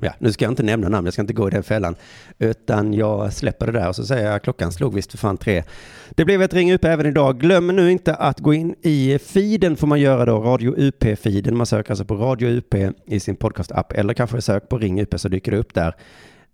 ja, 0.00 0.14
nu 0.18 0.32
ska 0.32 0.44
jag 0.44 0.52
inte 0.52 0.62
nämna 0.62 0.88
namn, 0.88 1.06
jag 1.06 1.12
ska 1.12 1.22
inte 1.22 1.32
gå 1.32 1.48
i 1.48 1.50
den 1.50 1.62
fällan. 1.62 1.94
Utan 2.38 2.94
jag 2.94 3.32
släpper 3.32 3.66
det 3.66 3.72
där 3.72 3.88
och 3.88 3.96
så 3.96 4.06
säger 4.06 4.30
jag 4.30 4.42
klockan 4.42 4.72
slog 4.72 4.94
visst 4.94 5.10
för 5.10 5.18
fan 5.18 5.36
tre. 5.36 5.64
Det 6.10 6.24
blev 6.24 6.42
ett 6.42 6.54
ring 6.54 6.72
upp 6.72 6.84
även 6.84 7.06
idag. 7.06 7.40
Glöm 7.40 7.66
nu 7.66 7.90
inte 7.90 8.14
att 8.14 8.40
gå 8.40 8.54
in 8.54 8.74
i 8.82 9.18
feeden 9.18 9.76
får 9.76 9.86
man 9.86 10.00
göra 10.00 10.24
då, 10.24 10.40
Radio 10.40 10.74
UP-feeden. 10.76 11.56
Man 11.56 11.66
söker 11.66 11.90
alltså 11.90 12.04
på 12.04 12.14
Radio 12.14 12.48
UP 12.48 12.74
i 13.06 13.20
sin 13.20 13.36
podcast-app 13.36 13.92
eller 13.92 14.14
kanske 14.14 14.42
sök 14.42 14.68
på 14.68 14.78
Ring 14.78 15.00
UP 15.00 15.20
så 15.20 15.28
dyker 15.28 15.52
det 15.52 15.58
upp 15.58 15.74
där. 15.74 15.94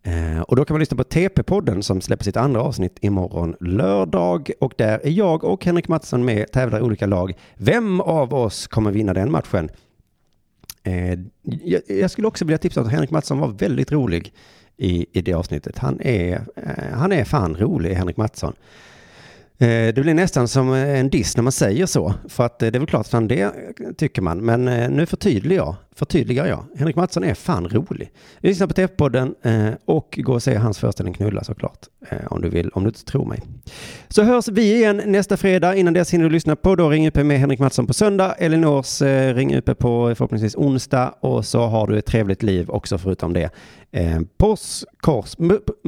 Eh, 0.06 0.40
och 0.40 0.56
då 0.56 0.64
kan 0.64 0.74
man 0.74 0.80
lyssna 0.80 0.96
på 0.96 1.02
TP-podden 1.02 1.82
som 1.82 2.00
släpper 2.00 2.24
sitt 2.24 2.36
andra 2.36 2.62
avsnitt 2.62 2.98
imorgon 3.00 3.56
lördag. 3.60 4.50
Och 4.60 4.72
där 4.76 5.00
är 5.06 5.10
jag 5.10 5.44
och 5.44 5.64
Henrik 5.64 5.88
Mattsson 5.88 6.24
med, 6.24 6.52
tävlar 6.52 6.78
i 6.78 6.82
olika 6.82 7.06
lag. 7.06 7.34
Vem 7.54 8.00
av 8.00 8.34
oss 8.34 8.66
kommer 8.66 8.90
vinna 8.90 9.14
den 9.14 9.30
matchen? 9.30 9.70
Eh, 10.82 11.18
jag, 11.42 11.82
jag 11.88 12.10
skulle 12.10 12.28
också 12.28 12.44
vilja 12.44 12.58
tipsa 12.58 12.80
om 12.80 12.86
att 12.86 12.92
Henrik 12.92 13.10
Mattsson 13.10 13.38
var 13.38 13.48
väldigt 13.48 13.92
rolig 13.92 14.32
i, 14.76 15.06
i 15.18 15.22
det 15.22 15.34
avsnittet. 15.34 15.78
Han 15.78 16.00
är, 16.00 16.32
eh, 16.56 16.92
han 16.92 17.12
är 17.12 17.24
fan 17.24 17.56
rolig, 17.56 17.94
Henrik 17.94 18.16
Mattsson. 18.16 18.52
Eh, 19.58 19.94
det 19.94 20.02
blir 20.02 20.14
nästan 20.14 20.48
som 20.48 20.72
eh, 20.72 21.00
en 21.00 21.10
diss 21.10 21.36
när 21.36 21.42
man 21.42 21.52
säger 21.52 21.86
så, 21.86 22.14
för 22.28 22.46
att 22.46 22.62
eh, 22.62 22.70
det 22.70 22.78
är 22.78 22.80
väl 22.80 22.88
klart 22.88 23.14
att 23.14 23.28
det 23.28 23.52
tycker 23.96 24.22
man. 24.22 24.38
Men 24.38 24.64
nu 24.96 25.06
förtydligar 25.06 25.64
jag, 25.64 25.74
förtydligar 25.94 26.46
jag. 26.46 26.64
Henrik 26.76 26.96
Mattsson 26.96 27.24
är 27.24 27.34
fan 27.34 27.68
rolig. 27.68 28.12
Vi 28.40 28.48
lyssnar 28.48 28.66
på 28.66 28.74
TF-podden 28.74 29.34
och 29.84 30.18
gå 30.22 30.32
och 30.32 30.42
se 30.42 30.54
hans 30.54 30.78
föreställning 30.78 31.14
Knulla 31.14 31.44
såklart. 31.44 31.86
Om 32.30 32.42
du 32.42 32.48
vill, 32.48 32.68
om 32.68 32.82
du 32.82 32.88
inte 32.88 33.04
tror 33.04 33.24
mig. 33.24 33.42
Så 34.08 34.22
hörs 34.22 34.48
vi 34.48 34.74
igen 34.74 35.02
nästa 35.06 35.36
fredag. 35.36 35.74
Innan 35.74 35.94
dess 35.94 36.10
hinner 36.10 36.24
du 36.24 36.30
lyssna 36.30 36.56
på 36.56 36.76
då 36.76 36.90
Ring 36.90 37.06
UP 37.06 37.16
med 37.16 37.40
Henrik 37.40 37.58
Mattsson 37.58 37.86
på 37.86 37.94
söndag. 37.94 38.34
Elinors 38.38 39.02
Ring 39.34 39.54
UP 39.54 39.78
på 39.78 40.14
förhoppningsvis 40.14 40.54
onsdag. 40.54 41.14
Och 41.20 41.46
så 41.46 41.66
har 41.66 41.86
du 41.86 41.98
ett 41.98 42.06
trevligt 42.06 42.42
liv 42.42 42.70
också 42.70 42.98
förutom 42.98 43.32
det. 43.32 43.50
Påskkors, 44.38 45.36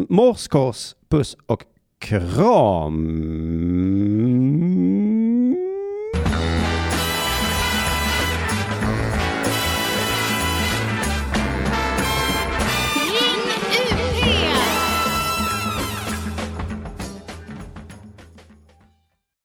morskors, 0.08 0.94
puss 1.08 1.36
och 1.46 1.64
kram. 2.00 2.96